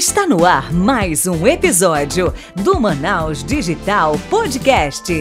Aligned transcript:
Está 0.00 0.26
no 0.26 0.46
ar 0.46 0.72
mais 0.72 1.26
um 1.26 1.46
episódio 1.46 2.32
do 2.56 2.80
Manaus 2.80 3.44
Digital 3.44 4.18
Podcast. 4.30 5.12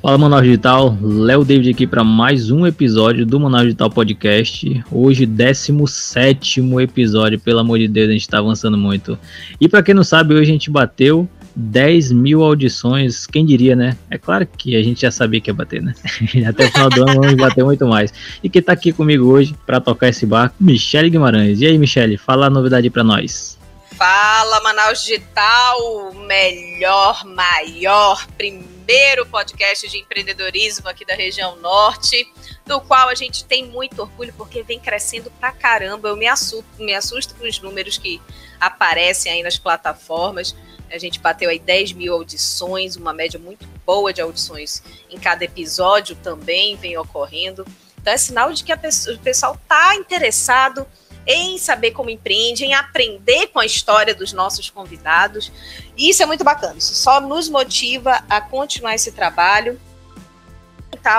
Fala 0.00 0.16
Manaus 0.16 0.42
Digital, 0.42 0.96
Léo 1.02 1.44
David 1.44 1.72
aqui 1.72 1.86
para 1.86 2.02
mais 2.02 2.50
um 2.50 2.66
episódio 2.66 3.26
do 3.26 3.38
Manaus 3.38 3.64
Digital 3.64 3.90
Podcast. 3.90 4.84
Hoje, 4.90 5.26
17 5.26 6.62
episódio, 6.80 7.38
pelo 7.38 7.58
amor 7.58 7.78
de 7.78 7.88
Deus, 7.88 8.08
a 8.08 8.12
gente 8.12 8.22
está 8.22 8.38
avançando 8.38 8.78
muito. 8.78 9.18
E 9.60 9.68
para 9.68 9.82
quem 9.82 9.94
não 9.94 10.02
sabe, 10.02 10.32
hoje 10.32 10.44
a 10.44 10.54
gente 10.54 10.70
bateu 10.70 11.28
10 11.54 12.12
mil 12.12 12.42
audições, 12.42 13.26
quem 13.26 13.46
diria, 13.46 13.76
né? 13.76 13.96
É 14.10 14.18
claro 14.18 14.46
que 14.46 14.74
a 14.76 14.82
gente 14.82 15.02
já 15.02 15.10
sabia 15.10 15.40
que 15.40 15.50
ia 15.50 15.54
bater, 15.54 15.80
né? 15.80 15.94
Até 16.48 16.66
o 16.66 16.72
final 16.72 16.90
do 16.90 17.02
ano 17.02 17.20
vamos 17.20 17.34
bater 17.34 17.64
muito 17.64 17.86
mais. 17.86 18.12
E 18.42 18.48
quem 18.48 18.62
tá 18.62 18.72
aqui 18.72 18.92
comigo 18.92 19.26
hoje 19.26 19.54
para 19.64 19.80
tocar 19.80 20.08
esse 20.08 20.26
barco, 20.26 20.56
Michele 20.58 21.10
Guimarães. 21.10 21.60
E 21.60 21.66
aí, 21.66 21.78
Michele, 21.78 22.16
fala 22.16 22.46
a 22.46 22.50
novidade 22.50 22.90
para 22.90 23.04
nós. 23.04 23.58
Fala, 23.96 24.60
Manaus 24.60 25.04
Digital, 25.04 26.12
melhor, 26.26 27.24
maior, 27.24 28.26
primeiro 28.36 29.24
podcast 29.26 29.88
de 29.88 29.98
empreendedorismo 29.98 30.88
aqui 30.88 31.04
da 31.04 31.14
região 31.14 31.54
norte, 31.56 32.28
do 32.66 32.80
qual 32.80 33.08
a 33.08 33.14
gente 33.14 33.44
tem 33.44 33.66
muito 33.66 34.02
orgulho 34.02 34.34
porque 34.36 34.64
vem 34.64 34.80
crescendo 34.80 35.30
pra 35.38 35.52
caramba. 35.52 36.08
Eu 36.08 36.16
me 36.16 36.26
assusto, 36.26 36.64
me 36.78 36.92
assusto 36.92 37.36
com 37.36 37.46
os 37.46 37.60
números 37.60 37.96
que 37.96 38.20
aparecem 38.58 39.30
aí 39.30 39.42
nas 39.44 39.58
plataformas. 39.58 40.56
A 40.94 40.98
gente 40.98 41.18
bateu 41.18 41.50
aí 41.50 41.58
10 41.58 41.92
mil 41.92 42.14
audições, 42.14 42.94
uma 42.94 43.12
média 43.12 43.38
muito 43.38 43.66
boa 43.84 44.12
de 44.12 44.20
audições 44.20 44.80
em 45.10 45.18
cada 45.18 45.44
episódio 45.44 46.14
também 46.14 46.76
vem 46.76 46.96
ocorrendo. 46.96 47.66
Então 48.00 48.12
é 48.12 48.16
sinal 48.16 48.52
de 48.52 48.62
que 48.62 48.76
pessoa, 48.76 49.16
o 49.16 49.18
pessoal 49.18 49.54
está 49.60 49.96
interessado 49.96 50.86
em 51.26 51.58
saber 51.58 51.90
como 51.90 52.10
empreende, 52.10 52.64
em 52.64 52.74
aprender 52.74 53.48
com 53.48 53.58
a 53.58 53.66
história 53.66 54.14
dos 54.14 54.32
nossos 54.32 54.70
convidados. 54.70 55.50
E 55.96 56.10
isso 56.10 56.22
é 56.22 56.26
muito 56.26 56.44
bacana, 56.44 56.78
isso 56.78 56.94
só 56.94 57.20
nos 57.20 57.48
motiva 57.48 58.22
a 58.30 58.40
continuar 58.40 58.94
esse 58.94 59.10
trabalho, 59.10 59.80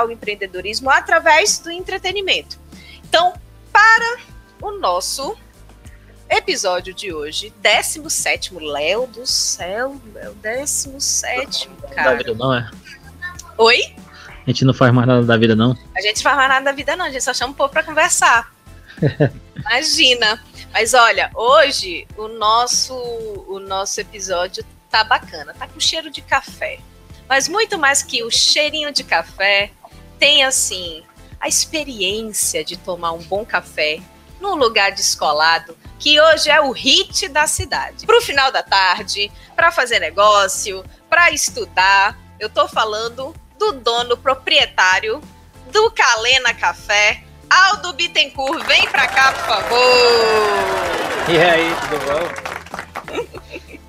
o 0.08 0.11
empreendedorismo 0.11 0.89
através 0.89 1.59
do 1.59 1.69
entretenimento. 1.69 2.58
Então, 3.03 3.33
para 3.73 4.17
o 4.61 4.71
nosso 4.80 5.38
episódio 6.36 6.94
de 6.94 7.14
hoje, 7.14 7.53
17 7.61 8.53
Léo 8.55 9.08
do 9.08 9.25
céu, 9.25 10.00
Léo, 10.14 10.33
17, 10.36 11.69
cara. 11.94 12.11
Da 12.11 12.17
vida 12.17 12.33
não, 12.33 12.53
é? 12.53 12.69
Oi? 13.58 13.95
A 14.45 14.50
gente 14.50 14.66
não 14.66 14.73
faz 14.73 14.94
mais 14.94 15.08
nada 15.08 15.23
da 15.23 15.38
vida, 15.38 15.55
não? 15.55 15.75
A 15.95 16.02
gente 16.02 16.22
faz 16.22 16.36
mais 16.36 16.50
nada 16.50 16.66
da 16.66 16.72
vida, 16.72 16.95
não. 16.95 17.05
A 17.05 17.09
gente 17.09 17.23
só 17.23 17.33
chama 17.33 17.53
o 17.53 17.55
povo 17.55 17.72
pra 17.72 17.83
conversar. 17.83 18.53
Imagina. 19.55 20.44
Mas 20.72 20.94
olha, 20.94 21.31
hoje 21.33 22.08
o 22.16 22.27
nosso, 22.27 22.94
o 23.47 23.59
nosso 23.59 23.99
episódio 23.99 24.64
tá 24.92 25.03
bacana. 25.03 25.53
Tá 25.53 25.67
com 25.67 25.80
cheiro 25.80 26.11
de 26.11 26.22
café. 26.22 26.80
Mas 27.27 27.47
muito 27.47 27.80
mais 27.80 28.03
que 28.03 28.23
o 28.23 28.30
cheirinho 28.30 28.92
de 28.92 29.03
café, 29.03 29.72
tem 30.20 30.44
assim 30.44 31.03
a 31.39 31.47
experiência 31.47 32.64
de 32.64 32.77
tomar 32.77 33.14
um 33.14 33.23
bom 33.23 33.44
café 33.44 33.99
num 34.39 34.55
lugar 34.55 34.91
descolado, 34.91 35.78
que 36.00 36.19
hoje 36.19 36.50
é 36.50 36.61
o 36.61 36.72
hit 36.72 37.28
da 37.30 37.47
cidade. 37.47 38.05
Para 38.05 38.17
o 38.17 38.22
final 38.22 38.52
da 38.52 38.61
tarde, 38.61 39.31
para 39.55 39.72
fazer 39.72 40.00
negócio, 40.00 40.83
para 41.09 41.31
estudar, 41.31 42.17
eu 42.39 42.50
tô 42.50 42.67
falando 42.67 43.33
do 43.58 43.72
dono 43.73 44.17
proprietário 44.17 45.22
do 45.72 45.92
Calena 45.92 46.53
Café, 46.53 47.23
Aldo 47.50 47.94
Bittencourt. 47.94 48.66
Vem 48.66 48.88
para 48.88 49.08
cá, 49.08 49.31
por 49.31 49.45
favor. 49.45 49.77
E 51.30 51.38
aí, 51.38 51.75
tudo 51.81 51.99
bom? 52.05 52.55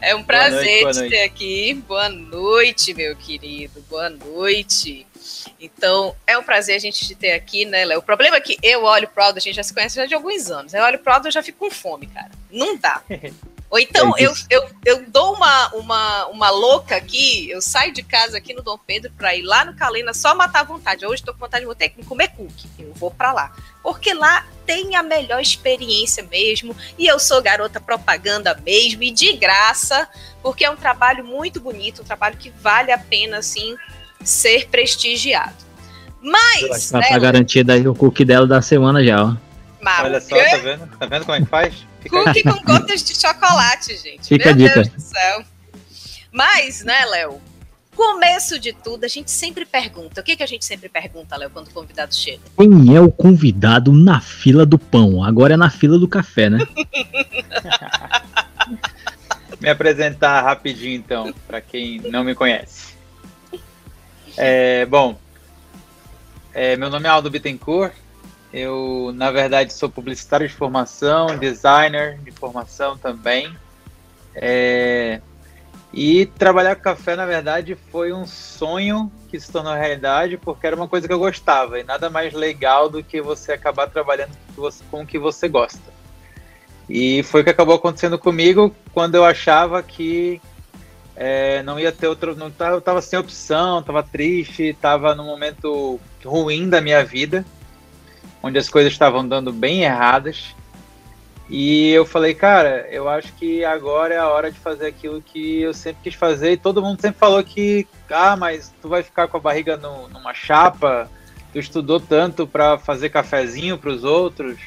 É 0.00 0.14
um 0.14 0.22
prazer 0.22 0.84
noite, 0.84 1.02
te 1.02 1.08
ter 1.08 1.22
aqui. 1.22 1.74
Boa 1.86 2.08
noite, 2.08 2.94
meu 2.94 3.16
querido. 3.16 3.84
Boa 3.90 4.08
noite. 4.08 5.06
Então, 5.60 6.14
é 6.26 6.36
um 6.36 6.42
prazer 6.42 6.76
a 6.76 6.78
gente 6.78 7.06
te 7.06 7.14
ter 7.14 7.32
aqui, 7.32 7.64
né, 7.64 7.84
Léo? 7.84 8.00
O 8.00 8.02
problema 8.02 8.36
é 8.36 8.40
que 8.40 8.56
eu 8.62 8.84
olho 8.84 9.08
pro 9.08 9.22
Aldo, 9.22 9.38
a 9.38 9.40
gente 9.40 9.56
já 9.56 9.62
se 9.62 9.74
conhece 9.74 9.96
já 9.96 10.06
de 10.06 10.14
alguns 10.14 10.50
anos. 10.50 10.74
Eu 10.74 10.82
olho 10.82 10.98
pro 10.98 11.12
Aldo 11.12 11.28
e 11.28 11.30
já 11.30 11.42
fico 11.42 11.58
com 11.58 11.70
fome, 11.70 12.06
cara. 12.06 12.30
Não 12.50 12.76
dá. 12.76 13.02
Ou 13.70 13.78
então 13.78 14.14
é 14.16 14.22
eu, 14.22 14.32
eu, 14.48 14.70
eu 14.84 15.10
dou 15.10 15.34
uma, 15.34 15.68
uma, 15.74 16.26
uma 16.28 16.50
louca 16.50 16.96
aqui, 16.96 17.50
eu 17.50 17.60
saio 17.60 17.92
de 17.92 18.02
casa 18.02 18.38
aqui 18.38 18.54
no 18.54 18.62
Dom 18.62 18.78
Pedro 18.78 19.12
para 19.12 19.34
ir 19.34 19.42
lá 19.42 19.62
no 19.64 19.76
Calena 19.76 20.14
só 20.14 20.34
matar 20.34 20.60
a 20.60 20.64
vontade. 20.64 21.04
Hoje 21.04 21.16
estou 21.16 21.34
com 21.34 21.40
vontade 21.40 21.66
de 21.66 21.74
ter 21.74 21.90
que 21.90 22.04
comer 22.04 22.28
cookie. 22.28 22.68
Eu 22.78 22.94
vou 22.94 23.10
para 23.10 23.32
lá. 23.32 23.54
Porque 23.82 24.14
lá 24.14 24.46
tem 24.64 24.96
a 24.96 25.02
melhor 25.02 25.40
experiência 25.40 26.22
mesmo. 26.22 26.74
E 26.96 27.06
eu 27.06 27.18
sou 27.18 27.42
garota 27.42 27.78
propaganda 27.78 28.54
mesmo, 28.64 29.02
e 29.02 29.10
de 29.10 29.34
graça, 29.34 30.08
porque 30.42 30.64
é 30.64 30.70
um 30.70 30.76
trabalho 30.76 31.24
muito 31.24 31.60
bonito, 31.60 32.00
um 32.00 32.04
trabalho 32.04 32.38
que 32.38 32.50
vale 32.50 32.90
a 32.90 32.98
pena, 32.98 33.38
assim, 33.38 33.76
ser 34.22 34.68
prestigiado. 34.68 35.68
Mas. 36.22 36.90
Tá 36.90 36.98
né, 36.98 37.18
garantida 37.18 37.74
aí 37.74 37.86
o 37.86 37.94
cookie 37.94 38.24
dela 38.24 38.46
da 38.46 38.60
semana 38.60 39.04
já, 39.04 39.24
ó. 39.24 39.36
Mas, 39.80 40.04
Olha 40.04 40.20
só, 40.20 40.36
tá 40.36 40.56
vendo? 40.56 40.86
Tá 40.98 41.06
vendo 41.06 41.24
como 41.24 41.36
é 41.36 41.40
que 41.40 41.46
faz? 41.46 41.74
Fica 42.00 42.24
cookie 42.24 42.42
com 42.42 42.62
gotas 42.64 43.02
de 43.02 43.14
chocolate, 43.14 43.96
gente. 43.96 44.26
Fica 44.26 44.52
Meu 44.52 44.66
a 44.66 44.68
dica. 44.68 44.82
Deus 44.82 44.88
do 44.88 45.00
céu. 45.00 45.44
Mas, 46.32 46.84
né, 46.84 47.04
Léo? 47.06 47.40
Começo 47.94 48.60
de 48.60 48.72
tudo, 48.72 49.04
a 49.04 49.08
gente 49.08 49.30
sempre 49.30 49.64
pergunta. 49.64 50.20
O 50.20 50.24
que, 50.24 50.36
que 50.36 50.42
a 50.42 50.46
gente 50.46 50.64
sempre 50.64 50.88
pergunta, 50.88 51.36
Léo, 51.36 51.50
quando 51.50 51.66
o 51.66 51.72
convidado 51.72 52.14
chega? 52.14 52.40
Quem 52.56 52.94
é 52.94 53.00
o 53.00 53.10
convidado 53.10 53.92
na 53.92 54.20
fila 54.20 54.64
do 54.64 54.78
pão? 54.78 55.24
Agora 55.24 55.54
é 55.54 55.56
na 55.56 55.68
fila 55.68 55.98
do 55.98 56.06
café, 56.06 56.48
né? 56.48 56.58
me 59.60 59.68
apresentar 59.68 60.42
rapidinho, 60.42 60.94
então, 60.94 61.34
para 61.46 61.60
quem 61.60 62.00
não 62.02 62.22
me 62.22 62.36
conhece. 62.36 62.97
É, 64.40 64.86
bom, 64.86 65.18
é, 66.54 66.76
meu 66.76 66.88
nome 66.88 67.06
é 67.06 67.08
Aldo 67.08 67.28
Bittencourt. 67.28 67.92
Eu, 68.52 69.10
na 69.12 69.32
verdade, 69.32 69.72
sou 69.72 69.90
publicitário 69.90 70.46
de 70.46 70.54
formação, 70.54 71.36
designer 71.36 72.20
de 72.20 72.30
formação 72.30 72.96
também. 72.96 73.52
É, 74.36 75.20
e 75.92 76.26
trabalhar 76.26 76.76
com 76.76 76.82
café, 76.82 77.16
na 77.16 77.26
verdade, 77.26 77.76
foi 77.90 78.12
um 78.12 78.24
sonho 78.28 79.10
que 79.28 79.40
se 79.40 79.50
tornou 79.50 79.74
realidade, 79.74 80.36
porque 80.36 80.68
era 80.68 80.76
uma 80.76 80.86
coisa 80.86 81.08
que 81.08 81.12
eu 81.12 81.18
gostava. 81.18 81.80
E 81.80 81.82
nada 81.82 82.08
mais 82.08 82.32
legal 82.32 82.88
do 82.88 83.02
que 83.02 83.20
você 83.20 83.54
acabar 83.54 83.90
trabalhando 83.90 84.36
com 84.88 85.02
o 85.02 85.06
que 85.06 85.18
você 85.18 85.48
gosta. 85.48 85.92
E 86.88 87.24
foi 87.24 87.40
o 87.40 87.44
que 87.44 87.50
acabou 87.50 87.74
acontecendo 87.74 88.16
comigo 88.16 88.72
quando 88.94 89.16
eu 89.16 89.24
achava 89.24 89.82
que 89.82 90.40
é, 91.20 91.64
não 91.64 91.80
ia 91.80 91.90
ter 91.90 92.06
outro. 92.06 92.36
Não 92.36 92.48
tava, 92.48 92.76
eu 92.76 92.80
tava 92.80 93.02
sem 93.02 93.18
opção, 93.18 93.82
tava 93.82 94.04
triste, 94.04 94.76
tava 94.80 95.16
num 95.16 95.24
momento 95.24 95.98
ruim 96.24 96.68
da 96.68 96.80
minha 96.80 97.04
vida, 97.04 97.44
onde 98.40 98.56
as 98.56 98.68
coisas 98.68 98.92
estavam 98.92 99.26
dando 99.26 99.52
bem 99.52 99.82
erradas. 99.82 100.54
E 101.50 101.90
eu 101.90 102.04
falei, 102.06 102.34
cara, 102.34 102.86
eu 102.90 103.08
acho 103.08 103.32
que 103.32 103.64
agora 103.64 104.14
é 104.14 104.18
a 104.18 104.28
hora 104.28 104.52
de 104.52 104.60
fazer 104.60 104.86
aquilo 104.86 105.20
que 105.20 105.62
eu 105.62 105.74
sempre 105.74 106.02
quis 106.04 106.14
fazer. 106.14 106.52
E 106.52 106.56
todo 106.56 106.82
mundo 106.82 107.00
sempre 107.00 107.18
falou 107.18 107.42
que, 107.42 107.88
ah, 108.10 108.36
mas 108.36 108.72
tu 108.80 108.88
vai 108.88 109.02
ficar 109.02 109.26
com 109.26 109.38
a 109.38 109.40
barriga 109.40 109.76
no, 109.76 110.08
numa 110.08 110.32
chapa, 110.32 111.10
tu 111.52 111.58
estudou 111.58 111.98
tanto 111.98 112.46
para 112.46 112.78
fazer 112.78 113.08
cafezinho 113.08 113.76
para 113.76 113.90
os 113.90 114.04
outros 114.04 114.60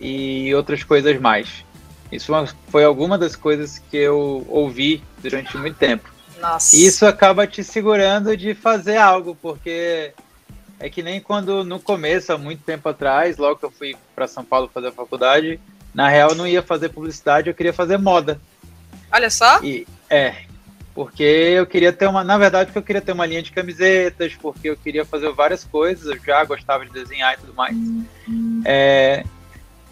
e 0.00 0.52
outras 0.54 0.82
coisas 0.82 1.20
mais. 1.20 1.64
Isso 2.10 2.32
foi 2.68 2.84
alguma 2.84 3.16
das 3.16 3.36
coisas 3.36 3.78
que 3.78 3.96
eu 3.96 4.44
ouvi 4.48 5.02
durante 5.22 5.56
muito 5.56 5.76
tempo. 5.76 6.10
Nossa. 6.40 6.74
Isso 6.76 7.06
acaba 7.06 7.46
te 7.46 7.62
segurando 7.62 8.36
de 8.36 8.54
fazer 8.54 8.96
algo, 8.96 9.36
porque 9.40 10.12
é 10.80 10.90
que 10.90 11.02
nem 11.02 11.20
quando 11.20 11.62
no 11.64 11.78
começo, 11.78 12.32
há 12.32 12.38
muito 12.38 12.62
tempo 12.64 12.88
atrás, 12.88 13.36
logo 13.36 13.56
que 13.56 13.64
eu 13.64 13.70
fui 13.70 13.96
para 14.14 14.26
São 14.26 14.44
Paulo 14.44 14.68
fazer 14.72 14.88
a 14.88 14.92
faculdade, 14.92 15.60
na 15.94 16.08
real 16.08 16.30
eu 16.30 16.36
não 16.36 16.46
ia 16.46 16.62
fazer 16.62 16.88
publicidade, 16.88 17.48
eu 17.48 17.54
queria 17.54 17.72
fazer 17.72 17.96
moda. 17.98 18.40
Olha 19.12 19.30
só. 19.30 19.62
E 19.62 19.86
é, 20.10 20.42
porque 20.94 21.22
eu 21.22 21.66
queria 21.66 21.92
ter 21.92 22.06
uma, 22.06 22.24
na 22.24 22.36
verdade, 22.36 22.66
porque 22.66 22.78
eu 22.78 22.82
queria 22.82 23.00
ter 23.00 23.12
uma 23.12 23.26
linha 23.26 23.42
de 23.42 23.52
camisetas, 23.52 24.34
porque 24.34 24.70
eu 24.70 24.76
queria 24.76 25.04
fazer 25.04 25.30
várias 25.32 25.64
coisas, 25.64 26.06
eu 26.06 26.18
já 26.22 26.44
gostava 26.44 26.84
de 26.84 26.92
desenhar 26.92 27.34
e 27.34 27.36
tudo 27.40 27.54
mais. 27.54 27.76
Uhum. 27.76 28.62
É, 28.64 29.24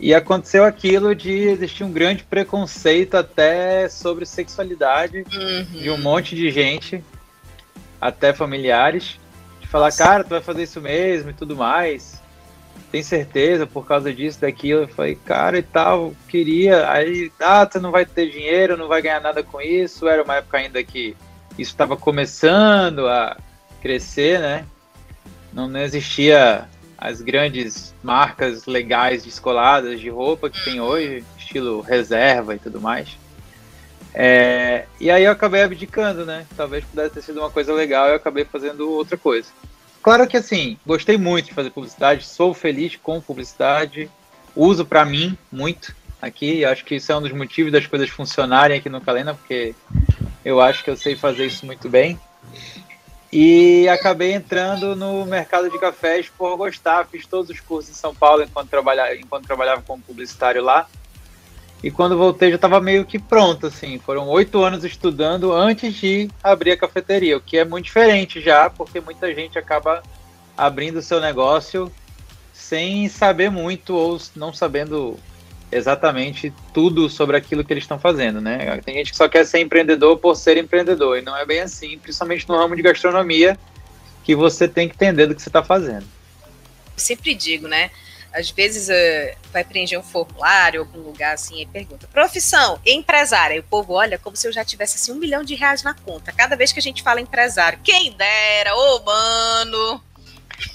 e 0.00 0.14
aconteceu 0.14 0.64
aquilo 0.64 1.14
de 1.14 1.30
existir 1.30 1.84
um 1.84 1.92
grande 1.92 2.24
preconceito 2.24 3.16
até 3.16 3.86
sobre 3.88 4.24
sexualidade 4.24 5.26
uhum. 5.30 5.64
de 5.64 5.90
um 5.90 5.98
monte 5.98 6.34
de 6.34 6.50
gente, 6.50 7.04
até 8.00 8.32
familiares, 8.32 9.20
de 9.60 9.68
falar, 9.68 9.86
Nossa. 9.86 10.02
cara, 10.02 10.24
tu 10.24 10.30
vai 10.30 10.40
fazer 10.40 10.62
isso 10.62 10.80
mesmo 10.80 11.30
e 11.30 11.34
tudo 11.34 11.54
mais. 11.54 12.18
Tem 12.90 13.02
certeza 13.02 13.66
por 13.66 13.86
causa 13.86 14.12
disso, 14.12 14.40
daquilo? 14.40 14.82
Eu 14.82 14.88
falei, 14.88 15.14
cara, 15.14 15.58
e 15.58 15.62
tal, 15.62 16.14
queria. 16.26 16.90
Aí, 16.90 17.30
ah, 17.38 17.66
tu 17.66 17.78
não 17.78 17.90
vai 17.90 18.06
ter 18.06 18.30
dinheiro, 18.30 18.78
não 18.78 18.88
vai 18.88 19.02
ganhar 19.02 19.20
nada 19.20 19.42
com 19.42 19.60
isso. 19.60 20.08
Era 20.08 20.24
uma 20.24 20.36
época 20.36 20.58
ainda 20.58 20.82
que 20.82 21.14
isso 21.58 21.70
estava 21.70 21.96
começando 21.96 23.06
a 23.06 23.36
crescer, 23.82 24.40
né? 24.40 24.66
Não, 25.52 25.68
não 25.68 25.80
existia 25.80 26.66
as 27.00 27.22
grandes 27.22 27.94
marcas 28.02 28.66
legais 28.66 29.24
descoladas 29.24 29.98
de 29.98 30.10
roupa 30.10 30.50
que 30.50 30.62
tem 30.62 30.80
hoje, 30.80 31.24
estilo 31.38 31.80
reserva 31.80 32.54
e 32.54 32.58
tudo 32.58 32.78
mais. 32.78 33.16
É, 34.12 34.84
e 35.00 35.10
aí 35.10 35.24
eu 35.24 35.32
acabei 35.32 35.62
abdicando, 35.62 36.26
né? 36.26 36.46
Talvez 36.56 36.84
pudesse 36.84 37.14
ter 37.14 37.22
sido 37.22 37.40
uma 37.40 37.50
coisa 37.50 37.72
legal 37.72 38.06
e 38.06 38.10
eu 38.10 38.16
acabei 38.16 38.44
fazendo 38.44 38.90
outra 38.90 39.16
coisa. 39.16 39.48
Claro 40.02 40.26
que 40.26 40.36
assim, 40.36 40.76
gostei 40.86 41.16
muito 41.16 41.46
de 41.46 41.54
fazer 41.54 41.70
publicidade, 41.70 42.26
sou 42.26 42.52
feliz 42.52 42.96
com 42.96 43.20
publicidade, 43.20 44.10
uso 44.54 44.84
para 44.84 45.04
mim 45.04 45.38
muito 45.50 45.94
aqui, 46.20 46.64
acho 46.64 46.84
que 46.84 46.96
isso 46.96 47.10
é 47.12 47.16
um 47.16 47.22
dos 47.22 47.32
motivos 47.32 47.72
das 47.72 47.86
coisas 47.86 48.10
funcionarem 48.10 48.78
aqui 48.78 48.90
no 48.90 49.00
Calena, 49.00 49.34
porque 49.34 49.74
eu 50.44 50.60
acho 50.60 50.84
que 50.84 50.90
eu 50.90 50.96
sei 50.96 51.16
fazer 51.16 51.46
isso 51.46 51.64
muito 51.64 51.88
bem. 51.88 52.18
E 53.32 53.88
acabei 53.88 54.32
entrando 54.32 54.96
no 54.96 55.24
mercado 55.24 55.70
de 55.70 55.78
cafés 55.78 56.28
por 56.28 56.56
gostar, 56.56 57.06
fiz 57.06 57.26
todos 57.26 57.48
os 57.48 57.60
cursos 57.60 57.90
em 57.90 57.94
São 57.94 58.12
Paulo 58.14 58.42
enquanto 58.42 58.68
trabalhava, 58.68 59.14
enquanto 59.14 59.46
trabalhava 59.46 59.82
como 59.82 60.02
publicitário 60.02 60.62
lá. 60.62 60.88
E 61.82 61.90
quando 61.90 62.18
voltei 62.18 62.50
já 62.50 62.56
estava 62.56 62.80
meio 62.80 63.06
que 63.06 63.18
pronto, 63.18 63.66
assim. 63.68 63.98
Foram 63.98 64.28
oito 64.28 64.62
anos 64.62 64.84
estudando 64.84 65.52
antes 65.52 65.94
de 65.94 66.28
abrir 66.42 66.72
a 66.72 66.76
cafeteria, 66.76 67.36
o 67.36 67.40
que 67.40 67.56
é 67.56 67.64
muito 67.64 67.84
diferente 67.84 68.40
já, 68.40 68.68
porque 68.68 69.00
muita 69.00 69.32
gente 69.34 69.58
acaba 69.58 70.02
abrindo 70.56 70.98
o 70.98 71.02
seu 71.02 71.20
negócio 71.20 71.90
sem 72.52 73.08
saber 73.08 73.50
muito 73.50 73.94
ou 73.94 74.20
não 74.36 74.52
sabendo 74.52 75.16
exatamente 75.72 76.52
tudo 76.72 77.08
sobre 77.08 77.36
aquilo 77.36 77.64
que 77.64 77.72
eles 77.72 77.84
estão 77.84 77.98
fazendo, 77.98 78.40
né? 78.40 78.80
Tem 78.84 78.94
gente 78.94 79.12
que 79.12 79.16
só 79.16 79.28
quer 79.28 79.44
ser 79.44 79.60
empreendedor 79.60 80.18
por 80.18 80.34
ser 80.36 80.56
empreendedor, 80.56 81.18
e 81.18 81.22
não 81.22 81.36
é 81.36 81.44
bem 81.46 81.60
assim, 81.60 81.98
principalmente 81.98 82.48
no 82.48 82.56
ramo 82.56 82.76
de 82.76 82.82
gastronomia, 82.82 83.58
que 84.24 84.34
você 84.34 84.68
tem 84.68 84.88
que 84.88 84.94
entender 84.94 85.26
do 85.26 85.34
que 85.34 85.42
você 85.42 85.48
está 85.48 85.62
fazendo. 85.62 86.06
Eu 86.44 86.98
sempre 86.98 87.34
digo, 87.34 87.68
né? 87.68 87.90
Às 88.32 88.48
vezes 88.50 88.88
uh, 88.88 89.36
vai 89.52 89.64
preencher 89.64 89.98
um 89.98 90.02
formulário, 90.02 90.80
algum 90.80 91.00
lugar 91.00 91.34
assim, 91.34 91.60
e 91.60 91.66
pergunta: 91.66 92.06
profissão, 92.06 92.78
empresária. 92.86 93.56
E 93.56 93.58
o 93.58 93.64
povo 93.64 93.94
olha 93.94 94.18
como 94.18 94.36
se 94.36 94.46
eu 94.46 94.52
já 94.52 94.64
tivesse 94.64 94.96
assim 94.96 95.12
um 95.12 95.16
milhão 95.16 95.42
de 95.42 95.56
reais 95.56 95.82
na 95.82 95.94
conta. 95.94 96.30
Cada 96.30 96.54
vez 96.54 96.72
que 96.72 96.78
a 96.78 96.82
gente 96.82 97.02
fala 97.02 97.20
empresário, 97.20 97.80
quem 97.82 98.12
dera, 98.12 98.74
ô 98.76 99.02
mano. 99.02 100.00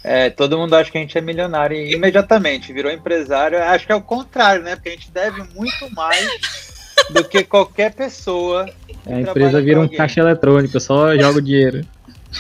É, 0.04 0.30
todo 0.30 0.58
mundo 0.58 0.74
acha 0.76 0.92
que 0.92 0.98
a 0.98 1.02
gente 1.02 1.18
é 1.18 1.22
milionário 1.22 1.76
e 1.76 1.94
imediatamente 1.94 2.72
virou 2.74 2.92
empresário. 2.92 3.62
Acho 3.62 3.86
que 3.86 3.92
é 3.92 3.96
o 3.96 4.02
contrário, 4.02 4.64
né? 4.64 4.76
Porque 4.76 4.90
a 4.90 4.92
gente 4.94 5.12
deve 5.12 5.44
muito 5.56 5.94
mais 5.94 6.74
do 7.12 7.24
que 7.24 7.44
qualquer 7.44 7.94
pessoa. 7.94 8.70
A 9.06 9.20
empresa 9.20 9.62
vira 9.62 9.80
um 9.80 9.88
caixa 9.88 10.22
eletrônico, 10.22 10.80
só 10.80 11.16
joga 11.18 11.40
o 11.40 11.42
dinheiro. 11.42 11.86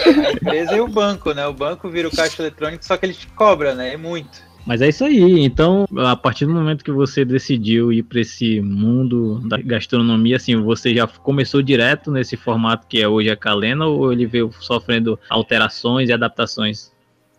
A 0.05 0.31
empresa 0.31 0.75
e 0.75 0.81
o 0.81 0.87
banco, 0.87 1.33
né? 1.33 1.45
O 1.47 1.53
banco 1.53 1.89
vira 1.89 2.07
o 2.07 2.15
caixa 2.15 2.41
eletrônico, 2.41 2.85
só 2.85 2.97
que 2.97 3.05
ele 3.05 3.13
te 3.13 3.27
cobra, 3.27 3.73
né? 3.73 3.93
É 3.93 3.97
muito. 3.97 4.43
Mas 4.65 4.81
é 4.81 4.89
isso 4.89 5.05
aí. 5.05 5.45
Então, 5.45 5.85
a 5.97 6.15
partir 6.15 6.45
do 6.45 6.53
momento 6.53 6.83
que 6.83 6.91
você 6.91 7.23
decidiu 7.23 7.93
ir 7.93 8.01
para 8.01 8.19
esse 8.19 8.59
mundo 8.61 9.39
da 9.47 9.57
gastronomia, 9.57 10.37
assim, 10.37 10.59
você 10.59 10.95
já 10.95 11.05
começou 11.05 11.61
direto 11.61 12.11
nesse 12.11 12.35
formato 12.35 12.87
que 12.87 12.99
é 12.99 13.07
hoje 13.07 13.29
a 13.29 13.35
Calena 13.35 13.85
ou 13.85 14.11
ele 14.11 14.25
veio 14.25 14.51
sofrendo 14.59 15.19
alterações 15.29 16.09
e 16.09 16.13
adaptações? 16.13 16.94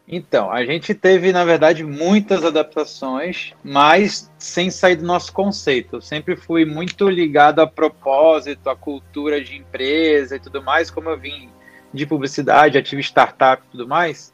Então, 0.09 0.53
a 0.53 0.65
gente 0.65 0.95
teve, 0.95 1.33
na 1.33 1.45
verdade, 1.45 1.83
muitas 1.83 2.45
adaptações, 2.45 3.53
mas 3.65 4.31
sem 4.39 4.71
sair 4.71 4.97
do 4.97 5.05
nosso 5.05 5.33
conceito. 5.33 5.97
Eu 5.97 6.01
sempre 6.01 6.37
fui 6.37 6.65
muito 6.65 7.09
ligado 7.09 7.61
a 7.61 7.67
propósito, 7.67 8.71
a 8.71 8.77
cultura 8.77 9.43
de 9.43 9.57
empresa 9.57 10.37
e 10.37 10.41
tudo 10.41 10.63
mais, 10.63 10.91
como 10.91 11.11
eu 11.11 11.19
vim 11.19 11.49
de 11.93 12.07
publicidade, 12.07 12.79
ativo 12.79 13.01
startup 13.01 13.63
e 13.67 13.71
tudo 13.73 13.89
mais. 13.89 14.33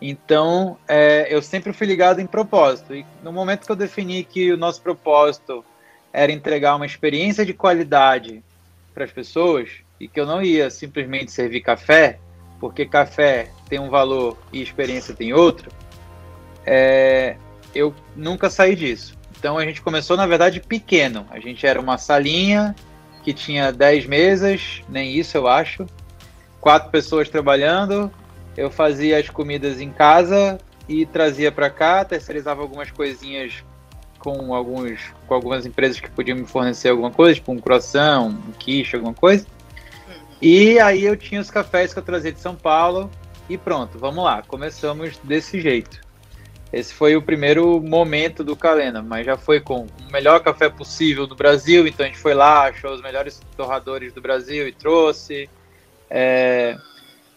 Então, 0.00 0.76
é, 0.86 1.26
eu 1.34 1.40
sempre 1.40 1.72
fui 1.72 1.86
ligado 1.86 2.20
em 2.20 2.26
propósito. 2.26 2.94
E 2.94 3.04
no 3.22 3.32
momento 3.32 3.64
que 3.64 3.72
eu 3.72 3.76
defini 3.76 4.22
que 4.22 4.52
o 4.52 4.58
nosso 4.58 4.82
propósito 4.82 5.64
era 6.12 6.30
entregar 6.30 6.76
uma 6.76 6.86
experiência 6.86 7.46
de 7.46 7.54
qualidade 7.54 8.42
para 8.92 9.04
as 9.04 9.10
pessoas 9.10 9.70
e 9.98 10.06
que 10.06 10.20
eu 10.20 10.26
não 10.26 10.42
ia 10.42 10.70
simplesmente 10.70 11.32
servir 11.32 11.62
café, 11.62 12.18
porque 12.60 12.84
café 12.84 13.50
tem 13.68 13.78
um 13.78 13.90
valor 13.90 14.36
e 14.52 14.62
experiência 14.62 15.14
tem 15.14 15.32
outro, 15.32 15.70
é, 16.64 17.36
eu 17.74 17.94
nunca 18.16 18.50
saí 18.50 18.74
disso. 18.74 19.16
Então 19.38 19.56
a 19.56 19.64
gente 19.64 19.80
começou, 19.80 20.16
na 20.16 20.26
verdade, 20.26 20.60
pequeno. 20.60 21.26
A 21.30 21.38
gente 21.38 21.66
era 21.66 21.80
uma 21.80 21.96
salinha 21.96 22.74
que 23.22 23.32
tinha 23.32 23.72
10 23.72 24.06
mesas, 24.06 24.82
nem 24.88 25.16
isso 25.16 25.36
eu 25.36 25.46
acho, 25.46 25.86
quatro 26.60 26.90
pessoas 26.90 27.28
trabalhando. 27.28 28.10
Eu 28.56 28.70
fazia 28.70 29.18
as 29.18 29.28
comidas 29.28 29.80
em 29.80 29.90
casa 29.90 30.58
e 30.88 31.06
trazia 31.06 31.52
para 31.52 31.70
cá, 31.70 32.04
terceirizava 32.04 32.62
algumas 32.62 32.90
coisinhas 32.90 33.64
com 34.18 34.52
alguns 34.52 35.00
com 35.28 35.34
algumas 35.34 35.64
empresas 35.64 36.00
que 36.00 36.10
podiam 36.10 36.36
me 36.36 36.44
fornecer 36.44 36.88
alguma 36.88 37.10
coisa, 37.10 37.36
tipo 37.36 37.52
um 37.52 37.58
croissant, 37.58 38.22
um 38.22 38.52
quiche, 38.58 38.96
alguma 38.96 39.14
coisa. 39.14 39.46
E 40.42 40.78
aí 40.80 41.04
eu 41.04 41.16
tinha 41.16 41.40
os 41.40 41.50
cafés 41.50 41.92
que 41.92 41.98
eu 41.98 42.02
trazia 42.02 42.32
de 42.32 42.40
São 42.40 42.56
Paulo 42.56 43.10
e 43.48 43.56
pronto, 43.56 43.98
vamos 43.98 44.22
lá, 44.24 44.42
começamos 44.42 45.16
desse 45.18 45.60
jeito. 45.60 46.00
Esse 46.72 46.92
foi 46.92 47.16
o 47.16 47.22
primeiro 47.22 47.80
momento 47.80 48.44
do 48.44 48.54
Calena, 48.54 49.02
mas 49.02 49.24
já 49.24 49.38
foi 49.38 49.58
com 49.58 49.86
o 49.86 50.12
melhor 50.12 50.40
café 50.40 50.68
possível 50.68 51.26
do 51.26 51.34
Brasil, 51.34 51.86
então 51.86 52.04
a 52.04 52.08
gente 52.08 52.18
foi 52.18 52.34
lá, 52.34 52.68
achou 52.68 52.92
os 52.92 53.00
melhores 53.00 53.40
torradores 53.56 54.12
do 54.12 54.20
Brasil 54.20 54.68
e 54.68 54.72
trouxe. 54.72 55.48
É, 56.10 56.76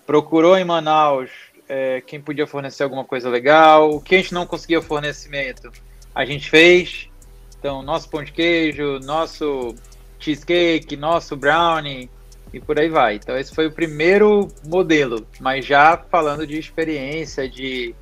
procurou 0.06 0.58
em 0.58 0.66
Manaus 0.66 1.30
é, 1.70 2.02
quem 2.02 2.20
podia 2.20 2.46
fornecer 2.46 2.84
alguma 2.84 3.06
coisa 3.06 3.30
legal. 3.30 3.92
O 3.92 4.02
que 4.02 4.16
a 4.16 4.18
gente 4.18 4.34
não 4.34 4.46
conseguia 4.46 4.82
fornecimento, 4.82 5.72
a 6.14 6.26
gente 6.26 6.50
fez. 6.50 7.10
Então, 7.58 7.82
nosso 7.82 8.10
pão 8.10 8.22
de 8.22 8.34
queijo, 8.34 9.00
nosso 9.00 9.74
cheesecake, 10.20 10.98
nosso 10.98 11.38
brownie, 11.38 12.10
e 12.54 12.60
por 12.60 12.80
aí 12.80 12.90
vai. 12.90 13.16
Então 13.16 13.38
esse 13.38 13.54
foi 13.54 13.68
o 13.68 13.72
primeiro 13.72 14.48
modelo, 14.66 15.28
mas 15.40 15.66
já 15.66 15.98
falando 15.98 16.46
de 16.46 16.58
experiência, 16.58 17.50
de 17.50 17.96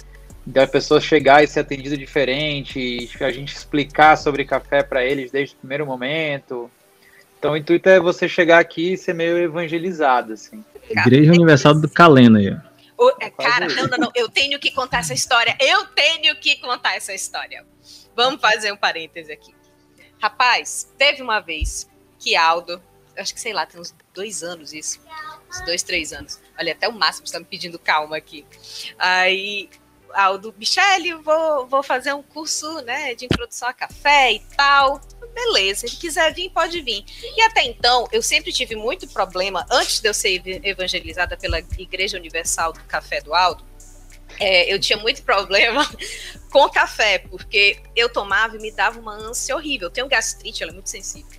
da 0.46 0.66
pessoa 0.66 1.00
chegar 1.00 1.44
e 1.44 1.48
ser 1.48 1.60
atendida 1.60 1.96
diferente, 1.96 3.10
a 3.20 3.32
gente 3.32 3.54
explicar 3.54 4.18
sobre 4.18 4.46
café 4.46 4.82
para 4.82 5.06
eles 5.06 5.32
desde 5.32 5.56
o 5.56 5.60
primeiro 5.60 5.86
momento. 5.86 6.72
Então 7.38 7.52
o 7.52 7.58
intuito 7.58 7.88
é 7.88 8.00
você 8.00 8.28
chegar 8.28 8.60
aqui 8.60 8.94
e 8.94 8.98
ser 8.98 9.14
meio 9.14 9.38
evangelizado, 9.38 10.34
assim. 10.34 10.64
Igreja 10.90 11.32
Universal 11.32 11.76
do 11.76 11.88
Calena 11.88 12.40
aí. 12.40 12.58
O, 12.98 13.10
é, 13.22 13.30
cara, 13.30 13.68
não, 13.68 13.88
não, 13.88 13.98
não, 13.98 14.12
eu 14.14 14.28
tenho 14.28 14.60
que 14.60 14.72
contar 14.72 15.00
essa 15.00 15.14
história. 15.14 15.56
Eu 15.60 15.86
tenho 15.86 16.36
que 16.36 16.58
contar 16.58 16.96
essa 16.96 17.14
história. 17.14 17.66
Vamos 18.16 18.42
fazer 18.42 18.74
um 18.74 18.78
parêntese 18.78 19.32
aqui. 19.32 19.54
Rapaz, 20.22 20.92
teve 20.98 21.22
uma 21.22 21.40
vez 21.40 21.90
que 22.20 22.36
Aldo 22.36 22.82
acho 23.20 23.34
que 23.34 23.40
sei 23.40 23.54
lá, 23.54 23.66
tem 23.66 23.80
uns 23.80 23.94
dois 24.14 24.44
anos 24.44 24.74
isso. 24.74 25.00
Uns 25.50 25.62
dois, 25.66 25.84
três 25.84 26.14
anos. 26.14 26.40
Olha, 26.58 26.74
até 26.74 26.88
o 26.88 26.94
máximo 26.94 27.26
está 27.26 27.40
me 27.40 27.46
pedindo 27.46 27.78
calma 27.80 28.18
aqui. 28.18 28.46
Aí, 28.98 29.70
Aldo, 30.14 30.54
Michele, 30.58 31.14
vou, 31.16 31.68
vou 31.68 31.84
fazer 31.84 32.14
um 32.14 32.22
curso 32.22 32.82
né, 32.82 33.16
de 33.16 33.26
introdução 33.26 33.68
a 33.68 33.74
café 33.74 34.34
e 34.34 34.40
tal. 34.56 35.02
Beleza, 35.34 35.88
se 35.88 35.96
quiser 35.96 36.34
vir, 36.34 36.50
pode 36.50 36.82
vir. 36.82 37.04
E 37.36 37.42
até 37.42 37.64
então, 37.64 38.08
eu 38.12 38.22
sempre 38.22 38.52
tive 38.52 38.76
muito 38.76 39.08
problema, 39.08 39.66
antes 39.70 40.00
de 40.00 40.10
eu 40.10 40.14
ser 40.14 40.42
evangelizada 40.66 41.38
pela 41.38 41.60
Igreja 41.60 42.18
Universal 42.18 42.74
do 42.74 42.84
Café 42.84 43.22
do 43.22 43.34
Aldo, 43.34 43.64
é, 44.40 44.72
eu 44.72 44.80
tinha 44.80 44.98
muito 44.98 45.24
problema 45.24 45.88
com 46.52 46.70
café, 46.70 47.20
porque 47.20 47.82
eu 47.96 48.10
tomava 48.10 48.56
e 48.56 48.60
me 48.60 48.72
dava 48.72 49.00
uma 49.00 49.14
ânsia 49.14 49.56
horrível. 49.56 49.88
Eu 49.88 49.92
tenho 49.92 50.08
gastrite, 50.08 50.62
ela 50.64 50.72
é 50.72 50.74
muito 50.74 50.90
sensível. 50.90 51.39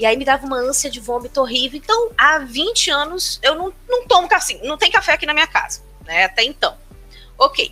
E 0.00 0.06
aí 0.06 0.16
me 0.16 0.24
dava 0.24 0.46
uma 0.46 0.56
ânsia 0.56 0.90
de 0.90 0.98
vômito 0.98 1.42
horrível. 1.42 1.78
Então, 1.78 2.10
há 2.16 2.38
20 2.38 2.90
anos 2.90 3.38
eu 3.42 3.54
não, 3.54 3.70
não 3.86 4.06
tomo 4.06 4.26
café, 4.26 4.58
não 4.62 4.78
tem 4.78 4.90
café 4.90 5.12
aqui 5.12 5.26
na 5.26 5.34
minha 5.34 5.46
casa, 5.46 5.82
né? 6.06 6.24
Até 6.24 6.42
então. 6.42 6.74
Ok. 7.36 7.70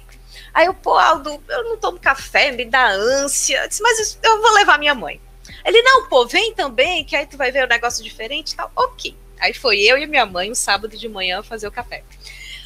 Aí 0.53 0.67
eu, 0.67 0.75
pô, 0.75 0.99
Aldo, 0.99 1.43
eu 1.49 1.65
não 1.65 1.79
tomo 1.79 1.99
café, 1.99 2.53
me 2.53 2.67
dá 2.67 2.87
ânsia. 2.87 3.63
Eu 3.63 3.69
disse, 3.69 3.83
mas 3.83 4.19
eu 4.23 4.43
vou 4.43 4.53
levar 4.53 4.79
minha 4.79 4.95
mãe. 4.95 5.19
Ele, 5.65 5.81
não, 5.81 6.07
pô, 6.07 6.27
vem 6.27 6.53
também, 6.53 7.03
que 7.03 7.17
aí 7.17 7.25
tu 7.25 7.39
vai 7.39 7.51
ver 7.51 7.65
um 7.65 7.69
negócio 7.69 8.05
diferente 8.05 8.53
e 8.53 8.57
tal. 8.57 8.71
Ok. 8.77 9.17
Aí 9.41 9.55
foi 9.55 9.81
eu 9.81 9.97
e 9.97 10.07
minha 10.07 10.27
mãe, 10.27 10.51
um 10.51 10.55
sábado 10.55 10.99
de 10.99 11.09
manhã, 11.09 11.43
fazer 11.43 11.67
o 11.67 11.73
café. 11.73 12.05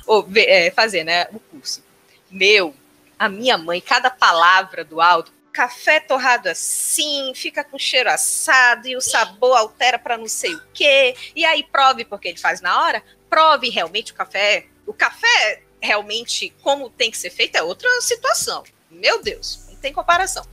Ou 0.09 0.29
é, 0.35 0.73
fazer, 0.73 1.05
né, 1.05 1.29
o 1.33 1.39
curso. 1.39 1.85
Meu, 2.29 2.75
a 3.17 3.29
minha 3.29 3.57
mãe, 3.57 3.81
cada 3.81 4.11
palavra 4.11 4.85
do 4.85 5.01
Aldo, 5.01 5.31
café 5.53 6.01
torrado 6.01 6.49
assim, 6.49 7.33
fica 7.35 7.63
com 7.63 7.79
cheiro 7.79 8.11
assado 8.11 8.89
e 8.89 8.97
o 8.97 9.01
sabor 9.01 9.57
altera 9.57 9.99
para 9.99 10.17
não 10.17 10.29
sei 10.29 10.55
o 10.55 10.63
quê. 10.73 11.15
E 11.37 11.45
aí 11.45 11.63
prove 11.63 12.05
porque 12.05 12.29
ele 12.29 12.39
faz 12.39 12.61
na 12.61 12.83
hora, 12.83 13.03
prove 13.29 13.69
realmente 13.69 14.13
o 14.13 14.15
café. 14.15 14.67
O 14.87 14.95
café 14.95 15.63
realmente 15.81 16.55
como 16.63 16.89
tem 16.89 17.11
que 17.11 17.19
ser 17.19 17.31
feito 17.31 17.57
é 17.57 17.63
outra 17.63 17.89
situação. 18.01 18.63
Meu 18.91 19.23
Deus, 19.23 19.67
não 19.69 19.77
tem 19.77 19.93
comparação. 19.93 20.47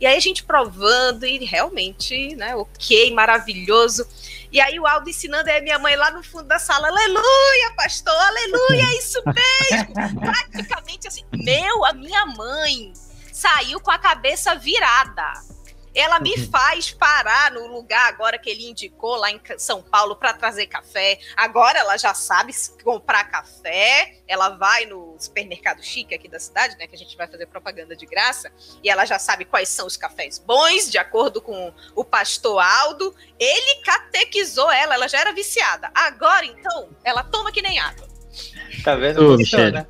E 0.00 0.06
aí 0.06 0.16
a 0.16 0.20
gente 0.20 0.44
provando 0.44 1.24
e 1.24 1.44
realmente, 1.44 2.34
né, 2.36 2.54
ok, 2.56 3.12
maravilhoso. 3.12 4.06
E 4.50 4.60
aí 4.60 4.78
o 4.78 4.86
Aldo 4.86 5.08
ensinando, 5.08 5.50
aí 5.50 5.60
minha 5.60 5.78
mãe 5.78 5.96
lá 5.96 6.10
no 6.10 6.22
fundo 6.22 6.44
da 6.44 6.58
sala, 6.58 6.88
aleluia, 6.88 7.74
pastor, 7.76 8.14
aleluia, 8.14 8.82
é 8.82 8.98
isso 8.98 9.22
mesmo. 9.26 10.20
Praticamente 10.20 11.08
assim: 11.08 11.24
Meu, 11.32 11.84
a 11.84 11.92
minha 11.92 12.26
mãe 12.26 12.92
saiu 13.34 13.80
com 13.80 13.90
a 13.90 13.98
cabeça 13.98 14.54
virada. 14.54 15.32
Ela 15.92 16.18
me 16.18 16.34
uhum. 16.34 16.50
faz 16.50 16.90
parar 16.90 17.52
no 17.52 17.68
lugar 17.68 18.08
agora 18.08 18.36
que 18.36 18.50
ele 18.50 18.68
indicou 18.68 19.14
lá 19.14 19.30
em 19.30 19.40
São 19.58 19.80
Paulo 19.80 20.16
para 20.16 20.32
trazer 20.32 20.66
café. 20.66 21.20
Agora 21.36 21.78
ela 21.78 21.96
já 21.96 22.12
sabe 22.14 22.52
comprar 22.82 23.24
café. 23.24 24.16
Ela 24.26 24.50
vai 24.50 24.86
no 24.86 25.16
supermercado 25.20 25.84
chique 25.84 26.12
aqui 26.12 26.28
da 26.28 26.40
cidade, 26.40 26.76
né? 26.78 26.88
Que 26.88 26.96
a 26.96 26.98
gente 26.98 27.16
vai 27.16 27.28
fazer 27.28 27.46
propaganda 27.46 27.94
de 27.94 28.06
graça. 28.06 28.52
E 28.82 28.90
ela 28.90 29.04
já 29.04 29.20
sabe 29.20 29.44
quais 29.44 29.68
são 29.68 29.86
os 29.86 29.96
cafés 29.96 30.38
bons, 30.38 30.90
de 30.90 30.98
acordo 30.98 31.40
com 31.40 31.72
o 31.94 32.04
pastor 32.04 32.58
Aldo. 32.60 33.14
Ele 33.38 33.82
catequizou 33.82 34.70
ela, 34.72 34.94
ela 34.94 35.06
já 35.06 35.20
era 35.20 35.32
viciada. 35.32 35.92
Agora, 35.94 36.44
então, 36.44 36.88
ela 37.04 37.22
toma 37.22 37.52
que 37.52 37.62
nem 37.62 37.78
água. 37.78 38.13
Tá 38.82 38.96
vendo? 38.96 39.34
Ô, 39.34 39.36
Michelle. 39.36 39.86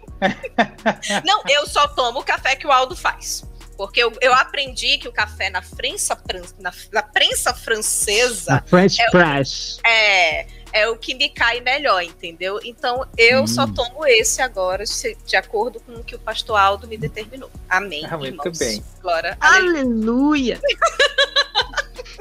Não, 1.25 1.43
eu 1.49 1.67
só 1.67 1.89
tomo 1.89 2.21
o 2.21 2.25
café 2.25 2.57
que 2.57 2.67
o 2.67 2.73
Aldo 2.73 2.97
faz. 2.97 3.45
Porque 3.77 4.03
eu, 4.03 4.13
eu 4.21 4.33
aprendi 4.33 4.99
que 4.99 5.09
o 5.09 5.13
café 5.13 5.51
na 5.51 5.61
prensa, 5.61 6.17
na, 6.61 6.73
na 6.93 7.03
prensa 7.03 7.53
francesa. 7.53 8.53
Na 8.53 8.63
French 8.63 9.01
é 9.01 9.11
press. 9.11 9.79
O, 9.79 9.89
é, 9.89 10.47
é 10.73 10.89
o 10.89 10.97
que 10.97 11.15
me 11.15 11.29
cai 11.29 11.61
melhor, 11.61 12.03
entendeu? 12.03 12.61
Então 12.65 13.07
eu 13.17 13.43
hum. 13.43 13.47
só 13.47 13.67
tomo 13.67 14.07
esse 14.07 14.41
agora, 14.41 14.85
de 15.27 15.37
acordo 15.37 15.81
com 15.81 15.93
o 15.93 16.05
que 16.05 16.15
o 16.15 16.19
pastor 16.19 16.57
Aldo 16.57 16.87
me 16.87 16.97
determinou. 16.97 17.51
Amém. 17.69 18.07
Ah, 18.09 18.17
muito 18.17 18.35
irmãos. 18.35 18.59
bem. 18.59 18.85
Glória. 19.03 19.37
Aleluia. 19.41 20.61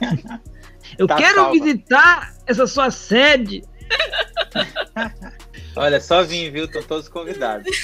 eu 0.98 1.08
tá 1.08 1.16
quero 1.16 1.36
salva. 1.36 1.52
visitar 1.52 2.34
essa 2.48 2.66
sua 2.66 2.90
sede. 2.90 3.64
Olha, 5.76 6.00
só 6.00 6.24
vim, 6.24 6.52
viu? 6.52 6.66
Estão 6.66 6.84
todos 6.84 7.08
convidados. 7.08 7.76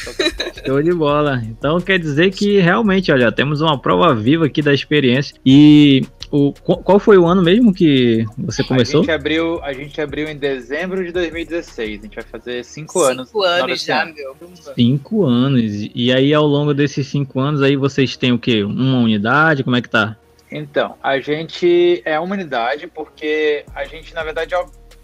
Show 0.65 0.81
de 0.81 0.93
bola. 0.93 1.41
Então 1.45 1.79
quer 1.81 1.97
dizer 1.97 2.31
que 2.31 2.59
realmente, 2.59 3.11
olha, 3.11 3.31
temos 3.31 3.61
uma 3.61 3.79
prova 3.79 4.13
viva 4.13 4.45
aqui 4.45 4.61
da 4.61 4.73
experiência. 4.73 5.35
E 5.45 6.03
o, 6.31 6.53
qual 6.53 6.99
foi 6.99 7.17
o 7.17 7.25
ano 7.25 7.41
mesmo 7.41 7.73
que 7.73 8.25
você 8.37 8.63
começou? 8.63 9.01
A 9.01 9.03
gente 9.03 9.11
abriu, 9.11 9.63
a 9.63 9.73
gente 9.73 9.99
abriu 9.99 10.27
em 10.29 10.37
dezembro 10.37 11.03
de 11.03 11.11
2016. 11.11 11.99
A 11.99 12.03
gente 12.03 12.15
vai 12.15 12.23
fazer 12.23 12.63
cinco, 12.63 12.93
cinco 12.93 13.01
anos. 13.03 13.27
Cinco 13.29 13.43
anos 13.43 13.83
já, 13.83 14.05
meu. 14.05 14.35
Cinco 14.75 15.25
anos. 15.25 15.89
E 15.95 16.13
aí, 16.13 16.33
ao 16.33 16.45
longo 16.45 16.73
desses 16.73 17.07
cinco 17.07 17.39
anos, 17.39 17.61
aí 17.61 17.75
vocês 17.75 18.15
têm 18.15 18.31
o 18.31 18.39
quê? 18.39 18.63
Uma 18.63 18.99
unidade? 18.99 19.63
Como 19.63 19.75
é 19.75 19.81
que 19.81 19.89
tá? 19.89 20.15
Então, 20.51 20.95
a 21.01 21.19
gente 21.19 22.01
é 22.05 22.19
uma 22.19 22.33
unidade 22.33 22.87
porque 22.87 23.63
a 23.75 23.85
gente, 23.85 24.13
na 24.13 24.23
verdade, 24.23 24.53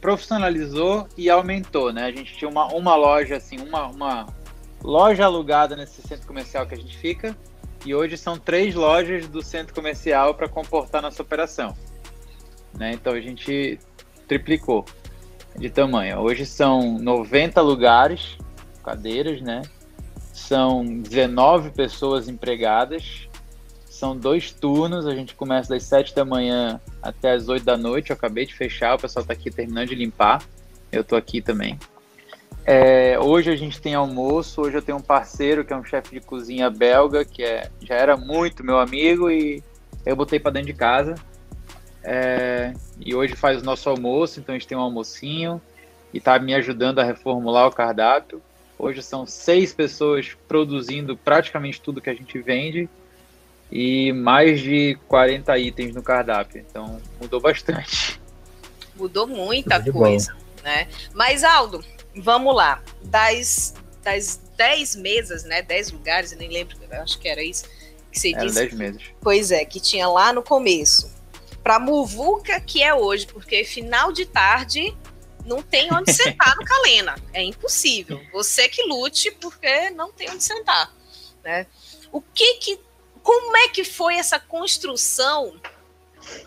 profissionalizou 0.06 1.08
e 1.18 1.32
aumentou, 1.32 1.92
né? 1.92 2.06
A 2.06 2.12
gente 2.12 2.38
tinha 2.38 2.48
uma, 2.48 2.68
uma 2.68 2.96
loja, 2.96 3.38
assim, 3.38 3.58
uma, 3.58 3.88
uma 3.88 4.28
loja 4.84 5.26
alugada 5.26 5.76
nesse 5.76 6.00
centro 6.04 6.28
comercial 6.28 6.68
que 6.68 6.76
a 6.76 6.78
gente 6.78 6.96
fica, 6.96 7.36
e 7.84 7.96
hoje 7.96 8.16
são 8.16 8.38
três 8.38 8.76
lojas 8.76 9.28
do 9.28 9.42
centro 9.42 9.74
comercial 9.74 10.36
para 10.36 10.48
comportar 10.48 11.02
nossa 11.02 11.24
operação. 11.24 11.76
Né? 12.78 12.92
Então 12.94 13.14
a 13.14 13.20
gente 13.20 13.80
triplicou 14.28 14.86
de 15.58 15.72
tamanho. 15.72 16.20
Hoje 16.20 16.46
são 16.46 17.00
90 17.00 17.60
lugares, 17.62 18.38
cadeiras, 18.84 19.42
né? 19.42 19.64
São 20.32 20.86
19 20.86 21.72
pessoas 21.72 22.30
empregadas 22.30 23.25
são 23.96 24.16
dois 24.16 24.52
turnos, 24.52 25.08
a 25.08 25.16
gente 25.16 25.34
começa 25.36 25.70
das 25.70 25.84
7 25.84 26.14
da 26.14 26.26
manhã 26.26 26.82
até 27.02 27.32
as 27.32 27.48
8 27.48 27.64
da 27.64 27.78
noite. 27.78 28.10
Eu 28.10 28.16
acabei 28.16 28.46
de 28.46 28.54
fechar, 28.54 28.96
o 28.96 29.00
pessoal 29.00 29.22
está 29.22 29.34
aqui 29.34 29.50
terminando 29.50 29.88
de 29.88 29.96
limpar. 29.96 30.44
Eu 30.92 31.02
estou 31.02 31.18
aqui 31.18 31.42
também. 31.42 31.80
É, 32.66 33.18
hoje 33.18 33.50
a 33.50 33.56
gente 33.56 33.80
tem 33.82 33.96
almoço, 33.96 34.62
hoje 34.62 34.76
eu 34.76 34.82
tenho 34.82 34.98
um 34.98 35.02
parceiro 35.02 35.64
que 35.64 35.72
é 35.72 35.78
um 35.78 35.84
chefe 35.84 36.20
de 36.20 36.20
cozinha 36.20 36.70
belga, 36.70 37.24
que 37.24 37.42
é, 37.42 37.70
já 37.82 37.96
era 37.96 38.18
muito 38.18 38.66
meu 38.66 38.80
amigo 38.80 39.32
e 39.32 39.64
eu 40.06 40.16
botei 40.16 40.40
para 40.40 40.52
dentro 40.52 40.68
de 40.68 40.74
casa. 40.74 41.16
É, 42.04 42.74
e 43.00 43.16
hoje 43.16 43.34
faz 43.36 43.62
o 43.62 43.66
nosso 43.66 43.90
almoço, 43.90 44.42
então 44.42 44.54
a 44.54 44.58
gente 44.58 44.68
tem 44.68 44.78
um 44.78 44.82
almocinho 44.82 45.62
e 46.14 46.18
está 46.18 46.38
me 46.38 46.54
ajudando 46.54 47.00
a 47.00 47.04
reformular 47.04 47.68
o 47.68 47.72
cardápio. 47.72 48.42
Hoje 48.78 49.02
são 49.02 49.26
seis 49.26 49.74
pessoas 49.74 50.36
produzindo 50.50 51.16
praticamente 51.16 51.80
tudo 51.80 52.02
que 52.02 52.10
a 52.10 52.14
gente 52.14 52.38
vende 52.40 52.90
e 53.78 54.14
mais 54.14 54.62
de 54.62 54.98
40 55.10 55.60
itens 55.60 55.94
no 55.94 56.02
cardápio. 56.02 56.66
Então 56.66 57.02
mudou 57.20 57.42
bastante. 57.42 58.22
Mudou 58.96 59.28
muita 59.28 59.84
coisa, 59.92 60.34
né? 60.64 60.88
Mas 61.14 61.44
Aldo, 61.44 61.84
vamos 62.16 62.56
lá. 62.56 62.82
Das, 63.04 63.74
das 64.02 64.40
10 64.56 64.96
mesas, 64.96 65.44
né? 65.44 65.62
10 65.62 65.92
lugares, 65.92 66.32
eu 66.32 66.38
nem 66.38 66.50
lembro, 66.50 66.78
acho 67.02 67.20
que 67.20 67.28
era 67.28 67.44
isso 67.44 67.66
que 68.10 68.18
você 68.18 68.32
era 68.34 68.46
disse. 68.46 68.56
10 68.56 68.74
meses. 68.76 69.02
Pois 69.20 69.52
é, 69.52 69.66
que 69.66 69.82
tinha 69.82 70.08
lá 70.08 70.32
no 70.32 70.42
começo. 70.42 71.14
Para 71.62 71.78
Muvuca 71.78 72.62
que 72.62 72.82
é 72.82 72.96
hoje, 72.96 73.28
porque 73.28 73.66
final 73.66 74.14
de 74.14 74.26
tarde 74.26 74.96
não 75.46 75.62
tem 75.62 75.94
onde 75.94 76.14
sentar 76.16 76.56
no 76.56 76.64
Calena. 76.64 77.16
É 77.34 77.44
impossível. 77.44 78.22
Você 78.32 78.70
que 78.70 78.84
lute, 78.84 79.32
porque 79.32 79.90
não 79.90 80.14
tem 80.14 80.30
onde 80.30 80.46
sentar. 80.46 80.96
Né? 81.44 81.68
O 82.10 82.22
que 82.22 82.54
que 82.54 82.86
como 83.26 83.58
é 83.58 83.70
que 83.70 83.84
foi 83.84 84.18
essa 84.18 84.40
construção 84.40 85.60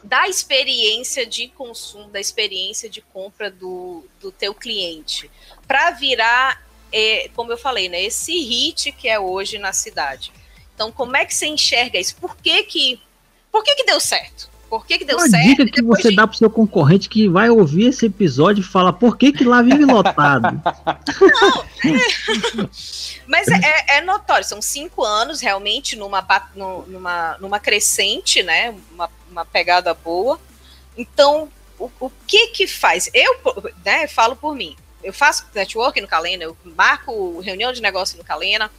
da 0.05 0.29
experiência 0.29 1.27
de 1.27 1.49
consumo, 1.49 2.09
da 2.09 2.21
experiência 2.21 2.89
de 2.89 3.03
compra 3.03 3.51
do, 3.51 4.05
do 4.21 4.31
teu 4.31 4.55
cliente, 4.55 5.29
para 5.67 5.91
virar, 5.91 6.65
é, 6.93 7.29
como 7.35 7.51
eu 7.51 7.59
falei, 7.59 7.89
né, 7.89 8.01
esse 8.01 8.33
hit 8.45 8.93
que 8.93 9.09
é 9.09 9.19
hoje 9.19 9.59
na 9.59 9.73
cidade. 9.73 10.33
Então, 10.73 10.93
como 10.93 11.17
é 11.17 11.25
que 11.25 11.35
você 11.35 11.47
enxerga 11.47 11.99
isso? 11.99 12.15
Por 12.15 12.37
que 12.37 12.63
que, 12.63 13.03
por 13.51 13.65
que, 13.65 13.75
que 13.75 13.85
deu 13.85 13.99
certo? 13.99 14.49
Por 14.69 14.87
que, 14.87 14.99
que 14.99 15.05
deu 15.05 15.17
Uma 15.17 15.29
certo? 15.29 15.47
dica 15.47 15.67
que 15.67 15.83
você 15.83 16.11
de... 16.11 16.17
dá 16.17 16.27
pro 16.27 16.37
seu 16.37 16.51
concorrente 16.51 17.09
que 17.09 17.27
vai 17.27 17.49
ouvir 17.49 17.89
esse 17.89 18.07
episódio 18.07 18.61
e 18.61 18.65
fala 18.65 18.93
por 18.93 19.17
que, 19.17 19.33
que 19.33 19.45
lá 19.45 19.63
vive 19.63 19.85
lotado. 19.85 20.61
Não, 21.83 21.95
é... 21.95 22.69
mas 23.27 23.49
é, 23.49 23.97
é, 23.97 24.01
notório, 24.03 24.45
são 24.45 24.61
cinco 24.61 25.03
anos 25.03 25.41
realmente 25.41 25.97
numa, 25.97 26.27
numa, 26.87 27.39
numa 27.39 27.59
crescente, 27.59 28.43
né? 28.43 28.75
Uma, 28.93 29.11
uma 29.31 29.45
pegada 29.47 29.95
boa. 29.95 30.39
Então, 30.97 31.49
o, 31.79 31.91
o 31.99 32.11
que 32.27 32.49
que 32.49 32.67
faz? 32.67 33.09
Eu 33.15 33.41
né, 33.85 34.07
falo 34.07 34.37
por 34.37 34.55
mim. 34.55 34.77
Eu 35.03 35.15
faço 35.15 35.47
network 35.55 35.99
no 36.01 36.09
Calena, 36.09 36.45
eu 36.45 36.57
marco 36.77 37.41
reunião 37.41 37.73
de 37.73 37.81
negócio 37.81 38.19
no 38.19 38.25
Calena, 38.25 38.71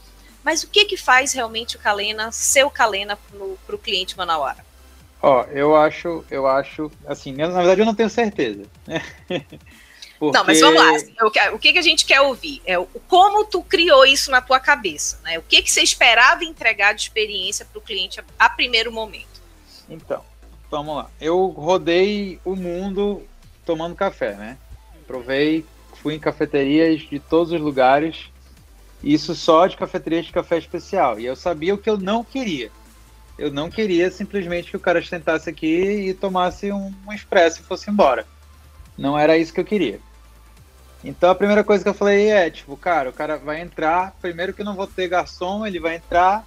mas 0.44 0.62
o 0.62 0.68
que 0.68 0.84
que 0.84 0.96
faz 0.96 1.32
realmente 1.32 1.76
o 1.76 1.80
Calena 1.80 2.30
ser 2.30 2.64
o 2.64 2.70
Calena 2.70 3.18
para 3.66 3.74
o 3.74 3.78
cliente 3.78 4.16
manauara? 4.16 4.69
Ó, 5.22 5.44
eu 5.52 5.76
acho, 5.76 6.24
eu 6.30 6.46
acho, 6.46 6.90
assim, 7.06 7.32
na 7.32 7.48
verdade 7.48 7.80
eu 7.80 7.86
não 7.86 7.94
tenho 7.94 8.08
certeza. 8.08 8.64
Porque... 10.18 10.38
Não, 10.38 10.44
mas 10.44 10.60
vamos 10.60 10.82
lá. 10.82 10.92
O 11.54 11.58
que, 11.58 11.78
a 11.78 11.82
gente 11.82 12.04
quer 12.04 12.20
ouvir 12.20 12.60
é 12.66 12.74
como 13.08 13.44
tu 13.46 13.62
criou 13.62 14.04
isso 14.04 14.30
na 14.30 14.42
tua 14.42 14.60
cabeça, 14.60 15.18
né? 15.24 15.38
O 15.38 15.42
que, 15.42 15.62
que 15.62 15.72
você 15.72 15.80
esperava 15.80 16.44
entregar 16.44 16.92
de 16.92 17.00
experiência 17.00 17.64
para 17.64 17.78
o 17.78 17.82
cliente 17.82 18.22
a, 18.38 18.50
primeiro 18.50 18.92
momento? 18.92 19.40
Então, 19.88 20.22
vamos 20.70 20.94
lá. 20.94 21.10
Eu 21.18 21.46
rodei 21.46 22.38
o 22.44 22.54
mundo 22.54 23.22
tomando 23.64 23.94
café, 23.94 24.34
né? 24.34 24.58
Provei, 25.06 25.64
fui 26.02 26.14
em 26.14 26.18
cafeterias 26.20 27.00
de 27.00 27.18
todos 27.18 27.50
os 27.50 27.60
lugares, 27.60 28.26
isso 29.02 29.34
só 29.34 29.66
de 29.66 29.76
cafeterias 29.76 30.26
de 30.26 30.32
café 30.32 30.58
especial. 30.58 31.18
E 31.18 31.24
eu 31.24 31.34
sabia 31.34 31.74
o 31.74 31.78
que 31.78 31.88
eu 31.88 31.96
não 31.96 32.22
queria. 32.22 32.70
Eu 33.40 33.50
não 33.50 33.70
queria 33.70 34.10
simplesmente 34.10 34.70
que 34.70 34.76
o 34.76 34.80
cara 34.80 35.02
sentasse 35.02 35.48
aqui 35.48 36.10
e 36.10 36.12
tomasse 36.12 36.70
um, 36.70 36.92
um 37.06 37.10
expresso 37.10 37.62
e 37.62 37.64
fosse 37.64 37.90
embora. 37.90 38.26
Não 38.98 39.18
era 39.18 39.38
isso 39.38 39.54
que 39.54 39.58
eu 39.58 39.64
queria. 39.64 39.98
Então 41.02 41.30
a 41.30 41.34
primeira 41.34 41.64
coisa 41.64 41.82
que 41.82 41.88
eu 41.88 41.94
falei 41.94 42.30
é, 42.30 42.50
tipo, 42.50 42.76
cara, 42.76 43.08
o 43.08 43.14
cara 43.14 43.38
vai 43.38 43.62
entrar, 43.62 44.14
primeiro 44.20 44.52
que 44.52 44.62
não 44.62 44.76
vou 44.76 44.86
ter 44.86 45.08
garçom, 45.08 45.66
ele 45.66 45.80
vai 45.80 45.96
entrar, 45.96 46.44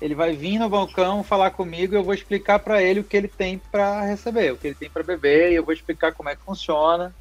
ele 0.00 0.14
vai 0.14 0.36
vir 0.36 0.60
no 0.60 0.68
balcão 0.68 1.24
falar 1.24 1.50
comigo 1.50 1.96
eu 1.96 2.04
vou 2.04 2.14
explicar 2.14 2.60
para 2.60 2.80
ele 2.80 3.00
o 3.00 3.04
que 3.04 3.16
ele 3.16 3.26
tem 3.26 3.58
para 3.58 4.02
receber, 4.02 4.52
o 4.52 4.56
que 4.56 4.68
ele 4.68 4.76
tem 4.76 4.88
para 4.88 5.02
beber, 5.02 5.50
e 5.50 5.56
eu 5.56 5.64
vou 5.64 5.74
explicar 5.74 6.12
como 6.12 6.28
é 6.28 6.36
que 6.36 6.42
funciona. 6.42 7.12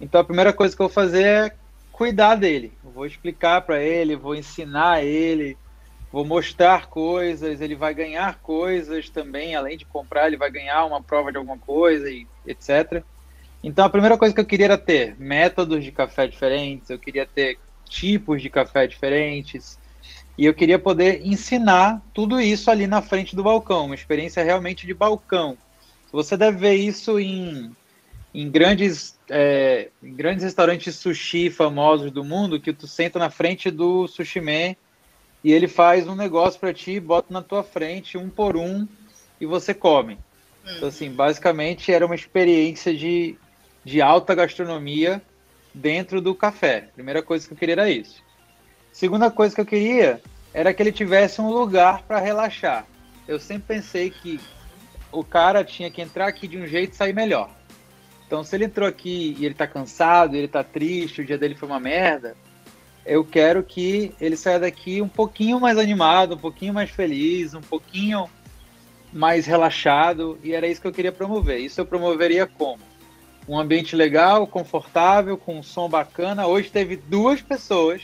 Então 0.00 0.20
a 0.20 0.24
primeira 0.24 0.52
coisa 0.52 0.74
que 0.74 0.82
eu 0.82 0.88
vou 0.88 0.92
fazer 0.92 1.22
é 1.22 1.54
cuidar 1.92 2.34
dele. 2.34 2.72
Eu 2.84 2.90
vou 2.90 3.06
explicar 3.06 3.60
para 3.60 3.80
ele, 3.80 4.16
vou 4.16 4.34
ensinar 4.34 5.04
ele, 5.04 5.56
vou 6.10 6.24
mostrar 6.24 6.86
coisas, 6.86 7.60
ele 7.60 7.74
vai 7.74 7.92
ganhar 7.94 8.38
coisas 8.40 9.10
também, 9.10 9.54
além 9.54 9.76
de 9.76 9.84
comprar, 9.84 10.26
ele 10.26 10.36
vai 10.36 10.50
ganhar 10.50 10.84
uma 10.84 11.02
prova 11.02 11.30
de 11.30 11.36
alguma 11.36 11.58
coisa 11.58 12.10
e 12.10 12.26
etc. 12.46 13.02
Então 13.62 13.84
a 13.84 13.90
primeira 13.90 14.16
coisa 14.16 14.34
que 14.34 14.40
eu 14.40 14.46
queria 14.46 14.66
era 14.66 14.78
ter 14.78 15.16
métodos 15.18 15.84
de 15.84 15.92
café 15.92 16.26
diferentes, 16.26 16.88
eu 16.88 16.98
queria 16.98 17.26
ter 17.26 17.58
tipos 17.88 18.40
de 18.40 18.48
café 18.48 18.86
diferentes, 18.86 19.78
e 20.36 20.46
eu 20.46 20.54
queria 20.54 20.78
poder 20.78 21.26
ensinar 21.26 22.00
tudo 22.14 22.40
isso 22.40 22.70
ali 22.70 22.86
na 22.86 23.02
frente 23.02 23.34
do 23.34 23.42
balcão, 23.42 23.86
uma 23.86 23.94
experiência 23.94 24.42
realmente 24.42 24.86
de 24.86 24.94
balcão. 24.94 25.58
Você 26.12 26.36
deve 26.36 26.58
ver 26.58 26.74
isso 26.74 27.18
em, 27.18 27.74
em 28.32 28.48
grandes, 28.48 29.18
é, 29.28 29.88
em 30.00 30.14
grandes 30.14 30.44
restaurantes 30.44 30.94
sushi 30.94 31.50
famosos 31.50 32.12
do 32.12 32.22
mundo, 32.22 32.60
que 32.60 32.72
tu 32.72 32.86
senta 32.86 33.18
na 33.18 33.30
frente 33.30 33.68
do 33.68 34.06
sushi 34.06 34.40
man 34.40 34.76
e 35.42 35.52
ele 35.52 35.68
faz 35.68 36.06
um 36.08 36.14
negócio 36.14 36.58
para 36.58 36.74
ti, 36.74 36.98
bota 36.98 37.32
na 37.32 37.42
tua 37.42 37.62
frente, 37.62 38.18
um 38.18 38.28
por 38.28 38.56
um, 38.56 38.86
e 39.40 39.46
você 39.46 39.72
come. 39.72 40.18
Então, 40.76 40.88
assim, 40.88 41.10
basicamente 41.10 41.92
era 41.92 42.04
uma 42.04 42.14
experiência 42.14 42.94
de, 42.94 43.36
de 43.84 44.02
alta 44.02 44.34
gastronomia 44.34 45.22
dentro 45.72 46.20
do 46.20 46.34
café. 46.34 46.88
Primeira 46.94 47.22
coisa 47.22 47.46
que 47.46 47.54
eu 47.54 47.58
queria 47.58 47.74
era 47.74 47.90
isso. 47.90 48.22
Segunda 48.92 49.30
coisa 49.30 49.54
que 49.54 49.60
eu 49.60 49.66
queria 49.66 50.20
era 50.52 50.74
que 50.74 50.82
ele 50.82 50.92
tivesse 50.92 51.40
um 51.40 51.50
lugar 51.50 52.02
para 52.02 52.18
relaxar. 52.18 52.86
Eu 53.26 53.38
sempre 53.38 53.76
pensei 53.76 54.10
que 54.10 54.40
o 55.12 55.24
cara 55.24 55.64
tinha 55.64 55.90
que 55.90 56.02
entrar 56.02 56.26
aqui 56.26 56.48
de 56.48 56.58
um 56.58 56.66
jeito 56.66 56.92
e 56.92 56.96
sair 56.96 57.14
melhor. 57.14 57.50
Então, 58.26 58.44
se 58.44 58.54
ele 58.56 58.64
entrou 58.64 58.86
aqui 58.86 59.34
e 59.38 59.46
ele 59.46 59.54
tá 59.54 59.66
cansado, 59.66 60.36
ele 60.36 60.48
tá 60.48 60.62
triste, 60.62 61.22
o 61.22 61.24
dia 61.24 61.38
dele 61.38 61.54
foi 61.54 61.66
uma 61.66 61.80
merda, 61.80 62.36
eu 63.08 63.24
quero 63.24 63.62
que 63.62 64.12
ele 64.20 64.36
saia 64.36 64.60
daqui 64.60 65.00
um 65.00 65.08
pouquinho 65.08 65.58
mais 65.58 65.78
animado, 65.78 66.34
um 66.34 66.38
pouquinho 66.38 66.74
mais 66.74 66.90
feliz, 66.90 67.54
um 67.54 67.60
pouquinho 67.60 68.28
mais 69.12 69.46
relaxado, 69.46 70.38
e 70.44 70.52
era 70.52 70.66
isso 70.66 70.80
que 70.80 70.86
eu 70.86 70.92
queria 70.92 71.10
promover. 71.10 71.58
Isso 71.58 71.80
eu 71.80 71.86
promoveria 71.86 72.46
como? 72.46 72.78
Um 73.48 73.58
ambiente 73.58 73.96
legal, 73.96 74.46
confortável, 74.46 75.38
com 75.38 75.58
um 75.58 75.62
som 75.62 75.88
bacana. 75.88 76.46
Hoje 76.46 76.70
teve 76.70 76.96
duas 76.96 77.40
pessoas 77.40 78.02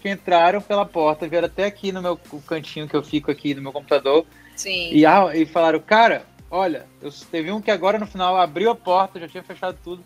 que 0.00 0.08
entraram 0.08 0.60
pela 0.60 0.86
porta, 0.86 1.26
vieram 1.26 1.46
até 1.46 1.64
aqui 1.64 1.90
no 1.90 2.00
meu 2.00 2.16
cantinho 2.46 2.88
que 2.88 2.94
eu 2.94 3.02
fico 3.02 3.30
aqui 3.30 3.52
no 3.52 3.62
meu 3.62 3.72
computador. 3.72 4.24
Sim. 4.54 4.90
E, 4.92 5.04
e 5.04 5.46
falaram, 5.46 5.80
cara, 5.80 6.24
olha, 6.48 6.86
eu, 7.02 7.10
teve 7.30 7.50
um 7.50 7.60
que 7.60 7.72
agora 7.72 7.98
no 7.98 8.06
final 8.06 8.36
abriu 8.36 8.70
a 8.70 8.76
porta, 8.76 9.18
já 9.18 9.26
tinha 9.26 9.42
fechado 9.42 9.76
tudo. 9.82 10.04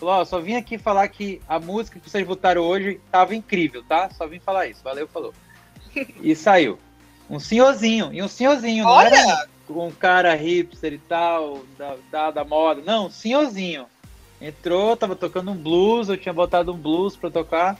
Falou, 0.00 0.14
ó, 0.14 0.24
só 0.24 0.40
vim 0.40 0.54
aqui 0.54 0.78
falar 0.78 1.06
que 1.08 1.42
a 1.46 1.60
música 1.60 2.00
que 2.00 2.08
vocês 2.08 2.26
votaram 2.26 2.62
hoje 2.62 2.98
tava 3.12 3.34
incrível, 3.34 3.84
tá? 3.86 4.08
Só 4.08 4.26
vim 4.26 4.40
falar 4.40 4.66
isso. 4.66 4.80
Valeu, 4.82 5.06
falou. 5.06 5.34
e 6.22 6.34
saiu. 6.34 6.78
Um 7.28 7.38
senhorzinho, 7.38 8.10
e 8.10 8.22
um 8.22 8.26
senhorzinho, 8.26 8.84
não 8.84 8.90
Olha! 8.90 9.14
era 9.14 9.46
um, 9.68 9.90
cara 9.90 10.34
hipster 10.34 10.94
e 10.94 10.98
tal, 10.98 11.62
da, 11.76 11.96
da, 12.10 12.30
da 12.30 12.44
moda. 12.44 12.80
Não, 12.80 13.06
um 13.06 13.10
senhorzinho. 13.10 13.84
Entrou, 14.40 14.96
tava 14.96 15.14
tocando 15.14 15.50
um 15.50 15.56
blues, 15.56 16.08
eu 16.08 16.16
tinha 16.16 16.32
botado 16.32 16.72
um 16.72 16.78
blues 16.78 17.14
pra 17.14 17.30
tocar. 17.30 17.78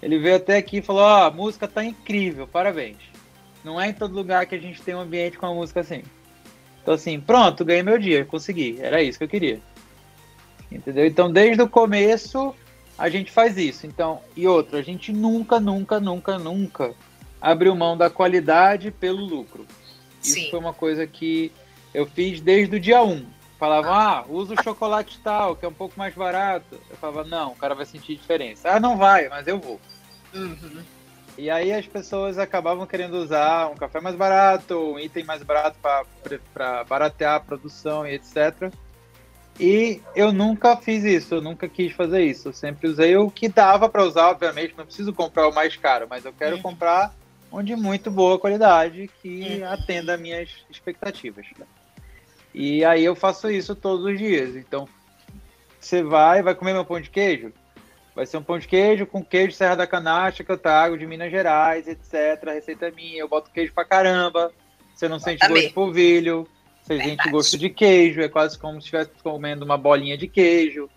Ele 0.00 0.20
veio 0.20 0.36
até 0.36 0.56
aqui 0.56 0.76
e 0.76 0.82
falou, 0.82 1.02
ó, 1.02 1.24
a 1.24 1.30
música 1.32 1.66
tá 1.66 1.84
incrível, 1.84 2.46
parabéns. 2.46 2.98
Não 3.64 3.80
é 3.80 3.88
em 3.88 3.92
todo 3.92 4.14
lugar 4.14 4.46
que 4.46 4.54
a 4.54 4.60
gente 4.60 4.80
tem 4.80 4.94
um 4.94 5.00
ambiente 5.00 5.36
com 5.36 5.46
uma 5.46 5.54
música 5.56 5.80
assim. 5.80 6.04
Então 6.80 6.94
assim, 6.94 7.18
pronto, 7.18 7.64
ganhei 7.64 7.82
meu 7.82 7.98
dia, 7.98 8.24
consegui. 8.24 8.78
Era 8.80 9.02
isso 9.02 9.18
que 9.18 9.24
eu 9.24 9.28
queria. 9.28 9.60
Entendeu? 10.70 11.06
Então, 11.06 11.30
desde 11.30 11.62
o 11.62 11.68
começo, 11.68 12.54
a 12.98 13.08
gente 13.08 13.30
faz 13.30 13.56
isso. 13.56 13.86
Então, 13.86 14.20
e 14.36 14.46
outra, 14.46 14.78
a 14.78 14.82
gente 14.82 15.12
nunca, 15.12 15.60
nunca, 15.60 16.00
nunca, 16.00 16.38
nunca 16.38 16.94
abriu 17.40 17.74
mão 17.74 17.96
da 17.96 18.10
qualidade 18.10 18.90
pelo 18.90 19.24
lucro. 19.24 19.66
Isso 20.22 20.34
Sim. 20.34 20.50
foi 20.50 20.58
uma 20.58 20.72
coisa 20.72 21.06
que 21.06 21.52
eu 21.94 22.06
fiz 22.06 22.40
desde 22.40 22.76
o 22.76 22.80
dia 22.80 23.02
1. 23.02 23.24
Falavam, 23.58 23.94
ah, 23.94 24.24
usa 24.28 24.54
o 24.54 24.62
chocolate 24.62 25.18
tal, 25.22 25.56
que 25.56 25.64
é 25.64 25.68
um 25.68 25.72
pouco 25.72 25.94
mais 25.96 26.14
barato. 26.14 26.78
Eu 26.90 26.96
falava, 26.96 27.24
não, 27.24 27.52
o 27.52 27.56
cara 27.56 27.74
vai 27.74 27.86
sentir 27.86 28.16
diferença. 28.16 28.70
Ah, 28.70 28.80
não 28.80 28.96
vai, 28.96 29.28
mas 29.28 29.46
eu 29.46 29.58
vou. 29.58 29.80
Uhum. 30.34 30.82
E 31.38 31.50
aí 31.50 31.72
as 31.72 31.86
pessoas 31.86 32.38
acabavam 32.38 32.86
querendo 32.86 33.14
usar 33.14 33.68
um 33.68 33.74
café 33.74 34.00
mais 34.00 34.16
barato, 34.16 34.74
um 34.74 34.98
item 34.98 35.24
mais 35.24 35.42
barato 35.42 35.78
para 36.52 36.84
baratear 36.84 37.34
a 37.34 37.40
produção 37.40 38.06
e 38.06 38.14
etc. 38.14 38.72
E 39.58 40.02
eu 40.14 40.32
nunca 40.32 40.76
fiz 40.76 41.04
isso, 41.04 41.34
eu 41.34 41.40
nunca 41.40 41.68
quis 41.68 41.92
fazer 41.92 42.22
isso. 42.22 42.48
Eu 42.48 42.52
sempre 42.52 42.88
usei 42.88 43.16
o 43.16 43.30
que 43.30 43.48
dava 43.48 43.88
para 43.88 44.04
usar, 44.04 44.28
obviamente, 44.30 44.76
não 44.76 44.84
preciso 44.84 45.14
comprar 45.14 45.48
o 45.48 45.54
mais 45.54 45.76
caro, 45.76 46.06
mas 46.08 46.24
eu 46.24 46.32
quero 46.32 46.56
Uhum. 46.56 46.62
comprar 46.62 47.14
um 47.50 47.62
de 47.62 47.74
muito 47.74 48.10
boa 48.10 48.38
qualidade 48.38 49.08
que 49.22 49.62
Uhum. 49.62 49.68
atenda 49.68 50.14
a 50.14 50.18
minhas 50.18 50.50
expectativas. 50.68 51.46
E 52.52 52.84
aí 52.84 53.04
eu 53.04 53.14
faço 53.16 53.50
isso 53.50 53.74
todos 53.74 54.04
os 54.04 54.18
dias. 54.18 54.56
Então, 54.56 54.88
você 55.80 56.02
vai, 56.02 56.42
vai 56.42 56.54
comer 56.54 56.72
meu 56.72 56.84
pão 56.84 57.00
de 57.00 57.10
queijo? 57.10 57.52
Vai 58.14 58.26
ser 58.26 58.38
um 58.38 58.42
pão 58.42 58.58
de 58.58 58.66
queijo 58.66 59.06
com 59.06 59.24
queijo 59.24 59.54
Serra 59.56 59.74
da 59.76 59.86
Canacha 59.86 60.42
que 60.42 60.50
eu 60.50 60.58
trago 60.58 60.96
de 60.98 61.06
Minas 61.06 61.30
Gerais, 61.30 61.86
etc. 61.86 62.52
Receita 62.52 62.90
minha, 62.90 63.20
eu 63.20 63.28
boto 63.28 63.50
queijo 63.50 63.72
pra 63.74 63.84
caramba. 63.84 64.52
Você 64.94 65.08
não 65.08 65.18
sente 65.18 65.46
gosto 65.46 65.68
de 65.68 65.74
polvilho, 65.74 66.50
você 66.86 66.98
sente 66.98 67.08
Verdade. 67.08 67.30
gosto 67.30 67.58
de 67.58 67.68
queijo, 67.68 68.20
é 68.20 68.28
quase 68.28 68.56
como 68.56 68.74
se 68.74 68.86
estivesse 68.86 69.10
comendo 69.20 69.64
uma 69.64 69.76
bolinha 69.76 70.16
de 70.16 70.28
queijo. 70.28 70.88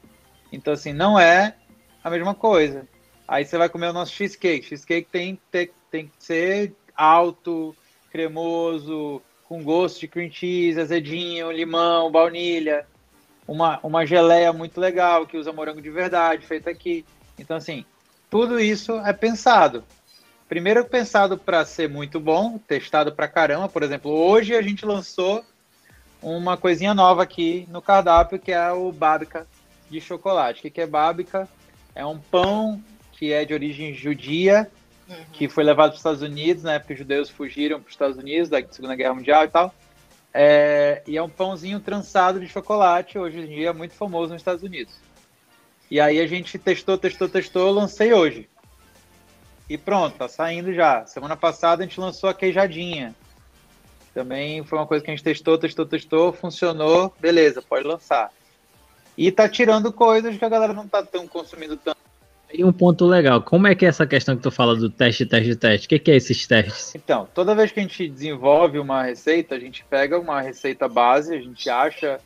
Então, 0.51 0.73
assim, 0.73 0.93
não 0.93 1.19
é 1.19 1.55
a 2.03 2.09
mesma 2.11 2.35
coisa. 2.35 2.87
Aí 3.27 3.43
você 3.43 3.57
vai 3.57 3.67
comer 3.69 3.87
o 3.87 3.93
nosso 3.93 4.13
cheesecake. 4.13 4.67
Cheesecake 4.67 5.07
tem, 5.11 5.39
tem, 5.51 5.69
tem 5.89 6.05
que 6.05 6.23
ser 6.23 6.73
alto, 6.95 7.75
cremoso, 8.11 9.19
com 9.45 9.63
gosto 9.63 9.99
de 9.99 10.07
cream 10.07 10.31
cheese, 10.31 10.79
azedinho, 10.79 11.51
limão, 11.51 12.11
baunilha. 12.11 12.85
Uma, 13.47 13.79
uma 13.81 14.05
geleia 14.05 14.53
muito 14.53 14.79
legal, 14.79 15.25
que 15.25 15.37
usa 15.37 15.51
morango 15.51 15.81
de 15.81 15.89
verdade, 15.89 16.45
feita 16.45 16.69
aqui. 16.69 17.03
Então, 17.37 17.57
assim, 17.57 17.83
tudo 18.29 18.59
isso 18.59 18.93
é 18.99 19.11
pensado. 19.11 19.83
Primeiro 20.47 20.85
pensado 20.85 21.35
para 21.35 21.65
ser 21.65 21.89
muito 21.89 22.19
bom, 22.19 22.59
testado 22.59 23.11
pra 23.11 23.27
caramba. 23.27 23.67
Por 23.67 23.81
exemplo, 23.81 24.11
hoje 24.11 24.55
a 24.55 24.61
gente 24.61 24.85
lançou 24.85 25.43
uma 26.21 26.57
coisinha 26.57 26.93
nova 26.93 27.23
aqui 27.23 27.67
no 27.69 27.81
cardápio, 27.81 28.39
que 28.39 28.51
é 28.51 28.71
o 28.71 28.91
Babica 28.91 29.47
de 29.89 29.99
chocolate. 30.01 30.67
O 30.67 30.71
que 30.71 30.81
é 30.81 30.87
Babica? 30.87 31.47
É 31.95 32.05
um 32.05 32.19
pão 32.19 32.81
que 33.13 33.33
é 33.33 33.43
de 33.45 33.53
origem 33.53 33.93
judia, 33.93 34.69
Uhum. 35.09 35.25
que 35.33 35.49
foi 35.49 35.63
levado 35.63 35.89
para 35.89 35.93
os 35.95 35.99
Estados 35.99 36.21
Unidos, 36.21 36.61
na 36.61 36.73
época 36.73 36.89
que 36.89 36.93
os 36.93 36.99
judeus 36.99 37.29
fugiram 37.31 37.79
para 37.79 37.87
os 37.87 37.93
Estados 37.93 38.17
Unidos, 38.17 38.47
da 38.47 38.61
Segunda 38.69 38.95
Guerra 38.95 39.15
Mundial 39.15 39.43
e 39.43 39.47
tal. 39.47 39.73
É, 40.31 41.01
e 41.07 41.17
é 41.17 41.23
um 41.23 41.29
pãozinho 41.29 41.79
trançado 41.79 42.39
de 42.39 42.47
chocolate, 42.47 43.17
hoje 43.17 43.39
em 43.39 43.47
dia 43.47 43.69
é 43.69 43.73
muito 43.73 43.95
famoso 43.95 44.31
nos 44.33 44.41
Estados 44.41 44.63
Unidos. 44.63 44.93
E 45.89 45.99
aí 45.99 46.19
a 46.19 46.27
gente 46.27 46.59
testou, 46.59 46.95
testou, 46.97 47.27
testou, 47.27 47.71
lancei 47.71 48.13
hoje. 48.13 48.47
E 49.67 49.77
pronto, 49.77 50.17
tá 50.17 50.27
saindo 50.27 50.71
já. 50.73 51.05
Semana 51.07 51.35
passada 51.35 51.83
a 51.83 51.85
gente 51.87 51.99
lançou 51.99 52.29
a 52.29 52.33
queijadinha. 52.33 53.15
Também 54.19 54.65
foi 54.65 54.77
uma 54.77 54.85
coisa 54.85 55.01
que 55.01 55.09
a 55.09 55.15
gente 55.15 55.23
testou, 55.23 55.57
testou, 55.57 55.85
testou, 55.85 56.33
funcionou, 56.33 57.13
beleza, 57.21 57.61
pode 57.61 57.87
lançar. 57.87 58.29
E 59.17 59.31
tá 59.31 59.47
tirando 59.47 59.93
coisas 59.93 60.35
que 60.37 60.43
a 60.43 60.49
galera 60.49 60.73
não 60.73 60.85
tá 60.85 61.01
tão 61.01 61.25
consumindo 61.25 61.77
tanto. 61.77 61.97
E 62.51 62.61
um 62.65 62.73
ponto 62.73 63.05
legal, 63.05 63.41
como 63.41 63.65
é 63.65 63.73
que 63.73 63.85
é 63.85 63.87
essa 63.87 64.05
questão 64.05 64.35
que 64.35 64.43
tu 64.43 64.51
fala 64.51 64.75
do 64.75 64.89
teste, 64.89 65.25
teste, 65.25 65.55
teste? 65.55 65.85
O 65.85 65.89
que, 65.89 65.99
que 65.99 66.11
é 66.11 66.17
esses 66.17 66.45
testes? 66.45 66.93
Então, 66.95 67.29
toda 67.33 67.55
vez 67.55 67.71
que 67.71 67.79
a 67.79 67.81
gente 67.81 68.09
desenvolve 68.09 68.77
uma 68.77 69.03
receita, 69.03 69.55
a 69.55 69.59
gente 69.59 69.85
pega 69.89 70.19
uma 70.19 70.41
receita 70.41 70.89
base, 70.89 71.33
a 71.33 71.39
gente 71.39 71.69
acha, 71.69 72.19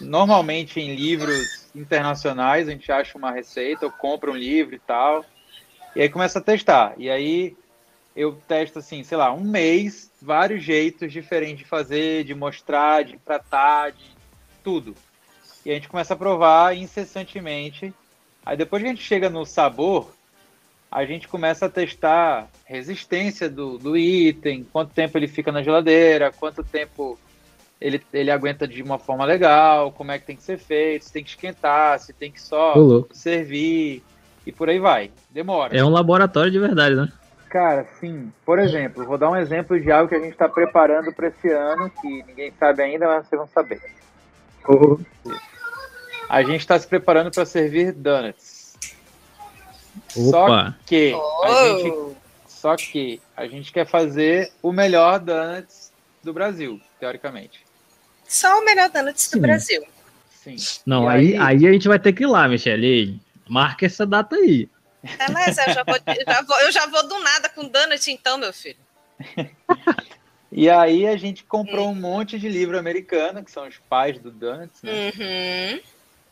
normalmente 0.00 0.80
em 0.80 0.96
livros 0.96 1.68
internacionais, 1.74 2.66
a 2.66 2.70
gente 2.70 2.90
acha 2.90 3.18
uma 3.18 3.30
receita, 3.30 3.84
ou 3.84 3.92
compra 3.92 4.30
um 4.30 4.36
livro 4.36 4.74
e 4.74 4.78
tal, 4.78 5.22
e 5.94 6.00
aí 6.00 6.08
começa 6.08 6.38
a 6.38 6.42
testar. 6.42 6.94
E 6.96 7.10
aí 7.10 7.54
eu 8.16 8.40
testo, 8.46 8.78
assim, 8.78 9.02
sei 9.02 9.18
lá, 9.18 9.32
um 9.32 9.42
mês, 9.42 10.10
vários 10.24 10.64
jeitos 10.64 11.12
diferentes 11.12 11.58
de 11.58 11.64
fazer, 11.64 12.24
de 12.24 12.34
mostrar, 12.34 13.04
de 13.04 13.16
tratar, 13.18 13.92
de 13.92 14.04
tudo. 14.62 14.94
E 15.64 15.70
a 15.70 15.74
gente 15.74 15.88
começa 15.88 16.14
a 16.14 16.16
provar 16.16 16.76
incessantemente. 16.76 17.92
Aí 18.44 18.56
depois 18.56 18.82
que 18.82 18.88
a 18.88 18.90
gente 18.90 19.02
chega 19.02 19.28
no 19.30 19.44
sabor, 19.44 20.12
a 20.90 21.04
gente 21.04 21.28
começa 21.28 21.66
a 21.66 21.68
testar 21.68 22.48
resistência 22.64 23.48
do, 23.48 23.78
do 23.78 23.96
item, 23.96 24.66
quanto 24.72 24.92
tempo 24.94 25.18
ele 25.18 25.28
fica 25.28 25.52
na 25.52 25.62
geladeira, 25.62 26.32
quanto 26.32 26.62
tempo 26.62 27.18
ele, 27.80 28.00
ele 28.12 28.30
aguenta 28.30 28.66
de 28.66 28.82
uma 28.82 28.98
forma 28.98 29.24
legal, 29.24 29.92
como 29.92 30.12
é 30.12 30.18
que 30.18 30.26
tem 30.26 30.36
que 30.36 30.42
ser 30.42 30.58
feito, 30.58 31.04
se 31.04 31.12
tem 31.12 31.22
que 31.24 31.30
esquentar, 31.30 31.98
se 31.98 32.12
tem 32.12 32.30
que 32.30 32.40
só 32.40 32.74
servir, 33.12 34.02
e 34.46 34.52
por 34.52 34.68
aí 34.68 34.78
vai. 34.78 35.10
Demora. 35.30 35.76
É 35.76 35.84
um 35.84 35.90
laboratório 35.90 36.50
de 36.50 36.58
verdade, 36.58 36.94
né? 36.94 37.12
Cara, 37.54 37.86
sim. 38.00 38.32
Por 38.44 38.58
exemplo, 38.58 39.04
vou 39.06 39.16
dar 39.16 39.30
um 39.30 39.36
exemplo 39.36 39.78
de 39.80 39.88
algo 39.88 40.08
que 40.08 40.16
a 40.16 40.18
gente 40.18 40.32
está 40.32 40.48
preparando 40.48 41.12
para 41.12 41.28
esse 41.28 41.48
ano, 41.52 41.88
que 41.88 42.24
ninguém 42.24 42.52
sabe 42.58 42.82
ainda, 42.82 43.06
mas 43.06 43.28
vocês 43.28 43.38
vão 43.38 43.46
saber. 43.46 43.80
A 46.28 46.42
gente 46.42 46.58
está 46.62 46.76
se 46.76 46.88
preparando 46.88 47.30
para 47.30 47.46
servir 47.46 47.92
donuts. 47.92 48.74
Só 50.08 50.46
Opa! 50.46 50.76
que 50.84 51.12
a 51.12 51.16
Oh! 51.16 51.78
gente 51.78 52.16
Só 52.48 52.74
que 52.74 53.22
a 53.36 53.46
gente 53.46 53.70
quer 53.72 53.86
fazer 53.86 54.50
o 54.60 54.72
melhor 54.72 55.20
donuts 55.20 55.92
do 56.24 56.32
Brasil, 56.32 56.80
teoricamente. 56.98 57.64
Só 58.26 58.58
o 58.58 58.64
melhor 58.64 58.90
donuts 58.90 59.28
do 59.30 59.34
Sim. 59.34 59.40
Brasil. 59.40 59.82
Sim. 60.42 60.56
Não, 60.84 61.04
E 61.04 61.08
aí, 61.14 61.36
aí 61.36 61.68
a 61.68 61.72
gente 61.72 61.86
vai 61.86 62.00
ter 62.00 62.12
que 62.12 62.24
ir 62.24 62.26
lá, 62.26 62.48
Michele. 62.48 63.20
Marca 63.48 63.86
essa 63.86 64.04
data 64.04 64.34
aí. 64.34 64.68
Beleza, 65.18 65.64
eu 65.68 65.74
já 65.74 65.84
vou, 65.84 65.96
eu 65.96 66.24
já 66.26 66.42
vou, 66.42 66.60
eu 66.60 66.72
já 66.72 66.86
vou 66.86 67.08
do 67.08 67.18
nada 67.20 67.48
com 67.48 67.68
donut 67.68 68.10
então, 68.10 68.38
meu 68.38 68.52
filho. 68.52 68.78
E 70.56 70.70
aí 70.70 71.04
a 71.04 71.16
gente 71.16 71.42
comprou 71.42 71.88
um 71.88 71.96
monte 71.96 72.38
de 72.38 72.48
livro 72.48 72.78
americano, 72.78 73.42
que 73.42 73.50
são 73.50 73.66
os 73.66 73.76
pais 73.90 74.20
do 74.20 74.30
donuts, 74.30 74.84
né? 74.84 74.92
Uhum. 75.10 75.80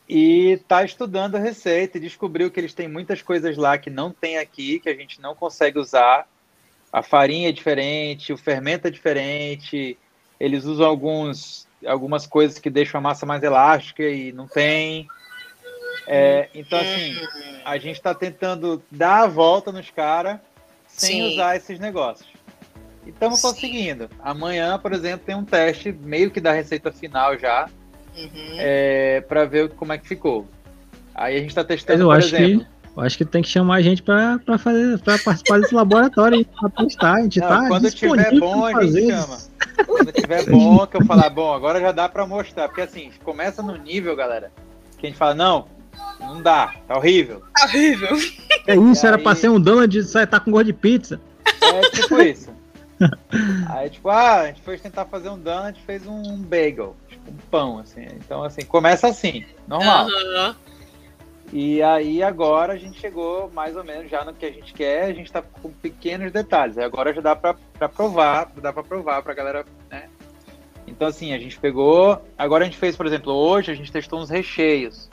E 0.07 0.61
tá 0.65 0.81
estudando 0.85 1.35
a 1.35 1.39
receita 1.39 1.97
e 1.97 2.01
descobriu 2.01 2.49
que 2.49 2.57
eles 2.57 2.73
têm 2.73 2.87
muitas 2.87 3.21
coisas 3.21 3.57
lá 3.57 3.77
que 3.77 3.89
não 3.89 4.11
tem 4.11 4.37
aqui, 4.37 4.79
que 4.79 4.87
a 4.87 4.95
gente 4.95 5.19
não 5.19 5.35
consegue 5.35 5.77
usar. 5.77 6.25
a 6.89 7.03
farinha 7.03 7.49
é 7.49 7.51
diferente, 7.51 8.31
o 8.31 8.37
fermento 8.37 8.87
é 8.87 8.91
diferente, 8.91 9.97
eles 10.39 10.63
usam 10.63 10.85
alguns, 10.85 11.67
algumas 11.85 12.25
coisas 12.25 12.59
que 12.59 12.69
deixam 12.69 12.99
a 12.99 13.01
massa 13.01 13.25
mais 13.25 13.43
elástica 13.43 14.03
e 14.03 14.31
não 14.31 14.47
tem. 14.47 15.05
É, 16.07 16.49
então, 16.53 16.79
assim, 16.79 17.15
a 17.63 17.77
gente 17.77 17.95
está 17.95 18.13
tentando 18.13 18.81
dar 18.91 19.23
a 19.23 19.27
volta 19.27 19.71
nos 19.71 19.89
caras 19.89 20.39
sem 20.87 21.21
Sim. 21.21 21.33
usar 21.33 21.55
esses 21.55 21.79
negócios. 21.79 22.27
E 23.05 23.09
estamos 23.09 23.41
conseguindo. 23.41 24.09
Amanhã, 24.21 24.77
por 24.79 24.93
exemplo, 24.93 25.25
tem 25.25 25.35
um 25.35 25.43
teste 25.43 25.91
meio 25.91 26.31
que 26.31 26.39
da 26.39 26.51
receita 26.51 26.91
final 26.91 27.37
já, 27.37 27.69
uhum. 28.15 28.55
é, 28.57 29.21
para 29.21 29.45
ver 29.45 29.69
como 29.71 29.93
é 29.93 29.97
que 29.97 30.07
ficou. 30.07 30.47
Aí 31.13 31.35
a 31.35 31.39
gente 31.39 31.49
está 31.49 31.63
testando, 31.63 32.03
eu 32.03 32.07
por 32.07 32.17
acho 32.17 32.35
exemplo. 32.35 32.65
Que... 32.65 32.73
Eu 32.95 33.01
acho 33.01 33.17
que 33.17 33.25
tem 33.25 33.41
que 33.41 33.49
chamar 33.49 33.77
a 33.77 33.81
gente 33.81 34.03
para 34.03 34.39
fazer 34.59 34.99
para 34.99 35.17
participar 35.17 35.59
desse 35.59 35.73
laboratório 35.73 36.45
para 36.45 36.69
testar. 36.69 37.13
A 37.15 37.21
gente 37.23 37.39
Não, 37.39 37.47
tá 37.47 37.67
quando 37.67 37.89
tiver 37.89 38.39
bom, 38.39 38.65
a 38.65 38.83
gente 38.85 39.07
chama. 39.07 39.37
Quando 39.87 40.11
tiver 40.11 40.45
bom, 40.49 40.85
que 40.85 40.97
eu 40.97 41.05
falar, 41.05 41.31
bom, 41.31 41.51
agora 41.51 41.81
já 41.81 41.91
dá 41.91 42.07
para 42.07 42.27
mostrar. 42.27 42.67
Porque 42.67 42.81
assim, 42.81 43.11
começa 43.23 43.63
no 43.63 43.75
nível, 43.77 44.15
galera, 44.15 44.51
que 44.99 45.07
a 45.07 45.09
gente 45.09 45.17
fala, 45.17 45.33
não, 45.33 45.67
não 46.19 46.41
dá, 46.41 46.73
tá 46.87 46.97
horrível. 46.97 47.41
Tá 47.55 47.65
horrível. 47.65 48.09
É 48.65 48.77
isso, 48.77 49.05
era 49.05 49.17
pra 49.17 49.35
ser 49.35 49.49
um 49.49 49.59
donut, 49.59 50.03
sai 50.03 50.25
tá 50.25 50.39
com 50.39 50.49
gosto 50.49 50.67
de 50.67 50.73
pizza. 50.73 51.19
É 51.61 51.81
tipo 51.89 52.21
isso. 52.21 52.49
Aí, 53.67 53.89
tipo, 53.89 54.07
ah, 54.07 54.39
a 54.39 54.47
gente 54.47 54.61
foi 54.61 54.77
tentar 54.77 55.03
fazer 55.03 55.27
um 55.27 55.37
donut, 55.37 55.77
fez 55.85 56.07
um 56.07 56.37
bagel, 56.37 56.95
tipo 57.09 57.29
um 57.29 57.35
pão, 57.51 57.79
assim. 57.79 58.07
Então, 58.15 58.41
assim, 58.41 58.61
começa 58.61 59.05
assim, 59.09 59.45
normal. 59.67 60.07
Uhum. 60.07 60.55
E 61.55 61.83
aí 61.83 62.23
agora 62.23 62.73
a 62.73 62.77
gente 62.77 62.99
chegou 62.99 63.47
mais 63.53 63.75
ou 63.75 63.83
menos 63.83 64.09
já 64.09 64.25
no 64.25 64.33
que 64.33 64.43
a 64.43 64.51
gente 64.51 64.73
quer, 64.73 65.03
a 65.03 65.13
gente 65.13 65.31
tá 65.31 65.43
com 65.43 65.69
pequenos 65.71 66.31
detalhes. 66.31 66.79
Aí 66.79 66.83
agora 66.83 67.13
já 67.13 67.21
dá 67.21 67.35
para 67.35 67.55
provar, 67.89 68.51
dá 68.59 68.73
para 68.73 68.81
provar 68.81 69.21
pra 69.21 69.35
galera, 69.35 69.63
né? 69.87 70.09
Então 70.87 71.07
assim, 71.07 71.31
a 71.31 71.37
gente 71.37 71.59
pegou, 71.59 72.19
agora 72.35 72.63
a 72.63 72.65
gente 72.65 72.79
fez, 72.79 72.95
por 72.95 73.05
exemplo, 73.05 73.31
hoje 73.31 73.71
a 73.71 73.75
gente 73.75 73.91
testou 73.91 74.19
uns 74.19 74.31
recheios, 74.31 75.11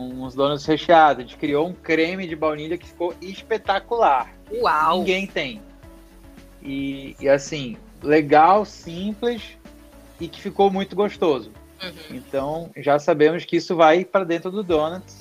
uns 0.00 0.34
donuts 0.34 0.64
recheados, 0.64 1.24
a 1.24 1.26
gente 1.26 1.36
criou 1.36 1.68
um 1.68 1.72
creme 1.72 2.26
de 2.26 2.34
baunilha 2.34 2.78
que 2.78 2.86
ficou 2.86 3.14
espetacular. 3.20 4.32
Uau! 4.52 4.98
Ninguém 4.98 5.26
tem. 5.26 5.62
E, 6.62 7.16
e 7.20 7.28
assim, 7.28 7.76
legal, 8.02 8.64
simples 8.64 9.58
e 10.20 10.28
que 10.28 10.40
ficou 10.40 10.70
muito 10.70 10.94
gostoso. 10.94 11.50
Uhum. 11.82 12.16
Então 12.16 12.70
já 12.76 12.98
sabemos 12.98 13.44
que 13.44 13.56
isso 13.56 13.74
vai 13.74 14.04
para 14.04 14.24
dentro 14.24 14.50
do 14.50 14.62
donuts 14.62 15.18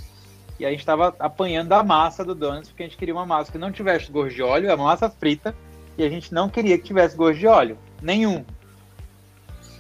e 0.59 0.65
a 0.65 0.69
gente 0.69 0.81
estava 0.81 1.15
apanhando 1.17 1.71
a 1.71 1.81
massa 1.81 2.25
do 2.25 2.35
donuts, 2.35 2.69
porque 2.69 2.83
a 2.83 2.85
gente 2.85 2.97
queria 2.97 3.13
uma 3.13 3.25
massa 3.25 3.51
que 3.51 3.57
não 3.57 3.71
tivesse 3.71 4.11
gosto 4.11 4.35
de 4.35 4.43
óleo, 4.43 4.69
é 4.69 4.75
uma 4.75 4.85
massa 4.85 5.09
frita, 5.09 5.55
e 5.97 6.03
a 6.03 6.09
gente 6.09 6.33
não 6.33 6.49
queria 6.49 6.77
que 6.77 6.83
tivesse 6.83 7.15
gosto 7.15 7.39
de 7.39 7.47
óleo, 7.47 7.77
nenhum. 8.01 8.43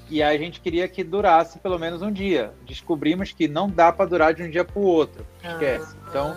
E 0.09 0.23
a 0.23 0.35
gente 0.37 0.59
queria 0.59 0.87
que 0.87 1.03
durasse 1.03 1.59
pelo 1.59 1.77
menos 1.77 2.01
um 2.01 2.11
dia. 2.11 2.51
Descobrimos 2.67 3.31
que 3.31 3.47
não 3.47 3.69
dá 3.69 3.91
para 3.91 4.09
durar 4.09 4.33
de 4.33 4.43
um 4.43 4.49
dia 4.49 4.65
para 4.65 4.79
o 4.79 4.83
outro. 4.83 5.25
Esquece. 5.43 5.95
Então, 6.09 6.35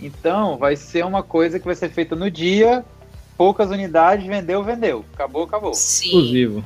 então, 0.00 0.56
vai 0.56 0.76
ser 0.76 1.04
uma 1.04 1.22
coisa 1.22 1.58
que 1.58 1.66
vai 1.66 1.74
ser 1.74 1.90
feita 1.90 2.16
no 2.16 2.30
dia, 2.30 2.84
poucas 3.36 3.70
unidades, 3.70 4.26
vendeu, 4.26 4.62
vendeu. 4.62 5.04
Acabou, 5.12 5.44
acabou. 5.44 5.74
Sim. 5.74 6.06
Exclusivo. 6.06 6.64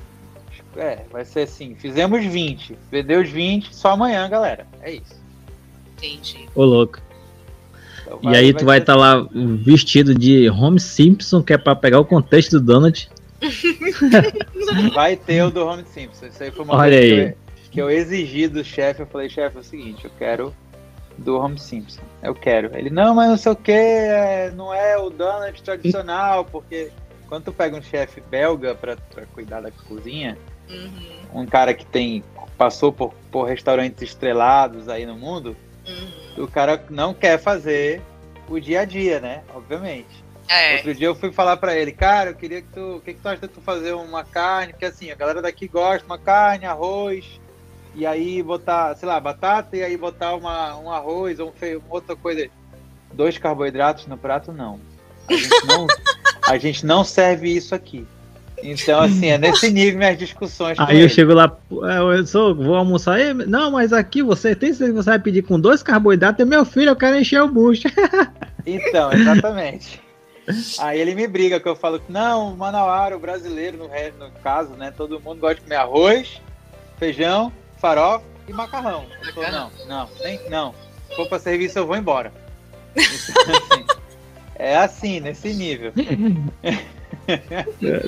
É, 0.76 1.02
vai 1.10 1.24
ser 1.24 1.40
assim. 1.40 1.74
Fizemos 1.74 2.24
20, 2.24 2.78
vendeu 2.90 3.20
os 3.20 3.28
20, 3.28 3.74
só 3.74 3.92
amanhã, 3.92 4.28
galera. 4.28 4.66
É 4.80 4.92
isso. 4.92 5.16
Entendi. 5.96 6.48
Ô, 6.54 6.64
louco. 6.64 7.00
Então, 8.02 8.20
vai, 8.22 8.34
e 8.34 8.36
aí 8.36 8.54
tu 8.54 8.64
vai 8.64 8.78
estar 8.78 8.94
tá 8.94 8.98
lá 8.98 9.28
vestido 9.64 10.14
de 10.14 10.48
Home 10.50 10.78
Simpson, 10.78 11.42
que 11.42 11.52
é 11.52 11.58
pra 11.58 11.74
pegar 11.74 11.98
o 11.98 12.04
contexto 12.04 12.60
do 12.60 12.64
Donald. 12.64 13.10
vai 14.94 15.16
ter 15.16 15.42
o 15.42 15.50
do 15.50 15.66
Home 15.66 15.84
Simpson. 15.84 16.26
Isso 16.26 16.42
aí 16.42 16.50
foi 16.50 16.64
uma 16.64 16.74
Olha 16.74 16.98
coisa 16.98 17.14
aí. 17.14 17.16
Que, 17.16 17.20
eu, 17.20 17.70
que 17.70 17.80
eu 17.82 17.90
exigi 17.90 18.48
do 18.48 18.64
chefe. 18.64 19.02
Eu 19.02 19.06
falei, 19.06 19.28
chefe, 19.28 19.56
é 19.56 19.60
o 19.60 19.64
seguinte, 19.64 20.04
eu 20.04 20.10
quero 20.18 20.54
do 21.16 21.38
Home 21.38 21.58
Simpson. 21.58 22.02
Eu 22.22 22.34
quero. 22.34 22.76
Ele, 22.76 22.90
não, 22.90 23.14
mas 23.14 23.28
não 23.28 23.36
sei 23.36 23.52
o 23.52 23.56
que, 23.56 23.72
é, 23.72 24.50
não 24.54 24.72
é 24.72 24.96
o 24.96 25.10
Donald 25.10 25.62
tradicional, 25.62 26.44
porque 26.44 26.90
quando 27.28 27.44
tu 27.44 27.52
pega 27.52 27.76
um 27.76 27.82
chefe 27.82 28.20
belga 28.30 28.74
pra, 28.74 28.96
pra 28.96 29.26
cuidar 29.26 29.60
da 29.60 29.70
cozinha, 29.70 30.38
uhum. 30.68 31.42
um 31.42 31.46
cara 31.46 31.74
que 31.74 31.84
tem 31.86 32.22
passou 32.56 32.92
por, 32.92 33.14
por 33.30 33.44
restaurantes 33.44 34.02
estrelados 34.02 34.88
aí 34.88 35.06
no 35.06 35.14
mundo, 35.14 35.56
Uhum. 35.88 36.44
O 36.44 36.48
cara 36.48 36.84
não 36.90 37.14
quer 37.14 37.38
fazer 37.38 38.02
o 38.48 38.60
dia 38.60 38.80
a 38.80 38.84
dia, 38.84 39.20
né? 39.20 39.42
Obviamente. 39.54 40.24
É. 40.48 40.76
Outro 40.76 40.94
dia 40.94 41.06
eu 41.06 41.14
fui 41.14 41.30
falar 41.30 41.56
para 41.58 41.76
ele, 41.76 41.92
cara, 41.92 42.30
eu 42.30 42.34
queria 42.34 42.62
que 42.62 42.68
tu. 42.68 42.96
O 42.96 43.00
que, 43.00 43.12
que 43.12 43.20
tu 43.20 43.28
acha 43.28 43.42
de 43.42 43.48
tu 43.48 43.60
fazer 43.60 43.92
uma 43.92 44.24
carne? 44.24 44.72
Porque 44.72 44.86
assim, 44.86 45.10
a 45.10 45.14
galera 45.14 45.42
daqui 45.42 45.68
gosta 45.68 45.98
de 45.98 46.06
uma 46.06 46.18
carne, 46.18 46.64
arroz, 46.64 47.38
e 47.94 48.06
aí 48.06 48.42
botar, 48.42 48.94
sei 48.96 49.08
lá, 49.08 49.20
batata 49.20 49.76
e 49.76 49.82
aí 49.82 49.96
botar 49.96 50.34
uma, 50.34 50.76
um 50.78 50.90
arroz 50.90 51.38
ou 51.38 51.50
um 51.50 51.52
feio, 51.52 51.82
outra 51.90 52.16
coisa. 52.16 52.48
Dois 53.12 53.38
carboidratos 53.38 54.06
no 54.06 54.16
prato, 54.16 54.52
não. 54.52 54.78
A 55.28 55.34
gente 55.34 55.66
não, 55.66 55.86
a 56.46 56.58
gente 56.58 56.86
não 56.86 57.04
serve 57.04 57.54
isso 57.54 57.74
aqui. 57.74 58.06
Então, 58.62 59.00
assim, 59.00 59.26
é 59.26 59.38
nesse 59.38 59.70
nível 59.70 59.98
minhas 59.98 60.18
discussões. 60.18 60.78
Aí 60.78 60.96
eu 60.96 61.02
ele. 61.02 61.08
chego 61.08 61.32
lá, 61.32 61.56
é, 61.84 61.98
eu 62.18 62.26
sou, 62.26 62.54
vou 62.54 62.74
almoçar 62.74 63.14
aí. 63.14 63.32
Não, 63.32 63.70
mas 63.70 63.92
aqui 63.92 64.22
você 64.22 64.54
tem 64.54 64.72
certeza 64.72 64.90
que 64.90 64.96
você 64.96 65.10
vai 65.10 65.18
pedir 65.18 65.42
com 65.42 65.60
dois 65.60 65.82
carboidratos? 65.82 66.40
É 66.40 66.44
meu 66.44 66.64
filho, 66.64 66.90
eu 66.90 66.96
quero 66.96 67.16
encher 67.16 67.42
o 67.42 67.48
bucho. 67.48 67.88
Então, 68.66 69.10
exatamente. 69.10 69.98
Aí 70.78 71.00
ele 71.00 71.14
me 71.14 71.26
briga, 71.26 71.60
que 71.60 71.68
eu 71.68 71.76
falo 71.76 72.00
que 72.00 72.10
não, 72.10 72.52
o 72.52 72.56
Manauara, 72.56 73.16
o 73.16 73.20
brasileiro, 73.20 73.76
no, 73.76 73.88
no 74.26 74.30
caso, 74.42 74.74
né? 74.74 74.92
Todo 74.96 75.20
mundo 75.20 75.40
gosta 75.40 75.56
de 75.56 75.62
comer 75.62 75.76
arroz, 75.76 76.40
feijão, 76.96 77.52
farofa 77.78 78.24
e 78.48 78.52
macarrão. 78.52 79.04
Eu 79.26 79.34
falo, 79.34 79.52
não, 79.52 79.70
não, 79.86 80.08
nem, 80.20 80.50
não. 80.50 80.74
Se 81.08 81.16
for 81.16 81.28
para 81.28 81.38
serviço, 81.38 81.78
eu 81.78 81.86
vou 81.86 81.96
embora. 81.96 82.32
Então, 82.96 83.54
assim, 83.54 83.86
é 84.54 84.76
assim, 84.76 85.20
nesse 85.20 85.52
nível. 85.52 85.92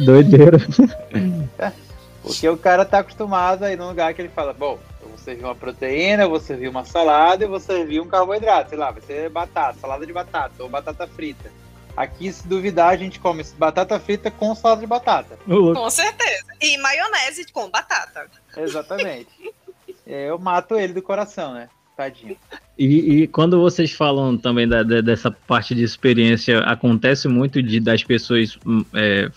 Doideira. 0.04 0.58
Porque 2.22 2.48
o 2.48 2.56
cara 2.56 2.84
tá 2.84 2.98
acostumado 2.98 3.64
aí 3.64 3.76
num 3.76 3.88
lugar 3.88 4.12
que 4.12 4.20
ele 4.20 4.28
fala, 4.28 4.52
bom, 4.52 4.78
eu 5.00 5.08
vou 5.08 5.18
servir 5.18 5.44
uma 5.44 5.54
proteína, 5.54 6.24
eu 6.24 6.30
vou 6.30 6.40
servir 6.40 6.68
uma 6.68 6.84
salada 6.84 7.44
e 7.44 7.48
vou 7.48 7.60
servir 7.60 8.00
um 8.00 8.06
carboidrato, 8.06 8.70
sei 8.70 8.78
lá, 8.78 8.90
vai 8.90 9.00
ser 9.00 9.30
batata, 9.30 9.78
salada 9.78 10.06
de 10.06 10.12
batata 10.12 10.62
ou 10.62 10.68
batata 10.68 11.06
frita. 11.06 11.50
Aqui, 11.96 12.32
se 12.32 12.46
duvidar, 12.46 12.90
a 12.90 12.96
gente 12.96 13.18
come 13.20 13.44
batata 13.58 13.98
frita 13.98 14.30
com 14.30 14.54
salada 14.54 14.80
de 14.80 14.86
batata. 14.86 15.38
Com 15.46 15.90
certeza. 15.90 16.46
E 16.60 16.78
maionese 16.78 17.50
com 17.52 17.68
batata. 17.70 18.26
Exatamente. 18.56 19.28
eu 20.06 20.38
mato 20.38 20.76
ele 20.76 20.92
do 20.92 21.02
coração, 21.02 21.54
né? 21.54 21.68
Tadinho. 21.96 22.36
E, 22.78 23.22
e, 23.22 23.26
quando 23.26 23.60
vocês 23.60 23.92
falam 23.92 24.38
também 24.38 24.66
da, 24.66 24.82
da, 24.82 25.00
dessa 25.02 25.30
parte 25.30 25.74
de 25.74 25.82
experiência, 25.82 26.60
acontece 26.60 27.28
muito 27.28 27.62
de 27.62 27.78
das 27.78 28.02
pessoas 28.02 28.58
hum, 28.64 28.82
é, 28.94 29.30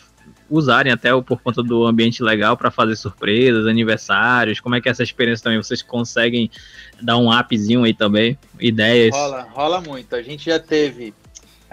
usarem 0.50 0.94
até 0.94 1.10
por 1.22 1.42
conta 1.42 1.62
do 1.62 1.86
ambiente 1.86 2.24
legal 2.24 2.56
para 2.56 2.72
fazer 2.72 2.96
surpresas, 2.96 3.66
aniversários. 3.66 4.60
Como 4.60 4.76
é 4.76 4.82
que 4.82 4.88
é 4.88 4.92
essa 4.92 5.04
experiência 5.04 5.44
também? 5.44 5.62
Vocês 5.62 5.82
conseguem 5.82 6.50
dar 7.02 7.18
um 7.18 7.32
appzinho 7.32 7.84
aí 7.84 7.94
também? 7.94 8.38
Ideias? 8.60 9.14
Rola, 9.14 9.48
rola 9.52 9.82
muito. 9.82 10.16
A 10.16 10.22
gente 10.22 10.46
já 10.46 10.60
teve 10.60 11.14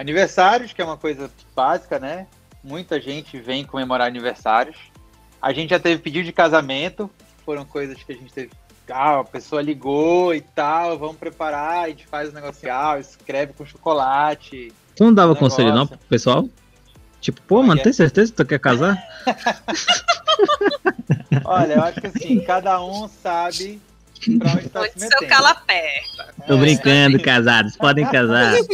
aniversários, 0.00 0.72
que 0.72 0.80
é 0.80 0.84
uma 0.84 0.96
coisa 0.96 1.30
básica, 1.54 1.98
né? 1.98 2.26
Muita 2.64 3.00
gente 3.00 3.38
vem 3.38 3.64
comemorar 3.64 4.06
aniversários. 4.06 4.76
A 5.40 5.52
gente 5.52 5.70
já 5.70 5.78
teve 5.78 6.02
pedido 6.02 6.24
de 6.24 6.32
casamento, 6.32 7.10
foram 7.44 7.64
coisas 7.64 8.02
que 8.02 8.12
a 8.12 8.14
gente 8.14 8.32
teve 8.32 8.50
ah, 8.90 9.20
a 9.20 9.24
pessoa 9.24 9.62
ligou 9.62 10.34
e 10.34 10.40
tal, 10.40 10.98
vamos 10.98 11.16
preparar, 11.16 11.84
a 11.84 11.88
gente 11.88 12.08
faz 12.08 12.30
o 12.30 12.32
negócio, 12.32 12.72
ah, 12.72 12.98
escreve 12.98 13.52
com 13.52 13.64
chocolate. 13.64 14.72
Tu 14.96 15.04
não 15.04 15.14
dava 15.14 15.36
conselho 15.36 15.72
não 15.72 15.86
pro 15.86 15.96
pessoal? 16.08 16.48
Tipo, 17.20 17.40
pô, 17.42 17.62
mano, 17.62 17.80
é? 17.80 17.84
tem 17.84 17.92
certeza 17.92 18.32
que 18.32 18.36
tu 18.36 18.44
quer 18.44 18.58
casar? 18.58 19.00
Olha, 21.44 21.74
eu 21.74 21.82
acho 21.84 22.00
que 22.00 22.06
assim, 22.08 22.40
cada 22.40 22.82
um 22.82 23.06
sabe 23.06 23.80
tá 24.72 24.83
onde 24.83 24.92
se 24.96 25.09
seu 25.09 25.28
cala 25.28 25.54
perto. 25.54 26.24
Tô 26.46 26.54
é, 26.54 26.59
brincando, 26.59 27.16
é. 27.16 27.20
casados, 27.20 27.76
podem 27.76 28.06
casar. 28.06 28.54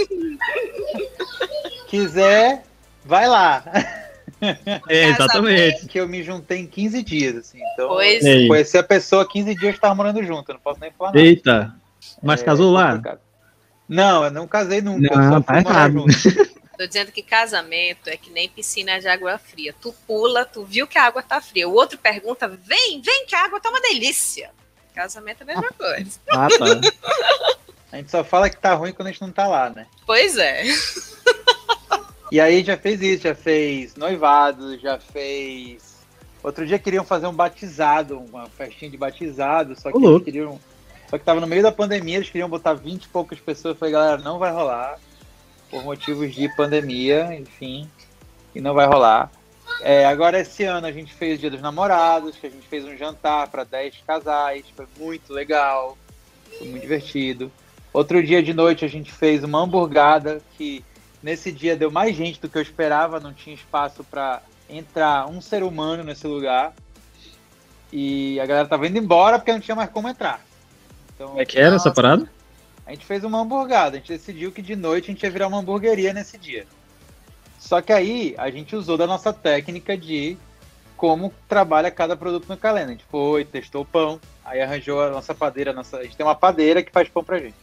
Quiser, 1.89 2.65
vai 3.05 3.29
lá. 3.29 3.65
É, 4.89 5.09
exatamente. 5.09 5.87
Que 5.87 5.99
eu 5.99 6.09
me 6.09 6.23
juntei 6.23 6.61
em 6.61 6.67
15 6.67 7.03
dias, 7.03 7.37
assim. 7.37 7.59
Então, 7.73 7.89
pois. 7.89 8.25
É. 8.25 8.47
conheci 8.47 8.77
a 8.77 8.83
pessoa 8.83 9.29
15 9.29 9.55
dias 9.55 9.75
que 9.75 9.81
tava 9.81 9.95
morando 9.95 10.23
junto, 10.23 10.51
eu 10.51 10.55
não 10.55 10.61
posso 10.61 10.81
nem 10.81 10.91
falar 10.91 11.11
nada. 11.11 11.21
Eita. 11.21 11.75
Mas 12.23 12.43
é, 12.43 12.45
casou 12.45 12.73
lá? 12.73 13.01
Não, 13.89 14.25
eu 14.25 14.31
não 14.31 14.47
casei 14.47 14.81
nunca. 14.81 15.17
Não, 15.17 15.43
tá 15.43 15.59
errado. 15.59 16.05
Tô 16.77 16.87
dizendo 16.87 17.11
que 17.11 17.23
casamento 17.23 18.09
é 18.09 18.17
que 18.17 18.31
nem 18.31 18.49
piscina 18.49 19.01
de 19.01 19.09
água 19.09 19.39
fria. 19.39 19.75
Tu 19.81 19.95
pula, 20.07 20.45
tu 20.45 20.65
viu 20.65 20.87
que 20.87 20.99
a 20.99 21.05
água 21.05 21.23
tá 21.23 21.41
fria. 21.41 21.69
O 21.69 21.73
outro 21.73 21.97
pergunta: 21.97 22.49
vem, 22.49 23.01
vem, 23.01 23.27
que 23.27 23.35
a 23.35 23.45
água 23.45 23.61
tá 23.61 23.71
uma 23.71 23.81
delícia. 23.81 24.51
Casamento 24.97 25.41
é 25.41 25.43
a 25.43 25.47
mesma 25.47 25.73
coisa. 25.73 26.21
Ah, 26.31 26.49
tá. 26.49 26.65
A 27.93 27.97
gente 27.99 28.11
só 28.11 28.25
fala 28.25 28.49
que 28.49 28.57
tá 28.57 28.73
ruim 28.73 28.93
quando 28.93 29.09
a 29.09 29.13
gente 29.13 29.21
não 29.21 29.31
tá 29.31 29.47
lá, 29.47 29.69
né? 29.69 29.87
Pois 30.07 30.39
é. 30.39 30.65
E 32.33 32.41
aí 32.41 32.65
já 32.65 32.79
fez 32.79 33.01
isso, 33.03 33.23
já 33.25 33.35
fez 33.35 33.95
noivado, 33.95 34.79
já 34.79 34.99
fez. 34.99 35.97
Outro 36.43 36.67
dia 36.67 36.79
queriam 36.79 37.05
fazer 37.05 37.27
um 37.27 37.33
batizado, 37.33 38.19
uma 38.19 38.49
festinha 38.49 38.91
de 38.91 38.97
batizado, 38.97 39.79
só 39.79 39.93
que 39.93 39.99
eles 39.99 40.25
queriam. 40.25 40.59
Só 41.11 41.19
que 41.19 41.25
tava 41.25 41.41
no 41.41 41.47
meio 41.47 41.63
da 41.63 41.71
pandemia, 41.71 42.17
eles 42.17 42.31
queriam 42.31 42.49
botar 42.49 42.73
20 42.73 43.05
e 43.05 43.09
poucas 43.09 43.39
pessoas. 43.39 43.75
Eu 43.75 43.79
falei, 43.79 43.93
galera, 43.93 44.17
não 44.17 44.39
vai 44.39 44.51
rolar. 44.51 44.99
Por 45.71 45.85
motivos 45.85 46.35
de 46.35 46.49
pandemia, 46.57 47.35
enfim. 47.35 47.89
E 48.55 48.61
não 48.61 48.73
vai 48.73 48.87
rolar. 48.87 49.31
É, 49.81 50.07
agora 50.07 50.41
esse 50.41 50.65
ano 50.65 50.87
a 50.87 50.93
gente 50.93 51.13
fez 51.13 51.39
o 51.39 51.41
Dia 51.41 51.51
dos 51.51 51.61
Namorados, 51.61 52.37
que 52.37 52.47
a 52.47 52.51
gente 52.51 52.67
fez 52.67 52.85
um 52.85 52.97
jantar 52.97 53.49
para 53.49 53.65
10 53.65 53.97
casais, 54.07 54.65
foi 54.75 54.87
muito 54.99 55.33
legal, 55.33 55.97
foi 56.59 56.69
muito 56.69 56.83
divertido. 56.83 57.53
Outro 57.93 58.23
dia 58.23 58.43
de 58.43 58.53
noite 58.53 58.85
a 58.85 58.89
gente 58.89 59.13
fez 59.13 59.43
uma 59.43 59.63
hamburgada 59.63 60.41
que 60.57 60.85
nesse 61.23 61.51
dia 61.51 61.77
deu 61.77 61.91
mais 61.91 62.15
gente 62.15 62.41
do 62.41 62.49
que 62.49 62.59
eu 62.59 62.63
esperava, 62.63 63.21
não 63.21 63.33
tinha 63.33 63.55
espaço 63.55 64.05
para 64.05 64.43
entrar 64.69 65.29
um 65.29 65.41
ser 65.41 65.63
humano 65.63 66.05
nesse 66.05 66.27
lugar. 66.27 66.75
E 67.93 68.39
a 68.41 68.47
galera 68.47 68.69
tava 68.69 68.87
indo 68.87 68.99
embora 68.99 69.39
porque 69.39 69.53
não 69.53 69.61
tinha 69.61 69.75
mais 69.75 69.91
como 69.91 70.09
entrar. 70.09 70.45
Então, 71.15 71.29
como 71.29 71.41
é 71.41 71.45
que 71.45 71.59
era 71.59 71.71
nossa, 71.71 71.89
essa 71.89 71.95
parada? 71.95 72.31
A 72.85 72.91
gente 72.91 73.07
fez 73.07 73.25
uma 73.25 73.41
hamburgada, 73.41 73.97
a 73.97 73.99
gente 73.99 74.09
decidiu 74.09 74.53
que 74.53 74.61
de 74.61 74.77
noite 74.77 75.11
a 75.11 75.15
gente 75.15 75.23
ia 75.23 75.31
virar 75.31 75.49
uma 75.49 75.59
hamburgueria 75.59 76.13
nesse 76.13 76.37
dia. 76.37 76.67
Só 77.67 77.83
que 77.83 77.93
aí 77.93 78.33
a 78.39 78.49
gente 78.49 78.77
usou 78.77 78.97
da 78.97 79.09
nossa 79.09 79.33
técnica 79.33 79.99
de 79.99 80.39
como 80.97 81.35
trabalha 81.49 81.91
cada 81.91 82.17
produto 82.17 82.49
no 82.49 82.57
calenda. 82.57 82.91
A 82.91 82.93
gente 82.93 83.05
foi, 83.11 83.45
testou 83.45 83.83
o 83.83 83.85
pão, 83.85 84.21
aí 84.45 84.61
arranjou 84.61 85.03
a 85.03 85.11
nossa 85.11 85.35
padeira, 85.35 85.73
a, 85.73 85.75
nossa, 85.75 85.97
a 85.97 86.05
gente 86.05 86.17
tem 86.17 86.25
uma 86.25 86.37
padeira 86.37 86.81
que 86.81 86.93
faz 86.93 87.09
pão 87.09 87.25
pra 87.25 87.41
gente. 87.41 87.57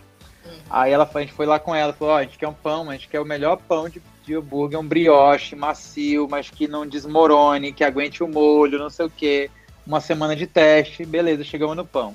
Uhum. 0.45 0.51
Aí 0.69 0.91
ela, 0.91 1.09
a 1.11 1.19
gente 1.21 1.31
foi 1.31 1.45
lá 1.45 1.57
com 1.57 1.73
ela, 1.73 1.93
falou, 1.93 2.15
ó, 2.15 2.17
oh, 2.17 2.19
a 2.19 2.23
gente 2.23 2.37
quer 2.37 2.49
um 2.49 2.53
pão, 2.53 2.89
a 2.89 2.93
gente 2.93 3.07
quer 3.07 3.21
o 3.21 3.25
melhor 3.25 3.55
pão 3.55 3.87
de, 3.87 4.01
de 4.25 4.35
hambúrguer, 4.35 4.77
um 4.77 4.85
brioche 4.85 5.55
macio, 5.55 6.27
mas 6.29 6.49
que 6.49 6.67
não 6.67 6.85
desmorone, 6.85 7.71
que 7.71 7.85
aguente 7.85 8.21
o 8.21 8.27
molho, 8.27 8.77
não 8.77 8.89
sei 8.89 9.05
o 9.05 9.09
quê. 9.09 9.49
Uma 9.87 10.01
semana 10.01 10.35
de 10.35 10.45
teste, 10.45 11.05
beleza, 11.05 11.45
chegamos 11.45 11.77
no 11.77 11.85
pão. 11.85 12.13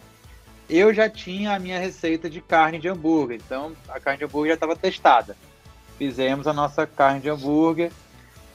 Eu 0.69 0.93
já 0.93 1.09
tinha 1.09 1.55
a 1.55 1.59
minha 1.59 1.79
receita 1.79 2.29
de 2.29 2.43
carne 2.43 2.79
de 2.79 2.87
hambúrguer, 2.87 3.41
então 3.43 3.73
a 3.89 3.99
carne 3.99 4.19
de 4.19 4.27
hambúrguer 4.27 4.51
já 4.51 4.55
estava 4.57 4.77
testada 4.77 5.35
fizemos 5.99 6.47
a 6.47 6.53
nossa 6.53 6.87
carne 6.87 7.21
de 7.21 7.29
hambúrguer. 7.29 7.91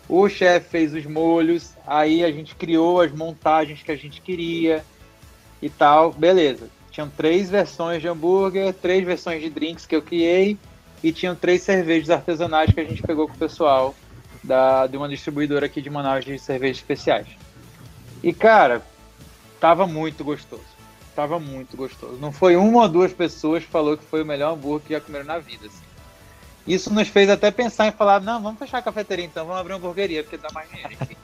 O 0.08 0.27
chefe 0.27 0.69
fez 0.69 0.93
os 0.93 1.06
molhos, 1.06 1.73
aí 1.86 2.23
a 2.23 2.32
gente 2.32 2.56
criou 2.56 3.01
as 3.01 3.12
montagens 3.12 3.84
que 3.84 3.91
a 3.91 3.95
gente 3.95 4.21
queria 4.21 4.84
e 5.62 5.69
tal. 5.69 6.12
Beleza. 6.12 6.69
Tinham 6.89 7.10
três 7.10 7.49
versões 7.49 8.01
de 8.01 8.08
hambúrguer, 8.08 8.73
três 8.73 9.03
versões 9.03 9.41
de 9.41 9.49
drinks 9.49 9.86
que 9.86 9.95
eu 9.95 10.01
criei 10.01 10.58
e 11.03 11.12
tinham 11.12 11.36
três 11.36 11.62
cervejas 11.62 12.10
artesanais 12.10 12.71
que 12.71 12.79
a 12.79 12.84
gente 12.84 13.01
pegou 13.01 13.27
com 13.27 13.34
o 13.34 13.38
pessoal 13.38 13.93
da, 14.43 14.88
de 14.88 14.95
uma 14.95 15.10
distribuidora 15.10 15.65
aqui 15.65 15.82
de 15.82 15.89
Manaus 15.89 16.23
de 16.23 16.38
cervejas 16.39 16.77
especiais. 16.77 17.27
E 18.21 18.32
cara, 18.32 18.82
tava 19.60 19.86
muito 19.86 20.23
gostoso. 20.23 20.63
Tava 21.15 21.39
muito 21.39 21.75
gostoso. 21.77 22.17
Não 22.19 22.32
foi 22.32 22.56
uma 22.56 22.84
ou 22.84 22.89
duas 22.89 23.13
pessoas 23.13 23.63
que 23.63 23.69
falou 23.69 23.97
que 23.97 24.03
foi 24.03 24.23
o 24.23 24.25
melhor 24.25 24.53
hambúrguer 24.53 24.88
que 24.88 24.93
já 24.93 25.01
comeram 25.01 25.25
na 25.25 25.39
vida. 25.39 25.67
Assim. 25.67 25.83
Isso 26.67 26.93
nos 26.93 27.08
fez 27.08 27.30
até 27.30 27.52
pensar 27.52 27.88
em 27.88 27.91
falar, 27.91 28.21
não, 28.21 28.41
vamos 28.41 28.60
fechar 28.60 28.78
a 28.78 28.82
cafeteria 28.82 29.26
então, 29.26 29.45
vamos 29.45 29.60
abrir 29.60 29.73
uma 29.73 29.80
hamburgueria, 29.80 30.23
porque 30.23 30.38
dá 30.38 30.49
mais 30.54 30.69
dinheiro, 30.69 30.93
enfim. 30.93 31.15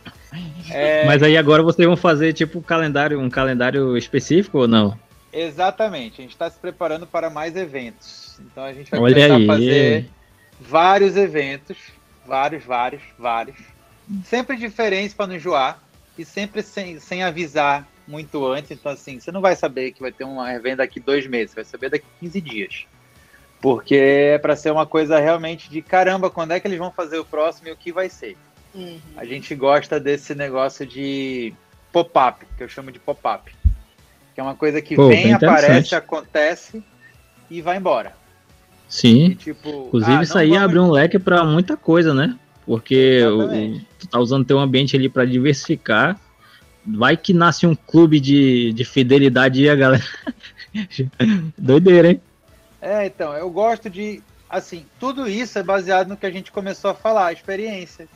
É... 0.69 1.06
Mas 1.06 1.23
aí 1.23 1.36
agora 1.36 1.63
vocês 1.63 1.88
vão 1.88 1.97
fazer 1.97 2.34
tipo 2.34 2.60
um 2.60 2.62
calendário, 2.62 3.19
um 3.19 3.32
calendário 3.32 3.97
específico 3.97 4.60
ou 4.60 4.67
não? 4.67 4.95
Exatamente, 5.34 6.21
a 6.21 6.23
gente 6.23 6.34
está 6.34 6.47
se 6.47 6.60
preparando 6.60 7.08
para 7.08 7.32
mais 7.32 7.56
eventos. 7.56 8.39
Então 8.39 8.63
a 8.63 8.71
gente 8.71 8.91
vai 8.91 8.99
Olha 8.99 9.15
começar 9.15 9.36
aí. 9.36 9.43
a 9.43 9.47
fazer 9.47 10.10
vários 10.60 11.17
eventos, 11.17 11.78
vários, 12.28 12.63
vários, 12.63 13.02
vários. 13.17 13.58
Sempre 14.23 14.56
diferentes 14.56 15.15
para 15.15 15.25
não 15.28 15.36
enjoar 15.36 15.82
e 16.17 16.23
sempre 16.23 16.62
sem, 16.62 16.99
sem 16.99 17.23
avisar 17.23 17.88
muito 18.08 18.45
antes. 18.45 18.71
Então, 18.71 18.91
assim, 18.91 19.19
você 19.19 19.32
não 19.32 19.41
vai 19.41 19.56
saber 19.56 19.91
que 19.91 20.02
vai 20.02 20.12
ter 20.12 20.25
um 20.25 20.45
evento 20.45 20.78
daqui 20.78 20.99
dois 20.99 21.25
meses, 21.28 21.56
vai 21.56 21.63
saber 21.63 21.89
daqui 21.89 22.06
15 22.19 22.41
dias. 22.41 22.86
Porque 23.62 23.95
é 23.95 24.38
para 24.38 24.56
ser 24.56 24.72
uma 24.72 24.86
coisa 24.86 25.19
realmente 25.19 25.69
de 25.69 25.82
caramba, 25.82 26.30
quando 26.30 26.52
é 26.52 26.60
que 26.60 26.67
eles 26.67 26.80
vão 26.80 26.91
fazer 26.91 27.19
o 27.19 27.26
próximo 27.26 27.67
e 27.67 27.72
o 27.72 27.78
que 27.78 27.91
vai 27.91 28.10
ser. 28.10 28.38
Uhum. 28.74 29.00
A 29.17 29.26
gente 29.26 29.54
gosta 29.56 30.00
desse 30.00 30.34
negócio 30.34 30.86
de 30.86 31.54
pop-up, 31.91 32.45
que 32.58 32.63
eu 32.63 32.69
chamo 32.69 32.91
de 32.91 33.00
pop-up. 33.00 33.52
Que 34.34 34.39
é 34.39 34.43
uma 34.43 34.56
coisa 34.56 34.82
que 34.82 34.95
Pô, 34.95 35.10
vem, 35.10 35.34
aparece, 35.34 35.93
acontece 35.93 36.84
e 37.50 37.62
vai 37.62 37.78
embora. 37.78 38.15
Sim. 38.88 39.32
E, 39.32 39.36
tipo, 39.36 39.88
Inclusive, 39.88 40.17
ah, 40.17 40.24
isso 40.24 40.38
aí 40.38 40.50
vamos... 40.50 40.63
abre 40.63 40.80
um 40.80 40.91
leque 40.91 41.19
para 41.19 41.43
muita 41.43 41.76
coisa, 41.76 42.13
né? 42.13 42.38
Porque 42.65 43.24
o, 43.26 43.80
tu 43.98 44.08
tá 44.08 44.19
usando 44.19 44.45
teu 44.45 44.60
ambiente 44.60 44.95
ali 44.95 45.10
para 45.10 45.26
diversificar. 45.26 46.19
Vai 46.86 47.17
que 47.17 47.34
nasce 47.34 47.67
um 47.67 47.76
clube 47.76 48.19
de, 48.19 48.72
de 48.74 48.86
fidelidade 48.86 49.62
e 49.62 49.69
a 49.69 49.76
galera. 49.76 50.04
Doideira, 51.58 52.12
hein? 52.12 52.22
É, 52.81 53.05
então, 53.05 53.33
eu 53.33 53.49
gosto 53.49 53.89
de. 53.89 54.21
Assim, 54.49 54.85
tudo 54.99 55.27
isso 55.27 55.59
é 55.59 55.63
baseado 55.63 56.07
no 56.07 56.17
que 56.17 56.25
a 56.25 56.31
gente 56.31 56.51
começou 56.51 56.91
a 56.91 56.95
falar, 56.95 57.27
a 57.27 57.33
experiência. 57.33 58.07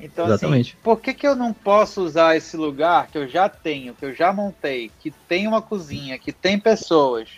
Então, 0.00 0.24
assim, 0.24 0.34
Exatamente. 0.34 0.72
assim, 0.72 0.82
por 0.82 1.00
que, 1.00 1.14
que 1.14 1.26
eu 1.26 1.36
não 1.36 1.52
posso 1.52 2.02
usar 2.02 2.36
esse 2.36 2.56
lugar 2.56 3.06
que 3.06 3.16
eu 3.16 3.28
já 3.28 3.48
tenho, 3.48 3.94
que 3.94 4.04
eu 4.04 4.12
já 4.12 4.32
montei, 4.32 4.90
que 4.98 5.12
tem 5.28 5.46
uma 5.46 5.62
cozinha, 5.62 6.18
que 6.18 6.32
tem 6.32 6.58
pessoas? 6.58 7.28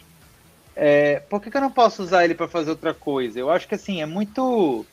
É, 0.75 1.21
por 1.21 1.41
que, 1.41 1.51
que 1.51 1.57
eu 1.57 1.61
não 1.61 1.71
posso 1.71 2.03
usar 2.03 2.25
ele 2.25 2.35
para 2.35 2.49
fazer 2.49 2.71
outra 2.71 2.95
coisa? 2.95 3.39
Eu 3.39 3.51
acho 3.51 3.69
que 3.69 3.75
assim, 3.75 4.01
é 4.01 4.07
muito. 4.07 4.87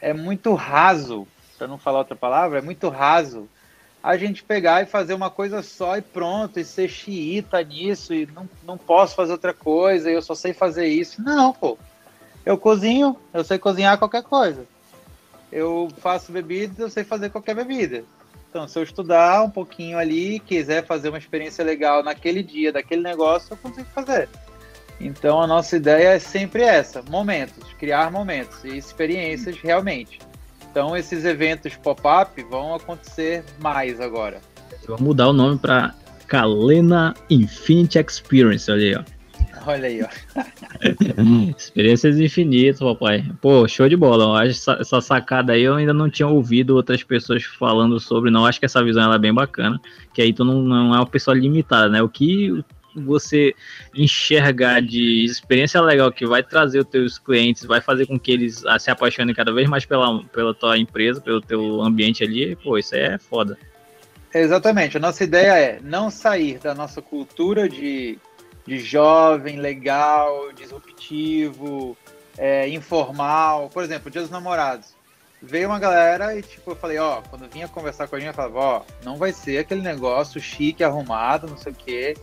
É 0.00 0.12
muito 0.12 0.54
raso, 0.54 1.26
para 1.58 1.66
não 1.66 1.78
falar 1.78 1.98
outra 1.98 2.16
palavra, 2.16 2.58
é 2.58 2.62
muito 2.62 2.88
raso 2.88 3.48
a 4.04 4.18
gente 4.18 4.44
pegar 4.44 4.82
e 4.82 4.86
fazer 4.86 5.14
uma 5.14 5.30
coisa 5.30 5.62
só 5.62 5.96
e 5.96 6.02
pronto, 6.02 6.60
e 6.60 6.64
ser 6.64 6.90
xiita 6.90 7.62
nisso, 7.62 8.12
e 8.12 8.26
não, 8.26 8.46
não 8.62 8.76
posso 8.76 9.16
fazer 9.16 9.32
outra 9.32 9.54
coisa, 9.54 10.10
eu 10.10 10.20
só 10.20 10.34
sei 10.34 10.52
fazer 10.52 10.86
isso. 10.86 11.22
Não, 11.22 11.54
pô. 11.54 11.78
Eu 12.44 12.58
cozinho, 12.58 13.16
eu 13.32 13.42
sei 13.42 13.58
cozinhar 13.58 13.96
qualquer 13.96 14.22
coisa. 14.22 14.66
Eu 15.50 15.88
faço 16.02 16.30
bebidas, 16.30 16.78
eu 16.78 16.90
sei 16.90 17.02
fazer 17.02 17.30
qualquer 17.30 17.54
bebida. 17.54 18.04
Então, 18.50 18.68
se 18.68 18.78
eu 18.78 18.82
estudar 18.82 19.42
um 19.42 19.48
pouquinho 19.48 19.96
ali, 19.96 20.38
quiser 20.38 20.84
fazer 20.84 21.08
uma 21.08 21.16
experiência 21.16 21.64
legal 21.64 22.02
naquele 22.02 22.42
dia, 22.42 22.70
daquele 22.70 23.00
negócio, 23.00 23.54
eu 23.54 23.56
consigo 23.56 23.88
fazer. 23.94 24.28
Então, 25.00 25.40
a 25.40 25.46
nossa 25.46 25.76
ideia 25.76 26.08
é 26.10 26.18
sempre 26.18 26.62
essa: 26.62 27.02
momentos, 27.08 27.72
criar 27.78 28.12
momentos 28.12 28.62
e 28.64 28.76
experiências 28.76 29.56
realmente. 29.56 30.18
Então 30.74 30.96
esses 30.96 31.24
eventos 31.24 31.76
pop-up 31.76 32.42
vão 32.50 32.74
acontecer 32.74 33.44
mais 33.60 34.00
agora. 34.00 34.40
Vou 34.88 35.00
mudar 35.00 35.28
o 35.28 35.32
nome 35.32 35.56
para 35.56 35.94
Kalena 36.26 37.14
Infinity 37.30 38.00
Experience, 38.00 38.68
olha 38.68 38.82
aí, 38.82 38.96
ó. 38.96 39.70
Olha 39.70 39.86
aí, 39.86 40.02
ó. 40.02 40.08
Experiências 41.56 42.18
infinitas, 42.18 42.80
papai. 42.80 43.24
Pô, 43.40 43.68
show 43.68 43.88
de 43.88 43.96
bola. 43.96 44.44
Essa, 44.44 44.72
essa 44.80 45.00
sacada 45.00 45.52
aí 45.52 45.62
eu 45.62 45.76
ainda 45.76 45.94
não 45.94 46.10
tinha 46.10 46.26
ouvido 46.26 46.74
outras 46.74 47.04
pessoas 47.04 47.44
falando 47.44 48.00
sobre, 48.00 48.32
não. 48.32 48.44
Acho 48.44 48.58
que 48.58 48.66
essa 48.66 48.82
visão 48.82 49.04
ela 49.04 49.14
é 49.14 49.18
bem 49.18 49.32
bacana. 49.32 49.80
Que 50.12 50.22
aí 50.22 50.32
tu 50.32 50.44
não, 50.44 50.60
não 50.60 50.92
é 50.92 50.98
uma 50.98 51.06
pessoa 51.06 51.36
limitada, 51.36 51.88
né? 51.88 52.02
O 52.02 52.08
que 52.08 52.64
você 52.94 53.54
enxergar 53.94 54.80
de 54.80 55.24
experiência 55.24 55.80
legal 55.80 56.12
que 56.12 56.26
vai 56.26 56.42
trazer 56.42 56.80
os 56.80 56.86
teus 56.86 57.18
clientes, 57.18 57.64
vai 57.64 57.80
fazer 57.80 58.06
com 58.06 58.18
que 58.18 58.30
eles 58.30 58.64
ah, 58.66 58.78
se 58.78 58.90
apaixonem 58.90 59.34
cada 59.34 59.52
vez 59.52 59.68
mais 59.68 59.84
pela, 59.84 60.22
pela 60.24 60.54
tua 60.54 60.78
empresa, 60.78 61.20
pelo 61.20 61.40
teu 61.40 61.82
ambiente 61.82 62.22
ali, 62.22 62.56
pô, 62.56 62.78
isso 62.78 62.94
é 62.94 63.18
foda. 63.18 63.58
Exatamente. 64.32 64.96
A 64.96 65.00
nossa 65.00 65.22
ideia 65.22 65.52
é 65.52 65.80
não 65.80 66.10
sair 66.10 66.58
da 66.58 66.74
nossa 66.74 67.00
cultura 67.00 67.68
de, 67.68 68.18
de 68.66 68.80
jovem, 68.80 69.60
legal, 69.60 70.52
disruptivo, 70.52 71.96
é, 72.36 72.68
informal. 72.68 73.70
Por 73.72 73.84
exemplo, 73.84 74.10
Dia 74.10 74.22
dos 74.22 74.30
Namorados. 74.30 74.94
Veio 75.40 75.68
uma 75.68 75.78
galera 75.78 76.36
e, 76.36 76.42
tipo, 76.42 76.70
eu 76.70 76.76
falei, 76.76 76.98
ó, 76.98 77.20
quando 77.20 77.52
vinha 77.52 77.68
conversar 77.68 78.08
com 78.08 78.16
a 78.16 78.18
gente, 78.18 78.28
eu 78.28 78.34
falava, 78.34 78.58
ó, 78.58 78.82
não 79.04 79.16
vai 79.18 79.30
ser 79.30 79.58
aquele 79.58 79.82
negócio 79.82 80.40
chique, 80.40 80.82
arrumado, 80.82 81.46
não 81.46 81.58
sei 81.58 81.70
o 81.70 81.74
quê 81.74 82.14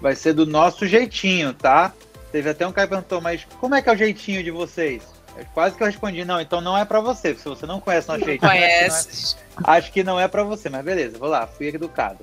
vai 0.00 0.14
ser 0.14 0.32
do 0.32 0.46
nosso 0.46 0.86
jeitinho, 0.86 1.52
tá? 1.52 1.92
Teve 2.32 2.50
até 2.50 2.66
um 2.66 2.72
cara 2.72 2.86
que 2.86 2.94
perguntou, 2.94 3.20
mas 3.20 3.46
como 3.58 3.74
é 3.74 3.82
que 3.82 3.88
é 3.88 3.92
o 3.92 3.96
jeitinho 3.96 4.42
de 4.42 4.50
vocês? 4.50 5.02
Eu 5.36 5.44
quase 5.54 5.76
que 5.76 5.82
eu 5.82 5.86
respondi, 5.86 6.24
não, 6.24 6.40
então 6.40 6.60
não 6.60 6.76
é 6.76 6.84
para 6.84 7.00
você, 7.00 7.34
se 7.34 7.48
você 7.48 7.66
não 7.66 7.80
conhece 7.80 8.08
nosso 8.08 8.24
jeitinho. 8.24 8.50
Conhece. 8.50 9.36
Acho 9.64 9.92
que 9.92 10.02
não 10.02 10.18
é, 10.18 10.24
é 10.24 10.28
para 10.28 10.42
você, 10.42 10.68
mas 10.68 10.84
beleza, 10.84 11.18
vou 11.18 11.28
lá, 11.28 11.46
fui 11.46 11.68
educado. 11.68 12.18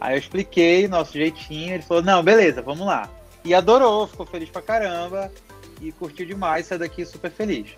Aí 0.00 0.14
eu 0.14 0.18
expliquei 0.18 0.88
nosso 0.88 1.12
jeitinho, 1.12 1.74
ele 1.74 1.82
falou, 1.82 2.02
não, 2.02 2.22
beleza, 2.22 2.62
vamos 2.62 2.86
lá. 2.86 3.08
E 3.44 3.54
adorou, 3.54 4.06
ficou 4.06 4.26
feliz 4.26 4.50
pra 4.50 4.60
caramba 4.60 5.30
e 5.80 5.92
curtiu 5.92 6.26
demais, 6.26 6.66
saiu 6.66 6.80
daqui 6.80 7.04
super 7.04 7.30
feliz. 7.30 7.68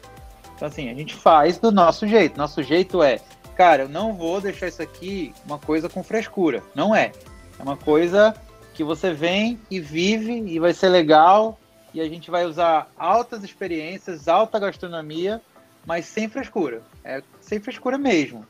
Então 0.56 0.66
assim, 0.66 0.90
a 0.90 0.94
gente 0.94 1.14
faz 1.14 1.58
do 1.58 1.70
nosso 1.70 2.06
jeito. 2.06 2.36
Nosso 2.36 2.62
jeito 2.62 3.02
é, 3.02 3.20
cara, 3.56 3.82
eu 3.82 3.88
não 3.88 4.14
vou 4.14 4.40
deixar 4.40 4.68
isso 4.68 4.82
aqui 4.82 5.32
uma 5.44 5.58
coisa 5.58 5.88
com 5.88 6.02
frescura. 6.02 6.62
Não 6.74 6.94
é. 6.94 7.12
É 7.58 7.62
uma 7.62 7.76
coisa 7.76 8.34
que 8.78 8.84
você 8.84 9.12
vem 9.12 9.58
e 9.68 9.80
vive 9.80 10.34
e 10.46 10.60
vai 10.60 10.72
ser 10.72 10.88
legal 10.88 11.58
e 11.92 12.00
a 12.00 12.08
gente 12.08 12.30
vai 12.30 12.44
usar 12.44 12.88
altas 12.96 13.42
experiências, 13.42 14.28
alta 14.28 14.56
gastronomia, 14.56 15.42
mas 15.84 16.06
sem 16.06 16.28
frescura. 16.28 16.80
É 17.04 17.20
sem 17.40 17.58
frescura 17.58 17.98
mesmo. 17.98 18.46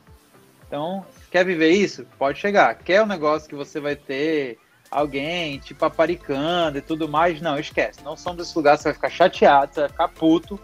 Então, 0.67 1.03
quer 1.31 1.43
viver 1.43 1.71
isso? 1.71 2.05
Pode 2.19 2.37
chegar. 2.37 2.75
Quer 2.75 3.01
um 3.01 3.07
negócio 3.07 3.49
que 3.49 3.55
você 3.55 3.79
vai 3.79 3.95
ter 3.95 4.59
alguém 4.91 5.57
te 5.57 5.73
paparicando 5.73 6.77
e 6.77 6.81
tudo 6.81 7.09
mais? 7.09 7.41
Não, 7.41 7.57
esquece. 7.57 8.03
Não 8.03 8.15
são 8.15 8.35
desses 8.35 8.53
lugares, 8.53 8.81
você 8.81 8.89
vai 8.89 8.93
ficar 8.93 9.09
chateado, 9.09 9.73
você 9.73 9.79
vai 9.79 9.89
ficar 9.89 10.07
puto 10.09 10.59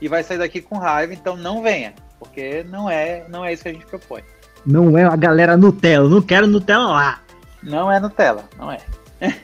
e 0.00 0.06
vai 0.06 0.22
sair 0.22 0.38
daqui 0.38 0.62
com 0.62 0.78
raiva, 0.78 1.12
então 1.12 1.36
não 1.36 1.64
venha, 1.64 1.94
porque 2.20 2.62
não 2.62 2.88
é, 2.88 3.24
não 3.28 3.44
é 3.44 3.52
isso 3.52 3.64
que 3.64 3.70
a 3.70 3.72
gente 3.72 3.86
propõe. 3.86 4.22
Não 4.64 4.96
é 4.96 5.02
a 5.02 5.16
galera 5.16 5.56
Nutella, 5.56 6.08
não 6.08 6.22
quero 6.22 6.46
Nutella 6.46 6.86
lá. 6.86 7.20
Não 7.60 7.90
é 7.90 7.98
Nutella, 7.98 8.48
não 8.56 8.70
é. 8.70 8.78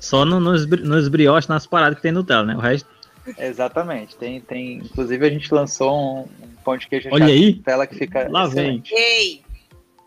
Só 0.00 0.24
no, 0.24 0.38
nos, 0.38 0.66
nos 0.66 1.08
brioches, 1.08 1.48
nas 1.48 1.66
paradas 1.66 1.96
que 1.96 2.02
tem 2.02 2.12
Nutella, 2.12 2.44
né? 2.44 2.54
O 2.54 2.60
resto. 2.60 2.88
Exatamente. 3.38 4.14
Tem, 4.16 4.38
tem, 4.40 4.74
inclusive 4.74 5.26
a 5.26 5.30
gente 5.30 5.52
lançou 5.54 5.96
um, 5.96 6.20
um 6.44 6.48
pão 6.62 6.76
de 6.76 6.86
queijo 6.86 7.08
Olha 7.10 7.24
aí. 7.26 7.54
Nutella 7.54 7.86
que 7.86 7.94
fica 7.96 8.28
Lá 8.30 8.44
excelente. 8.44 8.92
vem. 8.94 9.02
Ei! 9.02 9.42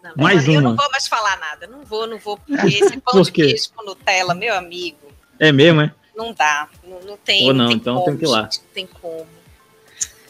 Não, 0.04 0.14
Mais 0.16 0.48
eu, 0.48 0.54
eu 0.54 0.60
uma. 0.60 0.70
não 0.70 0.76
vou 0.76 0.92
mais 0.92 1.08
falar 1.08 1.38
nada. 1.40 1.66
Não 1.66 1.84
vou, 1.84 2.06
não 2.06 2.20
vou, 2.20 2.38
porque 2.38 2.68
esse 2.68 2.98
pão 3.02 3.22
de 3.22 3.30
Por 3.30 3.32
quê? 3.32 3.46
queijo 3.48 3.70
com 3.76 3.84
Nutella, 3.84 4.36
meu 4.36 4.54
amigo, 4.56 4.98
É 5.40 5.52
mesmo, 5.52 5.82
é? 5.82 5.92
não 6.16 6.32
dá. 6.34 6.68
Não, 6.84 7.00
não 7.02 7.18
tem. 7.18 7.48
Ou 7.48 7.54
não, 7.54 7.68
tem 7.68 7.76
então 7.78 7.96
como, 7.96 8.06
tem 8.06 8.18
que 8.18 8.26
ir 8.26 8.28
lá. 8.28 8.44
gente, 8.44 8.60
não 8.60 8.74
tem 8.74 8.88
como. 9.02 9.28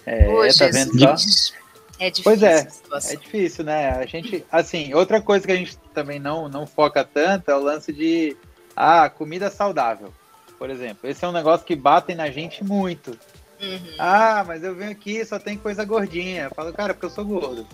É, 0.05 0.29
Ô, 0.29 0.47
tá 0.57 0.67
vendo 0.71 0.97
só? 0.97 1.53
É 1.99 2.09
difícil. 2.09 2.23
Pois 2.23 2.43
é. 2.43 2.67
É 3.11 3.15
difícil, 3.15 3.63
né? 3.63 3.89
A 3.91 4.05
gente, 4.05 4.45
assim, 4.51 4.93
outra 4.93 5.21
coisa 5.21 5.45
que 5.45 5.51
a 5.51 5.55
gente 5.55 5.77
também 5.93 6.19
não, 6.19 6.47
não 6.47 6.65
foca 6.67 7.03
tanto 7.03 7.49
é 7.49 7.55
o 7.55 7.61
lance 7.63 7.91
de 7.91 8.35
ah, 8.75 9.09
comida 9.09 9.49
saudável, 9.49 10.13
por 10.59 10.69
exemplo. 10.69 11.09
Esse 11.09 11.25
é 11.25 11.27
um 11.27 11.31
negócio 11.31 11.65
que 11.65 11.75
batem 11.75 12.15
na 12.15 12.29
gente 12.29 12.63
muito. 12.63 13.17
Uhum. 13.59 13.95
Ah, 13.97 14.43
mas 14.45 14.63
eu 14.63 14.75
venho 14.75 14.91
aqui 14.91 15.25
só 15.25 15.39
tem 15.39 15.57
coisa 15.57 15.83
gordinha. 15.83 16.43
Eu 16.43 16.51
falo, 16.51 16.71
cara, 16.71 16.93
porque 16.93 17.07
eu 17.07 17.09
sou 17.09 17.25
gordo. 17.25 17.65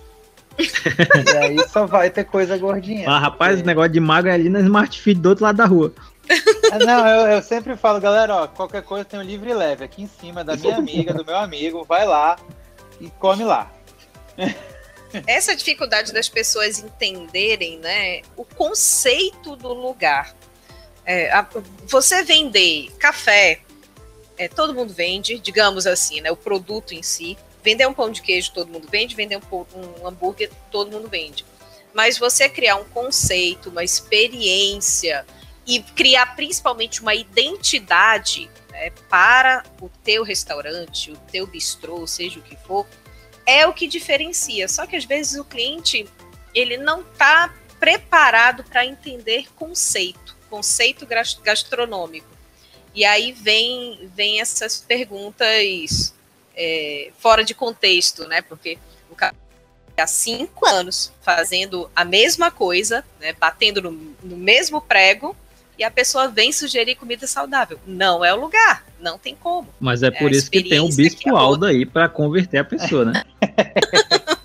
e 0.57 1.37
aí 1.37 1.67
só 1.67 1.85
vai 1.85 2.09
ter 2.09 2.23
coisa 2.25 2.57
gordinha. 2.57 3.09
Ah, 3.09 3.19
rapaz, 3.19 3.53
o 3.53 3.57
Porque- 3.57 3.67
negócio 3.67 3.91
de 3.91 3.99
mago 3.99 4.27
é 4.27 4.31
ali 4.31 4.49
na 4.49 4.59
Smart 4.61 5.01
Fit 5.01 5.19
do 5.19 5.29
outro 5.29 5.43
lado 5.43 5.57
da 5.57 5.65
rua. 5.65 5.93
Ah, 6.71 6.79
Não, 6.79 7.07
eu, 7.07 7.27
eu 7.33 7.41
sempre 7.41 7.75
falo, 7.75 7.99
galera, 7.99 8.35
ó, 8.35 8.47
qualquer 8.47 8.83
coisa 8.83 9.03
tem 9.03 9.19
um 9.19 9.23
livre 9.23 9.53
leve 9.53 9.83
aqui 9.83 10.03
em 10.03 10.07
cima 10.07 10.43
da 10.43 10.55
minha 10.55 10.77
amiga, 10.77 11.13
do 11.13 11.25
meu 11.25 11.35
amigo, 11.37 11.83
vai 11.83 12.05
lá 12.05 12.37
e 13.01 13.09
come 13.19 13.43
lá. 13.43 13.69
Essa 15.27 15.55
dificuldade 15.55 16.11
das 16.11 16.27
pessoas 16.27 16.79
entenderem 16.79 17.77
né, 17.77 18.21
o 18.35 18.43
conceito 18.43 19.55
do 19.55 19.73
lugar. 19.73 20.35
É, 21.05 21.31
a- 21.31 21.47
você 21.85 22.23
vender 22.23 22.89
café, 22.97 23.61
é, 24.37 24.47
todo 24.47 24.73
mundo 24.73 24.93
vende, 24.93 25.37
digamos 25.37 25.85
assim, 25.85 26.19
né, 26.21 26.31
o 26.31 26.35
produto 26.35 26.93
em 26.93 27.03
si. 27.03 27.37
Vender 27.63 27.87
um 27.87 27.93
pão 27.93 28.11
de 28.11 28.21
queijo, 28.21 28.51
todo 28.53 28.71
mundo 28.71 28.87
vende. 28.89 29.15
Vender 29.15 29.37
um, 29.37 29.65
um 30.01 30.07
hambúrguer, 30.07 30.49
todo 30.71 30.91
mundo 30.91 31.07
vende. 31.07 31.45
Mas 31.93 32.17
você 32.17 32.49
criar 32.49 32.77
um 32.77 32.85
conceito, 32.85 33.69
uma 33.69 33.83
experiência 33.83 35.25
e 35.65 35.79
criar 35.81 36.35
principalmente 36.35 37.01
uma 37.01 37.13
identidade 37.13 38.49
né, 38.71 38.89
para 39.07 39.63
o 39.79 39.87
teu 40.03 40.23
restaurante, 40.23 41.11
o 41.11 41.17
teu 41.31 41.45
bistrô, 41.45 42.05
seja 42.07 42.39
o 42.39 42.41
que 42.41 42.57
for, 42.57 42.85
é 43.45 43.65
o 43.67 43.73
que 43.73 43.87
diferencia. 43.87 44.67
Só 44.67 44.85
que 44.85 44.95
às 44.95 45.05
vezes 45.05 45.39
o 45.39 45.43
cliente 45.43 46.07
ele 46.53 46.77
não 46.77 47.01
está 47.01 47.53
preparado 47.79 48.63
para 48.63 48.85
entender 48.85 49.47
conceito, 49.55 50.35
conceito 50.49 51.05
gas- 51.05 51.39
gastronômico. 51.43 52.27
E 52.95 53.03
aí 53.03 53.31
vem, 53.31 54.09
vem 54.15 54.39
essas 54.39 54.79
perguntas 54.79 56.13
é, 56.55 57.11
fora 57.17 57.43
de 57.43 57.55
contexto, 57.55 58.27
né? 58.27 58.41
Porque 58.41 58.77
o 59.09 59.15
cara 59.15 59.35
há 59.97 60.07
cinco 60.07 60.65
anos 60.67 61.11
fazendo 61.21 61.89
a 61.95 62.03
mesma 62.05 62.49
coisa, 62.49 63.03
né? 63.19 63.33
batendo 63.33 63.81
no, 63.81 63.91
no 64.23 64.37
mesmo 64.37 64.81
prego, 64.81 65.35
e 65.77 65.83
a 65.83 65.89
pessoa 65.89 66.27
vem 66.27 66.51
sugerir 66.51 66.95
comida 66.95 67.25
saudável. 67.25 67.79
Não 67.85 68.23
é 68.23 68.33
o 68.33 68.39
lugar, 68.39 68.85
não 68.99 69.17
tem 69.17 69.35
como. 69.35 69.67
Mas 69.79 70.03
é 70.03 70.11
por 70.11 70.29
a 70.29 70.35
isso 70.35 70.49
que 70.49 70.63
tem 70.63 70.79
o 70.79 70.87
Bispo 70.87 71.29
é 71.29 71.31
Aldo 71.31 71.65
aí 71.65 71.85
pra 71.85 72.07
converter 72.07 72.59
a 72.59 72.63
pessoa, 72.63 73.05
né? 73.05 73.23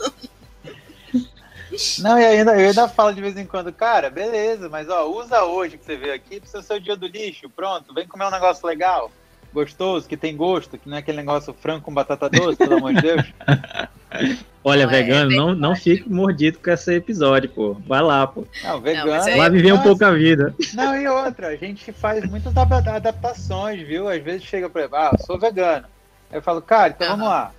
Não, 2.00 2.18
e 2.18 2.24
ainda, 2.24 2.58
eu 2.58 2.68
ainda 2.68 2.88
falo 2.88 3.12
de 3.14 3.20
vez 3.20 3.36
em 3.36 3.46
quando, 3.46 3.72
cara, 3.72 4.10
beleza, 4.10 4.68
mas 4.68 4.88
ó, 4.88 5.06
usa 5.06 5.44
hoje 5.44 5.78
que 5.78 5.84
você 5.84 5.96
veio 5.96 6.14
aqui 6.14 6.40
pro 6.40 6.62
seu 6.62 6.80
dia 6.80 6.96
do 6.96 7.06
lixo, 7.06 7.48
pronto, 7.50 7.92
vem 7.94 8.06
comer 8.06 8.26
um 8.26 8.30
negócio 8.30 8.66
legal, 8.66 9.10
gostoso, 9.52 10.08
que 10.08 10.16
tem 10.16 10.36
gosto, 10.36 10.78
que 10.78 10.88
não 10.88 10.96
é 10.96 11.00
aquele 11.00 11.18
negócio 11.18 11.52
frango 11.54 11.82
com 11.82 11.92
batata 11.92 12.28
doce, 12.28 12.56
pelo 12.56 12.76
amor 12.76 12.94
de 12.94 13.02
Deus. 13.02 13.22
Olha, 14.64 14.86
Não, 14.86 14.92
é 14.92 14.96
vegano, 15.02 15.30
não, 15.30 15.46
não 15.54 15.74
verdade. 15.74 15.80
fique 15.82 16.08
mordido 16.10 16.58
com 16.58 16.70
esse 16.70 16.94
episódio, 16.94 17.48
pô. 17.50 17.74
Vai 17.86 18.00
lá, 18.02 18.26
pô. 18.26 18.44
Não, 18.64 18.80
vegano. 18.80 19.10
mas 19.10 19.26
é- 19.26 19.36
Vai 19.36 19.50
viver 19.50 19.72
um 19.72 19.76
Não, 19.76 19.82
pouco 19.82 20.04
a 20.04 20.10
vida. 20.10 20.54
Não, 20.74 20.96
e 20.96 21.06
outra, 21.06 21.48
a 21.48 21.56
gente 21.56 21.92
faz 21.92 22.24
muitas 22.28 22.56
adap- 22.56 22.88
adaptações, 22.88 23.86
viu? 23.86 24.08
Às 24.08 24.22
vezes 24.22 24.42
chega 24.44 24.68
pra 24.68 24.82
ele, 24.84 24.90
ah, 24.94 25.10
eu 25.18 25.24
sou 25.24 25.38
vegano. 25.38 25.86
Aí 26.30 26.38
eu 26.38 26.42
falo, 26.42 26.60
cara, 26.62 26.88
então 26.88 27.08
vamos 27.08 27.26
Aham. 27.26 27.34
lá. 27.34 27.52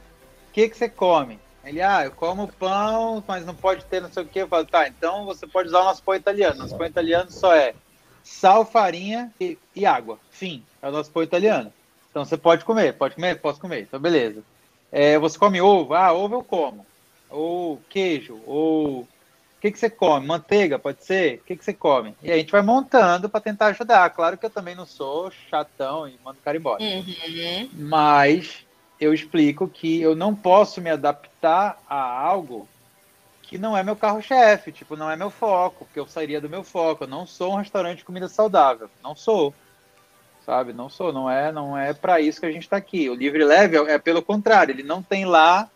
O 0.49 0.51
que, 0.51 0.67
que 0.67 0.75
você 0.75 0.89
come? 0.89 1.39
Ele, 1.63 1.81
ah, 1.81 2.05
eu 2.05 2.11
como 2.11 2.47
pão, 2.47 3.23
mas 3.27 3.45
não 3.45 3.53
pode 3.53 3.85
ter 3.85 4.01
não 4.01 4.11
sei 4.11 4.23
o 4.23 4.25
que. 4.25 4.39
Eu 4.39 4.47
falo, 4.47 4.65
tá, 4.65 4.87
então 4.87 5.25
você 5.25 5.45
pode 5.45 5.69
usar 5.69 5.81
o 5.81 5.85
nosso 5.85 6.01
pão 6.01 6.15
italiano. 6.15 6.57
Nosso 6.57 6.75
pão 6.75 6.87
italiano 6.87 7.29
só 7.29 7.53
é 7.53 7.75
sal, 8.23 8.65
farinha 8.65 9.31
e, 9.39 9.57
e 9.75 9.85
água. 9.85 10.19
Fim, 10.31 10.63
é 10.81 10.89
o 10.89 10.91
nosso 10.91 11.11
pão 11.11 11.21
italiano. 11.21 11.71
Então 12.09 12.25
você 12.25 12.35
pode 12.35 12.65
comer, 12.65 12.93
pode 12.93 13.13
comer? 13.13 13.39
Posso 13.39 13.61
comer, 13.61 13.81
então 13.81 13.99
beleza. 13.99 14.43
É, 14.91 15.19
você 15.19 15.37
come 15.37 15.61
ovo? 15.61 15.93
Ah, 15.93 16.11
ovo 16.11 16.35
eu 16.35 16.43
como. 16.43 16.83
Ou 17.29 17.79
queijo, 17.87 18.41
ou 18.47 19.01
o 19.01 19.07
que, 19.61 19.71
que 19.71 19.77
você 19.77 19.89
come? 19.89 20.25
Manteiga, 20.25 20.79
pode 20.79 21.03
ser? 21.03 21.35
O 21.35 21.43
que, 21.43 21.55
que 21.55 21.63
você 21.63 21.73
come? 21.73 22.15
E 22.23 22.31
a 22.31 22.37
gente 22.37 22.51
vai 22.51 22.63
montando 22.63 23.29
para 23.29 23.41
tentar 23.41 23.67
ajudar. 23.67 24.09
Claro 24.09 24.37
que 24.37 24.45
eu 24.45 24.49
também 24.49 24.73
não 24.73 24.85
sou 24.85 25.29
chatão 25.29 26.07
e 26.07 26.17
mando 26.23 26.39
o 26.39 26.41
cara 26.41 26.57
embora. 26.57 26.81
Uhum. 26.81 27.69
Mas 27.73 28.65
eu 28.99 29.13
explico 29.13 29.67
que 29.67 30.01
eu 30.01 30.15
não 30.15 30.35
posso 30.35 30.81
me 30.81 30.89
adaptar 30.89 31.81
a 31.89 31.97
algo 31.97 32.67
que 33.41 33.57
não 33.57 33.75
é 33.75 33.81
meu 33.81 33.95
carro-chefe, 33.95 34.71
tipo, 34.71 34.95
não 34.95 35.09
é 35.09 35.15
meu 35.15 35.31
foco, 35.31 35.85
porque 35.85 35.99
eu 35.99 36.07
sairia 36.07 36.39
do 36.39 36.49
meu 36.49 36.63
foco. 36.63 37.05
Eu 37.05 37.07
não 37.07 37.25
sou 37.25 37.53
um 37.53 37.57
restaurante 37.57 37.99
de 37.99 38.05
comida 38.05 38.27
saudável. 38.27 38.89
Não 39.01 39.15
sou. 39.15 39.55
Sabe? 40.45 40.71
Não 40.71 40.87
sou. 40.87 41.11
Não 41.11 41.27
é, 41.27 41.51
não 41.51 41.75
é 41.75 41.91
para 41.91 42.19
isso 42.21 42.39
que 42.39 42.45
a 42.45 42.51
gente 42.51 42.63
está 42.63 42.77
aqui. 42.77 43.09
O 43.09 43.15
livre 43.15 43.43
leve 43.43 43.75
é, 43.75 43.93
é 43.93 43.97
pelo 43.97 44.21
contrário. 44.21 44.71
Ele 44.71 44.83
não 44.83 45.01
tem 45.01 45.25
lá 45.25 45.67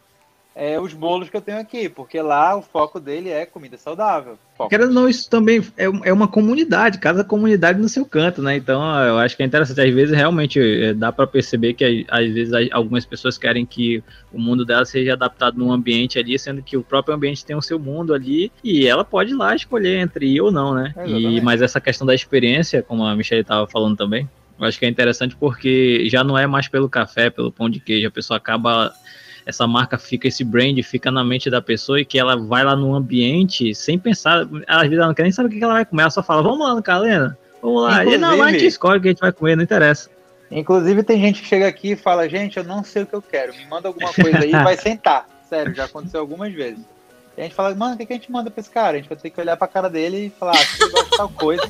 é, 0.55 0.79
os 0.79 0.93
bolos 0.93 1.29
que 1.29 1.35
eu 1.35 1.41
tenho 1.41 1.59
aqui, 1.59 1.89
porque 1.89 2.21
lá 2.21 2.55
o 2.55 2.61
foco 2.61 2.99
dele 2.99 3.29
é 3.29 3.45
comida 3.45 3.77
saudável. 3.77 4.37
Querendo 4.69 4.89
ou 4.89 4.93
não, 4.93 5.09
isso 5.09 5.27
também 5.29 5.61
é, 5.75 5.85
é 6.03 6.13
uma 6.13 6.27
comunidade, 6.27 6.99
cada 6.99 7.23
comunidade 7.23 7.79
no 7.79 7.89
seu 7.89 8.05
canto, 8.05 8.41
né? 8.41 8.55
Então, 8.55 8.81
eu 9.03 9.17
acho 9.17 9.35
que 9.35 9.41
é 9.41 9.45
interessante. 9.45 9.81
Às 9.81 9.93
vezes, 9.93 10.15
realmente, 10.15 10.59
é, 10.59 10.93
dá 10.93 11.11
para 11.11 11.25
perceber 11.25 11.73
que, 11.73 12.05
às 12.07 12.31
vezes, 12.31 12.53
algumas 12.71 13.03
pessoas 13.03 13.37
querem 13.37 13.65
que 13.65 14.03
o 14.31 14.39
mundo 14.39 14.63
dela 14.63 14.85
seja 14.85 15.13
adaptado 15.13 15.57
num 15.57 15.71
ambiente 15.71 16.19
ali, 16.19 16.37
sendo 16.37 16.61
que 16.61 16.77
o 16.77 16.83
próprio 16.83 17.15
ambiente 17.15 17.43
tem 17.43 17.55
o 17.55 17.61
seu 17.61 17.79
mundo 17.79 18.13
ali, 18.13 18.51
e 18.63 18.87
ela 18.87 19.03
pode 19.03 19.31
ir 19.31 19.35
lá 19.35 19.55
escolher 19.55 19.97
entre 19.97 20.27
ir 20.27 20.41
ou 20.41 20.51
não, 20.51 20.75
né? 20.75 20.93
E, 21.05 21.41
mas 21.41 21.61
essa 21.61 21.81
questão 21.81 22.05
da 22.05 22.13
experiência, 22.13 22.83
como 22.83 23.03
a 23.03 23.15
Michelle 23.15 23.41
estava 23.41 23.65
falando 23.65 23.97
também, 23.97 24.29
eu 24.59 24.65
acho 24.65 24.77
que 24.77 24.85
é 24.85 24.89
interessante 24.89 25.35
porque 25.35 26.07
já 26.09 26.23
não 26.23 26.37
é 26.37 26.45
mais 26.45 26.67
pelo 26.67 26.87
café, 26.87 27.31
pelo 27.31 27.51
pão 27.51 27.67
de 27.67 27.79
queijo, 27.79 28.07
a 28.07 28.11
pessoa 28.11 28.37
acaba 28.37 28.93
essa 29.45 29.67
marca 29.67 29.97
fica, 29.97 30.27
esse 30.27 30.43
brand 30.43 30.77
fica 30.83 31.11
na 31.11 31.23
mente 31.23 31.49
da 31.49 31.61
pessoa 31.61 31.99
e 31.99 32.05
que 32.05 32.17
ela 32.19 32.35
vai 32.37 32.63
lá 32.63 32.75
no 32.75 32.93
ambiente 32.95 33.73
sem 33.75 33.97
pensar, 33.99 34.47
às 34.67 34.81
vezes 34.83 34.97
ela 34.97 35.07
não 35.07 35.13
quer 35.13 35.23
nem 35.23 35.31
saber 35.31 35.47
o 35.47 35.51
que 35.57 35.63
ela 35.63 35.73
vai 35.73 35.85
comer, 35.85 36.03
ela 36.03 36.09
só 36.11 36.23
fala, 36.23 36.41
vamos 36.41 36.59
lá 36.59 36.73
no 36.75 36.81
Calena, 36.83 37.37
vamos 37.61 37.83
lá, 37.83 38.05
e 38.05 38.17
não, 38.17 38.29
lá 38.29 38.33
a 38.33 38.37
gente 38.37 38.41
Inclusive- 38.41 38.67
escolhe 38.67 38.99
o 38.99 39.01
que 39.01 39.07
a 39.07 39.11
gente 39.11 39.19
vai 39.21 39.31
comer, 39.31 39.55
não 39.55 39.63
interessa. 39.63 40.09
Inclusive, 40.51 41.01
tem 41.03 41.19
gente 41.19 41.41
que 41.41 41.47
chega 41.47 41.67
aqui 41.67 41.93
e 41.93 41.95
fala: 41.95 42.29
Gente, 42.29 42.57
eu 42.57 42.63
não 42.63 42.83
sei 42.83 43.01
o 43.01 43.05
que 43.07 43.15
eu 43.15 43.23
quero, 43.23 43.55
me 43.55 43.65
manda 43.65 43.87
alguma 43.87 44.13
coisa 44.13 44.37
aí 44.37 44.49
e 44.49 44.51
vai 44.51 44.77
sentar. 44.77 45.25
Sério, 45.49 45.73
já 45.73 45.85
aconteceu 45.85 46.19
algumas 46.19 46.53
vezes. 46.53 46.77
E 47.35 47.41
a 47.41 47.43
gente 47.45 47.55
fala: 47.55 47.73
Mano, 47.73 47.95
o 47.95 47.97
que, 47.97 48.05
que 48.05 48.13
a 48.13 48.15
gente 48.17 48.31
manda 48.31 48.51
pra 48.51 48.61
esse 48.61 48.69
cara? 48.69 48.91
A 48.97 48.99
gente 48.99 49.09
vai 49.09 49.17
ter 49.17 49.31
que 49.31 49.41
olhar 49.41 49.57
pra 49.57 49.67
cara 49.67 49.89
dele 49.89 50.27
e 50.27 50.29
falar: 50.29 50.51
ah, 50.51 50.57
você 50.63 50.89
gosta 50.91 51.09
de 51.09 51.17
tal 51.17 51.29
coisa. 51.29 51.63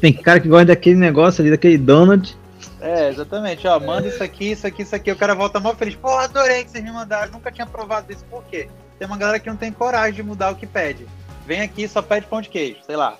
Tem 0.00 0.12
cara 0.12 0.38
que 0.38 0.46
gosta 0.46 0.66
daquele 0.66 0.94
negócio 0.94 1.42
ali, 1.42 1.50
daquele 1.50 1.78
donut, 1.78 2.36
É, 2.80 3.08
exatamente. 3.08 3.66
Ó, 3.66 3.78
manda 3.80 4.08
isso 4.08 4.22
aqui, 4.22 4.52
isso 4.52 4.66
aqui, 4.66 4.82
isso 4.82 4.94
aqui. 4.94 5.10
O 5.10 5.16
cara 5.16 5.34
volta 5.34 5.60
mó 5.60 5.74
feliz. 5.74 5.96
Pô, 5.96 6.10
adorei 6.10 6.64
que 6.64 6.70
vocês 6.70 6.84
me 6.84 6.92
mandaram. 6.92 7.32
Nunca 7.32 7.50
tinha 7.50 7.66
provado 7.66 8.12
isso. 8.12 8.24
Por 8.30 8.44
quê? 8.44 8.68
Tem 8.98 9.06
uma 9.06 9.16
galera 9.16 9.38
que 9.38 9.48
não 9.48 9.56
tem 9.56 9.72
coragem 9.72 10.14
de 10.14 10.22
mudar 10.22 10.50
o 10.50 10.56
que 10.56 10.66
pede. 10.66 11.06
Vem 11.46 11.62
aqui 11.62 11.88
só 11.88 12.02
pede 12.02 12.26
pão 12.26 12.40
de 12.40 12.48
queijo, 12.48 12.80
sei 12.84 12.96
lá. 12.96 13.18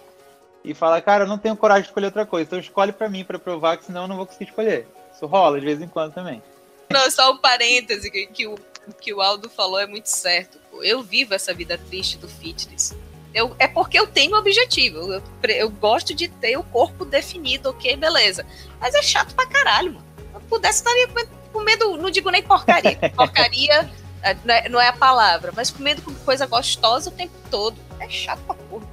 E 0.64 0.74
fala, 0.74 1.00
cara, 1.00 1.24
eu 1.24 1.28
não 1.28 1.38
tenho 1.38 1.56
coragem 1.56 1.82
de 1.82 1.88
escolher 1.88 2.06
outra 2.06 2.26
coisa. 2.26 2.46
Então 2.46 2.59
escolhe 2.59 2.92
pra 2.92 3.09
mim 3.09 3.24
pra 3.24 3.38
provar, 3.38 3.76
que 3.76 3.86
senão 3.86 4.02
eu 4.02 4.09
não 4.09 4.16
vou 4.16 4.26
conseguir 4.26 4.50
escolher. 4.50 4.86
Isso 5.14 5.26
rola 5.26 5.59
de 5.59 5.66
vez 5.66 5.80
em 5.80 5.88
quando 5.88 6.12
também. 6.12 6.42
Não, 6.90 7.11
só 7.11 7.32
um 7.32 7.38
parêntese 7.38 8.11
que, 8.11 8.26
que, 8.26 8.46
o, 8.46 8.56
que 9.00 9.12
o 9.12 9.20
Aldo 9.20 9.48
falou 9.48 9.78
é 9.78 9.86
muito 9.86 10.06
certo. 10.06 10.59
pô. 10.70 10.82
Eu 10.82 11.02
vivo 11.02 11.34
essa 11.34 11.54
vida 11.54 11.78
triste 11.78 12.18
do 12.18 12.28
fitness. 12.28 12.94
Eu, 13.35 13.55
é 13.59 13.68
porque 13.68 13.99
eu 13.99 14.07
tenho 14.07 14.35
um 14.35 14.39
objetivo. 14.39 15.12
Eu, 15.12 15.22
eu 15.49 15.70
gosto 15.70 16.14
de 16.14 16.29
ter 16.29 16.57
o 16.57 16.62
corpo 16.62 17.05
definido, 17.05 17.70
ok, 17.70 17.97
beleza. 17.97 18.45
Mas 18.81 18.95
é 18.95 19.03
chato 19.03 19.35
pra 19.35 19.47
caralho, 19.47 19.95
mano. 19.95 20.05
Se 20.16 20.35
eu 20.35 20.41
pudesse, 20.43 20.79
estaria 20.79 21.09
comendo, 21.53 21.97
não 21.97 22.11
digo 22.11 22.31
nem 22.31 22.43
porcaria. 22.43 22.97
Porcaria 23.14 23.89
É, 24.22 24.37
não 24.45 24.55
é, 24.55 24.68
não 24.68 24.81
é 24.81 24.89
a 24.89 24.93
palavra, 24.93 25.53
mas 25.55 25.70
comendo 25.70 26.03
coisa 26.24 26.47
gostosa 26.47 27.11
o 27.11 27.12
tempo 27.12 27.33
todo. 27.51 27.76
É 28.01 28.09
chato 28.09 28.41
pra 28.41 28.55
porra. 28.55 28.87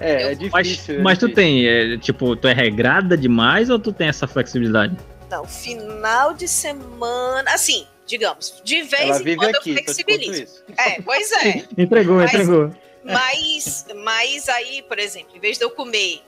É, 0.00 0.24
eu, 0.24 0.28
é 0.28 0.34
difícil. 0.34 0.50
Mas, 0.52 0.88
é 0.88 0.98
mas 0.98 1.18
difícil. 1.18 1.28
tu 1.28 1.34
tem, 1.34 1.66
é, 1.66 1.98
tipo, 1.98 2.36
tu 2.36 2.48
é 2.48 2.52
regrada 2.52 3.16
demais 3.16 3.70
ou 3.70 3.78
tu 3.78 3.92
tem 3.92 4.08
essa 4.08 4.26
flexibilidade? 4.26 4.96
Não, 5.30 5.44
final 5.44 6.34
de 6.34 6.46
semana. 6.46 7.50
Assim, 7.52 7.86
digamos, 8.06 8.60
de 8.64 8.82
vez 8.82 9.02
Ela 9.02 9.20
em 9.20 9.24
vive 9.24 9.36
quando 9.36 9.56
aqui, 9.56 9.70
eu 9.70 9.74
flexibilizo. 9.76 10.62
É, 10.76 11.00
pois 11.00 11.32
é. 11.32 11.64
entregou, 11.78 12.16
Mas- 12.16 12.32
entregou. 12.34 12.70
Mas, 13.04 13.86
mas 14.02 14.48
aí, 14.48 14.82
por 14.82 14.98
exemplo, 14.98 15.36
em 15.36 15.40
vez 15.40 15.58
de 15.58 15.64
eu 15.64 15.70
comer 15.70 16.22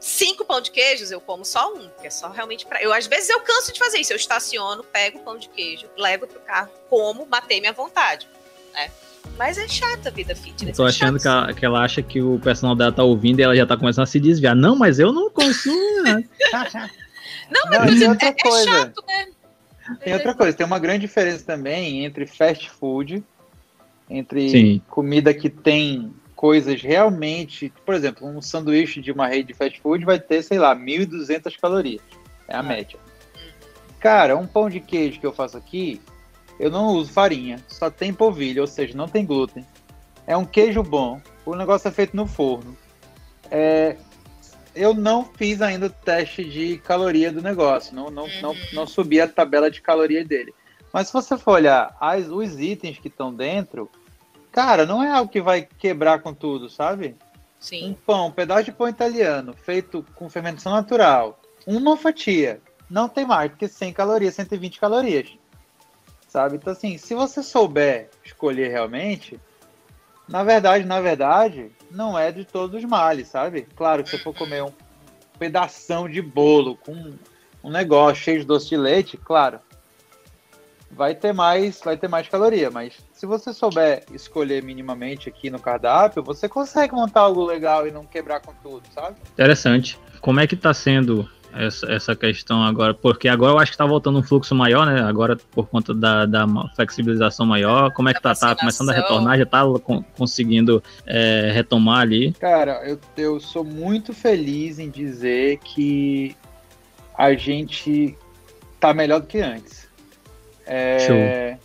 cinco 0.00 0.44
pão 0.44 0.60
de 0.60 0.70
queijos, 0.70 1.10
eu 1.10 1.20
como 1.20 1.44
só 1.44 1.72
um, 1.72 1.88
que 2.00 2.06
é 2.06 2.10
só 2.10 2.28
realmente 2.30 2.66
pra. 2.66 2.82
Eu, 2.82 2.92
às 2.92 3.06
vezes, 3.06 3.30
eu 3.30 3.40
canso 3.40 3.72
de 3.72 3.78
fazer 3.78 3.98
isso. 3.98 4.12
Eu 4.12 4.16
estaciono, 4.16 4.84
pego 4.84 5.18
o 5.18 5.22
pão 5.22 5.38
de 5.38 5.48
queijo, 5.48 5.86
levo 5.96 6.26
pro 6.26 6.40
carro, 6.40 6.70
como, 6.90 7.26
matei 7.26 7.60
minha 7.60 7.72
vontade. 7.72 8.28
Né? 8.74 8.90
Mas 9.38 9.56
é 9.56 9.66
chata 9.66 10.10
a 10.10 10.12
vida 10.12 10.34
fitness. 10.34 10.76
Tô 10.76 10.84
é 10.84 10.90
achando 10.90 11.18
que 11.18 11.26
ela, 11.26 11.54
que 11.54 11.64
ela 11.64 11.82
acha 11.82 12.02
que 12.02 12.20
o 12.20 12.38
personal 12.38 12.76
dela 12.76 12.92
tá 12.92 13.02
ouvindo 13.02 13.40
e 13.40 13.42
ela 13.42 13.56
já 13.56 13.66
tá 13.66 13.76
começando 13.76 14.04
a 14.04 14.06
se 14.06 14.20
desviar. 14.20 14.54
Não, 14.54 14.76
mas 14.76 14.98
eu 14.98 15.12
não 15.12 15.30
consumo. 15.30 16.02
né? 16.02 16.22
Não, 17.50 17.70
Não, 17.70 17.80
mas 17.80 17.98
tem 17.98 18.04
é, 18.04 18.10
outra 18.10 18.28
é 18.28 18.32
coisa. 18.32 18.64
chato, 18.64 19.04
né? 19.06 19.26
Tem 20.02 20.14
outra 20.14 20.34
coisa, 20.34 20.56
tem 20.56 20.64
uma 20.64 20.78
grande 20.78 21.00
diferença 21.00 21.44
também 21.44 22.04
entre 22.04 22.26
fast 22.26 22.70
food, 22.70 23.22
entre 24.08 24.48
Sim. 24.48 24.82
comida 24.88 25.32
que 25.32 25.48
tem 25.48 26.12
coisas 26.34 26.82
realmente. 26.82 27.72
Por 27.84 27.94
exemplo, 27.94 28.26
um 28.26 28.42
sanduíche 28.42 29.00
de 29.00 29.12
uma 29.12 29.26
rede 29.26 29.48
de 29.48 29.54
fast 29.54 29.80
food 29.80 30.04
vai 30.04 30.18
ter, 30.18 30.42
sei 30.42 30.58
lá, 30.58 30.74
1.200 30.76 31.58
calorias. 31.60 32.02
É 32.48 32.56
a 32.56 32.62
média. 32.62 32.98
Cara, 33.98 34.36
um 34.36 34.46
pão 34.46 34.68
de 34.68 34.80
queijo 34.80 35.18
que 35.18 35.26
eu 35.26 35.32
faço 35.32 35.56
aqui, 35.56 36.00
eu 36.60 36.70
não 36.70 36.88
uso 36.88 37.10
farinha, 37.10 37.58
só 37.66 37.90
tem 37.90 38.12
polvilho, 38.12 38.60
ou 38.60 38.66
seja, 38.66 38.96
não 38.96 39.08
tem 39.08 39.24
glúten. 39.24 39.64
É 40.26 40.36
um 40.36 40.44
queijo 40.44 40.82
bom, 40.82 41.20
o 41.46 41.54
negócio 41.54 41.88
é 41.88 41.90
feito 41.90 42.14
no 42.14 42.26
forno. 42.26 42.76
É, 43.50 43.96
eu 44.74 44.92
não 44.92 45.24
fiz 45.24 45.62
ainda 45.62 45.86
o 45.86 45.90
teste 45.90 46.44
de 46.44 46.78
caloria 46.78 47.32
do 47.32 47.40
negócio, 47.40 47.94
não, 47.94 48.10
não, 48.10 48.28
não, 48.42 48.54
não 48.72 48.86
subi 48.86 49.20
a 49.20 49.28
tabela 49.28 49.70
de 49.70 49.80
caloria 49.80 50.24
dele. 50.24 50.52
Mas 50.94 51.08
se 51.08 51.12
você 51.12 51.36
for 51.36 51.54
olhar 51.54 51.96
as, 52.00 52.28
os 52.28 52.56
itens 52.60 53.00
que 53.00 53.08
estão 53.08 53.34
dentro, 53.34 53.90
cara, 54.52 54.86
não 54.86 55.02
é 55.02 55.10
algo 55.10 55.28
que 55.28 55.42
vai 55.42 55.62
quebrar 55.62 56.20
com 56.20 56.32
tudo, 56.32 56.70
sabe? 56.70 57.16
Um 57.18 57.58
Sim. 57.58 57.98
pão, 58.06 58.28
um 58.28 58.30
pedaço 58.30 58.66
de 58.66 58.70
pão 58.70 58.88
italiano, 58.88 59.52
feito 59.54 60.06
com 60.14 60.30
fermentação 60.30 60.70
natural, 60.70 61.40
uma 61.66 61.96
fatia, 61.96 62.62
não 62.88 63.08
tem 63.08 63.26
mais 63.26 63.50
do 63.50 63.56
que 63.56 63.66
100 63.66 63.92
calorias, 63.92 64.36
120 64.36 64.78
calorias. 64.78 65.36
Sabe? 66.28 66.58
Então, 66.58 66.72
assim, 66.72 66.96
se 66.96 67.12
você 67.12 67.42
souber 67.42 68.08
escolher 68.24 68.68
realmente, 68.68 69.40
na 70.28 70.44
verdade, 70.44 70.84
na 70.84 71.00
verdade, 71.00 71.72
não 71.90 72.16
é 72.16 72.30
de 72.30 72.44
todos 72.44 72.80
os 72.80 72.88
males, 72.88 73.26
sabe? 73.26 73.62
Claro 73.74 74.04
que 74.04 74.10
se 74.10 74.18
for 74.18 74.32
comer 74.32 74.62
um 74.62 74.72
pedação 75.40 76.08
de 76.08 76.22
bolo 76.22 76.76
com 76.76 77.14
um 77.64 77.70
negócio 77.70 78.22
cheio 78.22 78.38
de 78.38 78.46
doce 78.46 78.68
de 78.68 78.76
leite, 78.76 79.16
claro, 79.16 79.58
vai 80.96 81.14
ter 81.14 81.32
mais, 81.32 81.80
vai 81.84 81.96
ter 81.96 82.08
mais 82.08 82.28
caloria, 82.28 82.70
mas 82.70 82.94
se 83.12 83.26
você 83.26 83.52
souber 83.52 84.04
escolher 84.12 84.62
minimamente 84.62 85.28
aqui 85.28 85.50
no 85.50 85.58
cardápio, 85.58 86.22
você 86.22 86.48
consegue 86.48 86.94
montar 86.94 87.20
algo 87.22 87.44
legal 87.44 87.86
e 87.86 87.90
não 87.90 88.04
quebrar 88.04 88.40
com 88.40 88.52
tudo, 88.62 88.82
sabe? 88.94 89.16
Interessante. 89.32 89.98
Como 90.20 90.40
é 90.40 90.46
que 90.46 90.56
tá 90.56 90.72
sendo 90.72 91.28
essa, 91.52 91.90
essa 91.92 92.16
questão 92.16 92.62
agora? 92.62 92.94
Porque 92.94 93.28
agora 93.28 93.52
eu 93.52 93.58
acho 93.58 93.72
que 93.72 93.78
tá 93.78 93.84
voltando 93.86 94.18
um 94.18 94.22
fluxo 94.22 94.54
maior, 94.54 94.86
né? 94.86 95.02
Agora 95.02 95.36
por 95.52 95.66
conta 95.68 95.92
da, 95.92 96.24
da 96.26 96.46
flexibilização 96.74 97.44
maior. 97.44 97.92
Como 97.92 98.08
é 98.08 98.14
que 98.14 98.22
tá? 98.22 98.34
Tá 98.34 98.54
começando 98.54 98.90
a 98.90 98.92
retornar? 98.92 99.38
Já 99.38 99.46
tá 99.46 99.62
con- 99.82 100.04
conseguindo 100.16 100.82
é, 101.06 101.50
retomar 101.52 102.00
ali? 102.00 102.32
Cara, 102.34 102.82
eu, 102.88 102.98
eu 103.16 103.40
sou 103.40 103.64
muito 103.64 104.12
feliz 104.14 104.78
em 104.78 104.88
dizer 104.88 105.58
que 105.58 106.34
a 107.16 107.34
gente 107.34 108.16
tá 108.80 108.92
melhor 108.94 109.20
do 109.20 109.26
que 109.26 109.40
antes. 109.40 109.83
É, 110.66 111.56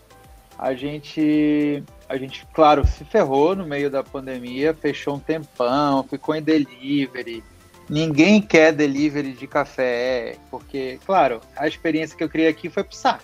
a 0.57 0.73
gente, 0.73 1.83
a 2.07 2.17
gente, 2.17 2.45
claro, 2.53 2.85
se 2.85 3.05
ferrou 3.05 3.55
no 3.55 3.65
meio 3.65 3.89
da 3.89 4.03
pandemia, 4.03 4.73
fechou 4.73 5.15
um 5.15 5.19
tempão, 5.19 6.03
ficou 6.03 6.35
em 6.35 6.41
delivery. 6.41 7.43
Ninguém 7.89 8.41
quer 8.41 8.71
delivery 8.71 9.33
de 9.33 9.47
café, 9.47 10.35
porque, 10.51 10.99
claro, 11.05 11.41
a 11.55 11.67
experiência 11.67 12.15
que 12.15 12.23
eu 12.23 12.29
criei 12.29 12.47
aqui 12.47 12.69
foi 12.69 12.83
pro 12.83 12.95
saco. 12.95 13.23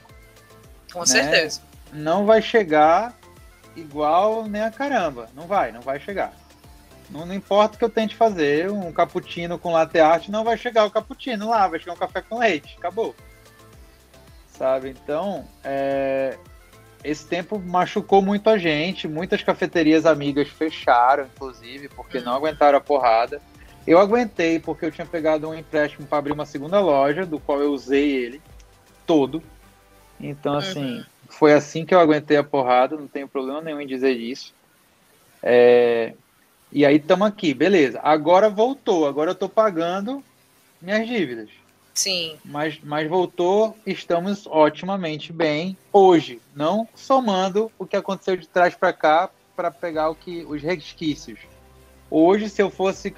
Com 0.92 1.00
Né? 1.02 1.06
certeza. 1.06 1.62
não 1.94 2.26
vai 2.26 2.42
chegar 2.42 3.14
igual 3.76 4.46
nem 4.48 4.62
a 4.62 4.72
caramba. 4.72 5.28
Não 5.36 5.46
vai, 5.46 5.72
não 5.72 5.82
vai 5.82 6.00
chegar. 6.00 6.34
Não, 7.10 7.26
não 7.26 7.36
importa 7.36 7.76
o 7.76 7.78
que 7.78 7.86
eu 7.86 7.90
tente 7.90 8.16
fazer, 8.16 8.72
um 8.72 8.92
cappuccino 8.92 9.60
com 9.60 9.72
latte 9.72 10.00
art 10.00 10.28
não 10.30 10.44
vai 10.44 10.58
chegar 10.58 10.86
o 10.86 10.90
cappuccino 10.92 11.50
lá, 11.50 11.68
vai 11.68 11.80
chegar 11.80 11.94
um 11.94 11.98
café 11.98 12.22
com 12.22 12.40
leite, 12.40 12.76
acabou. 12.80 13.14
Sabe? 14.58 14.90
Então, 14.90 15.46
é, 15.64 16.38
esse 17.04 17.28
tempo 17.28 17.60
machucou 17.60 18.22
muito 18.22 18.50
a 18.50 18.58
gente. 18.58 19.08
Muitas 19.08 19.44
cafeterias 19.44 20.06
amigas 20.06 20.48
fecharam, 20.48 21.26
inclusive, 21.26 21.90
porque 21.90 22.20
não 22.22 22.34
aguentaram 22.34 22.78
a 22.78 22.82
porrada. 22.82 23.42
Eu 23.86 24.00
aguentei 24.00 24.60
porque 24.60 24.86
eu 24.86 24.92
tinha 24.92 25.06
pegado 25.06 25.48
um 25.48 25.54
empréstimo 25.54 26.08
para 26.08 26.18
abrir 26.18 26.32
uma 26.32 26.46
segunda 26.46 26.80
loja, 26.80 27.26
do 27.26 27.40
qual 27.40 27.62
eu 27.62 27.72
usei 27.72 28.12
ele 28.16 28.42
todo. 29.06 29.44
Então, 30.20 30.56
assim, 30.56 31.04
foi 31.30 31.54
assim 31.54 31.86
que 31.86 31.94
eu 31.94 32.00
aguentei 32.00 32.38
a 32.38 32.44
porrada, 32.44 32.96
não 32.96 33.08
tenho 33.08 33.28
problema 33.28 33.62
nenhum 33.62 33.82
em 33.82 33.88
dizer 33.88 34.12
isso. 34.14 34.54
É, 35.44 36.14
E 36.72 36.86
aí 36.86 36.96
estamos 36.96 37.28
aqui, 37.28 37.54
beleza. 37.54 38.00
Agora 38.02 38.50
voltou, 38.50 39.08
agora 39.08 39.30
eu 39.30 39.34
estou 39.34 39.50
pagando 39.50 40.24
minhas 40.82 41.08
dívidas. 41.08 41.50
Sim. 41.96 42.38
Mas, 42.44 42.78
mas 42.84 43.10
voltou, 43.10 43.76
estamos 43.88 44.46
otimamente 44.46 45.32
bem 45.32 45.78
hoje, 45.94 46.42
não 46.54 46.88
somando 46.94 47.72
o 47.80 47.86
que 47.86 47.96
aconteceu 47.96 48.36
de 48.36 48.48
trás 48.48 48.76
para 48.76 48.92
cá 48.92 49.30
para 49.56 49.72
pegar 49.72 50.10
o 50.10 50.16
que 50.16 50.44
os 50.44 50.62
resquícios. 50.62 51.40
Hoje, 52.12 52.50
se 52.50 52.62
eu 52.62 52.70
fosse 52.70 53.16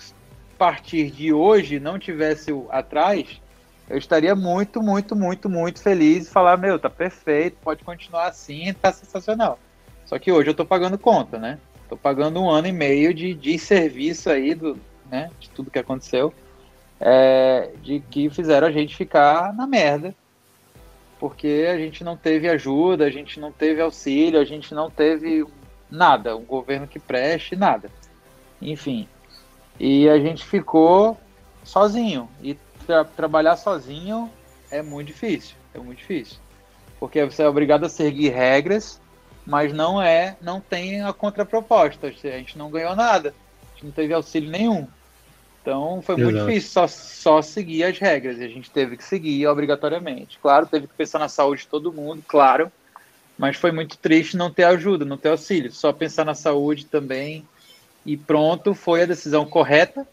partir 0.59 1.09
de 1.09 1.33
hoje, 1.33 1.79
não 1.79 1.97
tivesse 1.97 2.51
o 2.51 2.67
atrás, 2.69 3.41
eu 3.89 3.97
estaria 3.97 4.35
muito, 4.35 4.81
muito, 4.81 5.15
muito, 5.15 5.49
muito 5.49 5.81
feliz 5.81 6.27
e 6.27 6.31
falar, 6.31 6.55
meu, 6.55 6.77
tá 6.77 6.89
perfeito, 6.89 7.57
pode 7.63 7.83
continuar 7.83 8.27
assim, 8.27 8.71
tá 8.73 8.91
sensacional. 8.91 9.57
Só 10.05 10.19
que 10.19 10.31
hoje 10.31 10.51
eu 10.51 10.53
tô 10.53 10.65
pagando 10.65 10.99
conta, 10.99 11.39
né? 11.39 11.57
Tô 11.89 11.97
pagando 11.97 12.39
um 12.39 12.49
ano 12.49 12.67
e 12.67 12.71
meio 12.71 13.11
de, 13.11 13.33
de 13.33 13.57
serviço 13.57 14.29
aí 14.29 14.53
do, 14.53 14.77
né, 15.09 15.31
de 15.39 15.49
tudo 15.49 15.71
que 15.71 15.79
aconteceu 15.79 16.31
é, 16.99 17.71
de 17.81 17.99
que 17.99 18.29
fizeram 18.29 18.67
a 18.67 18.71
gente 18.71 18.95
ficar 18.95 19.53
na 19.53 19.67
merda, 19.67 20.13
porque 21.19 21.67
a 21.71 21.77
gente 21.77 22.03
não 22.03 22.15
teve 22.15 22.47
ajuda, 22.47 23.05
a 23.05 23.09
gente 23.09 23.39
não 23.39 23.51
teve 23.51 23.81
auxílio, 23.81 24.39
a 24.39 24.45
gente 24.45 24.73
não 24.73 24.89
teve 24.89 25.45
nada, 25.89 26.35
um 26.35 26.43
governo 26.43 26.87
que 26.87 26.99
preste, 26.99 27.55
nada. 27.55 27.89
Enfim. 28.61 29.07
E 29.79 30.07
a 30.09 30.19
gente 30.19 30.45
ficou 30.45 31.17
sozinho. 31.63 32.29
E 32.41 32.57
tra 32.85 33.03
trabalhar 33.03 33.57
sozinho 33.57 34.29
é 34.71 34.81
muito 34.81 35.07
difícil. 35.07 35.55
É 35.73 35.79
muito 35.79 35.99
difícil. 35.99 36.37
Porque 36.99 37.23
você 37.23 37.43
é 37.43 37.47
obrigado 37.47 37.85
a 37.85 37.89
seguir 37.89 38.29
regras, 38.29 38.99
mas 39.45 39.71
não 39.71 40.01
é, 40.01 40.35
não 40.41 40.59
tem 40.59 41.01
a 41.03 41.13
contraproposta. 41.13 42.07
A 42.07 42.11
gente 42.11 42.57
não 42.57 42.71
ganhou 42.71 42.95
nada. 42.95 43.33
A 43.61 43.73
gente 43.73 43.85
não 43.85 43.91
teve 43.91 44.13
auxílio 44.13 44.49
nenhum. 44.49 44.87
Então 45.67 46.01
foi 46.01 46.15
muito 46.15 46.37
Exato. 46.37 46.47
difícil 46.49 46.71
só, 46.71 46.87
só 46.87 47.41
seguir 47.41 47.83
as 47.83 47.99
regras. 47.99 48.39
E 48.39 48.43
a 48.45 48.47
gente 48.47 48.71
teve 48.71 48.95
que 48.95 49.03
seguir 49.03 49.45
obrigatoriamente. 49.47 50.39
Claro, 50.41 50.65
teve 50.65 50.87
que 50.87 50.93
pensar 50.93 51.19
na 51.19 51.27
saúde 51.27 51.63
de 51.63 51.67
todo 51.67 51.91
mundo, 51.91 52.23
claro. 52.25 52.71
Mas 53.37 53.57
foi 53.57 53.73
muito 53.73 53.97
triste 53.97 54.37
não 54.37 54.49
ter 54.49 54.63
ajuda, 54.63 55.03
não 55.03 55.17
ter 55.17 55.27
auxílio. 55.27 55.69
Só 55.69 55.91
pensar 55.91 56.23
na 56.23 56.33
saúde 56.33 56.85
também. 56.85 57.45
E 58.05 58.15
pronto, 58.15 58.73
foi 58.73 59.01
a 59.01 59.05
decisão 59.05 59.45
correta, 59.45 60.07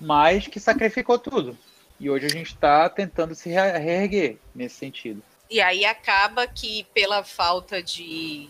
mas 0.00 0.46
que 0.46 0.58
sacrificou 0.58 1.18
tudo. 1.18 1.58
E 2.00 2.08
hoje 2.08 2.24
a 2.24 2.30
gente 2.30 2.54
está 2.54 2.88
tentando 2.88 3.34
se 3.34 3.50
re- 3.50 3.76
reerguer 3.78 4.38
nesse 4.54 4.76
sentido. 4.76 5.22
E 5.50 5.60
aí 5.60 5.84
acaba 5.84 6.46
que 6.46 6.86
pela 6.94 7.22
falta 7.22 7.82
de, 7.82 8.48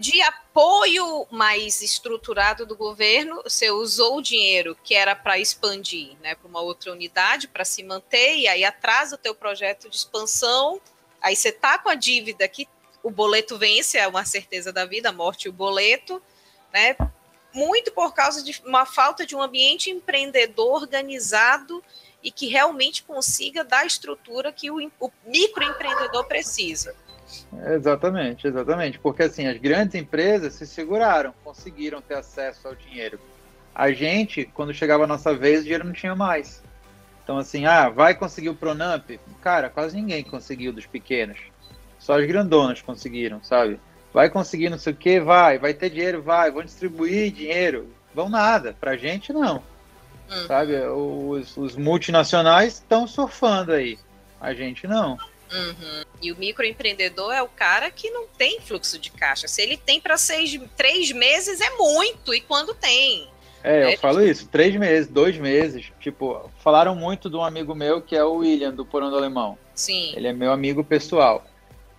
de 0.00 0.22
apoio 0.22 1.26
mais 1.30 1.82
estruturado 1.82 2.64
do 2.64 2.74
governo, 2.74 3.42
você 3.42 3.70
usou 3.70 4.16
o 4.16 4.22
dinheiro 4.22 4.74
que 4.82 4.94
era 4.94 5.14
para 5.14 5.38
expandir 5.38 6.16
né, 6.22 6.34
para 6.34 6.48
uma 6.48 6.62
outra 6.62 6.90
unidade, 6.90 7.46
para 7.46 7.66
se 7.66 7.82
manter, 7.82 8.38
e 8.38 8.48
aí 8.48 8.64
atrasa 8.64 9.16
o 9.16 9.18
teu 9.18 9.34
projeto 9.34 9.90
de 9.90 9.96
expansão, 9.96 10.80
aí 11.20 11.36
você 11.36 11.52
tá 11.52 11.78
com 11.78 11.90
a 11.90 11.94
dívida 11.94 12.48
que 12.48 12.66
o 13.02 13.10
boleto 13.10 13.58
vence, 13.58 13.98
é 13.98 14.08
uma 14.08 14.24
certeza 14.24 14.72
da 14.72 14.86
vida, 14.86 15.10
a 15.10 15.12
morte 15.12 15.44
e 15.44 15.48
o 15.50 15.52
boleto, 15.52 16.22
né? 16.72 16.96
Muito 17.52 17.92
por 17.92 18.14
causa 18.14 18.42
de 18.42 18.58
uma 18.64 18.86
falta 18.86 19.26
de 19.26 19.36
um 19.36 19.42
ambiente 19.42 19.90
empreendedor 19.90 20.80
organizado 20.80 21.84
e 22.22 22.30
que 22.30 22.46
realmente 22.46 23.02
consiga 23.02 23.62
dar 23.62 23.80
a 23.80 23.86
estrutura 23.86 24.50
que 24.50 24.70
o, 24.70 24.90
o 24.98 25.10
microempreendedor 25.26 26.24
precisa. 26.24 26.96
Exatamente, 27.66 28.46
exatamente. 28.46 28.98
Porque 28.98 29.24
assim, 29.24 29.46
as 29.46 29.58
grandes 29.58 29.94
empresas 29.94 30.54
se 30.54 30.66
seguraram, 30.66 31.34
conseguiram 31.44 32.00
ter 32.00 32.14
acesso 32.14 32.68
ao 32.68 32.74
dinheiro. 32.74 33.18
A 33.74 33.92
gente, 33.92 34.44
quando 34.54 34.74
chegava 34.74 35.04
a 35.04 35.06
nossa 35.06 35.34
vez, 35.34 35.60
o 35.60 35.62
dinheiro 35.62 35.84
não 35.84 35.92
tinha 35.92 36.14
mais. 36.14 36.62
Então, 37.22 37.38
assim, 37.38 37.64
ah, 37.64 37.88
vai 37.88 38.14
conseguir 38.14 38.48
o 38.48 38.54
Pronamp? 38.54 39.08
Cara, 39.40 39.70
quase 39.70 39.96
ninguém 39.96 40.24
conseguiu 40.24 40.72
dos 40.72 40.86
pequenos. 40.86 41.38
Só 41.98 42.18
as 42.18 42.26
grandonas 42.26 42.82
conseguiram, 42.82 43.42
sabe? 43.42 43.78
Vai 44.12 44.28
conseguir 44.28 44.70
não 44.70 44.78
sei 44.78 44.92
o 44.92 44.96
que, 44.96 45.20
vai. 45.20 45.58
Vai 45.58 45.72
ter 45.72 45.90
dinheiro, 45.90 46.22
vai. 46.22 46.50
Vão 46.50 46.64
distribuir 46.64 47.30
dinheiro. 47.30 47.88
Vão 48.14 48.28
nada. 48.28 48.74
Pra 48.80 48.96
gente, 48.96 49.32
não. 49.32 49.62
Uhum. 50.28 50.46
Sabe? 50.46 50.76
Os, 50.76 51.56
os 51.56 51.76
multinacionais 51.76 52.74
estão 52.74 53.06
surfando 53.06 53.72
aí. 53.72 53.98
A 54.40 54.52
gente 54.52 54.86
não. 54.86 55.16
Uhum. 55.52 56.04
E 56.22 56.32
o 56.32 56.36
microempreendedor 56.36 57.32
é 57.32 57.42
o 57.42 57.48
cara 57.48 57.90
que 57.90 58.10
não 58.10 58.26
tem 58.26 58.60
fluxo 58.60 58.98
de 58.98 59.10
caixa. 59.10 59.48
Se 59.48 59.62
ele 59.62 59.76
tem 59.76 60.00
para 60.00 60.16
seis, 60.16 60.58
três 60.76 61.10
meses, 61.12 61.60
é 61.60 61.70
muito. 61.70 62.32
E 62.32 62.40
quando 62.40 62.74
tem? 62.74 63.28
É, 63.62 63.84
eu 63.84 63.88
é, 63.88 63.96
falo 63.96 64.18
tipo... 64.18 64.30
isso, 64.30 64.48
três 64.48 64.74
meses, 64.76 65.08
dois 65.08 65.36
meses. 65.36 65.92
Tipo, 66.00 66.50
falaram 66.62 66.94
muito 66.94 67.28
de 67.28 67.36
um 67.36 67.44
amigo 67.44 67.74
meu 67.74 68.00
que 68.00 68.16
é 68.16 68.24
o 68.24 68.36
William, 68.36 68.72
do 68.72 68.86
Porão 68.86 69.10
do 69.10 69.16
Alemão. 69.16 69.58
Sim. 69.74 70.12
Ele 70.16 70.28
é 70.28 70.32
meu 70.32 70.52
amigo 70.52 70.84
pessoal. 70.84 71.44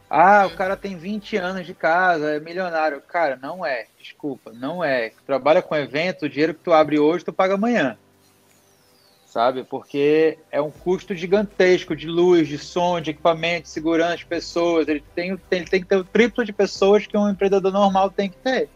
Ah, 0.09 0.45
o 0.45 0.55
cara 0.55 0.75
tem 0.75 0.97
20 0.97 1.37
anos 1.37 1.65
de 1.65 1.73
casa, 1.73 2.35
é 2.35 2.39
milionário. 2.39 3.01
Cara, 3.01 3.39
não 3.41 3.65
é. 3.65 3.87
Desculpa, 3.97 4.51
não 4.51 4.83
é. 4.83 5.13
Trabalha 5.25 5.61
com 5.61 5.75
evento, 5.75 6.25
o 6.25 6.29
dinheiro 6.29 6.53
que 6.53 6.63
tu 6.63 6.73
abre 6.73 6.99
hoje, 6.99 7.23
tu 7.23 7.31
paga 7.31 7.53
amanhã 7.53 7.97
sabe? 9.31 9.63
Porque 9.63 10.37
é 10.51 10.61
um 10.61 10.69
custo 10.69 11.15
gigantesco 11.15 11.95
de 11.95 12.05
luz, 12.05 12.49
de 12.49 12.57
som, 12.57 12.99
de 12.99 13.11
equipamento, 13.11 13.63
de 13.63 13.69
segurança, 13.69 14.17
de 14.17 14.25
pessoas. 14.25 14.89
Ele 14.89 15.01
tem, 15.15 15.39
ele 15.49 15.65
tem 15.65 15.81
que 15.81 15.87
ter 15.87 15.95
o 15.95 16.03
triplo 16.03 16.43
de 16.43 16.51
pessoas 16.51 17.07
que 17.07 17.17
um 17.17 17.29
empreendedor 17.29 17.71
normal 17.71 18.11
tem 18.11 18.29
que 18.29 18.35
ter 18.35 18.67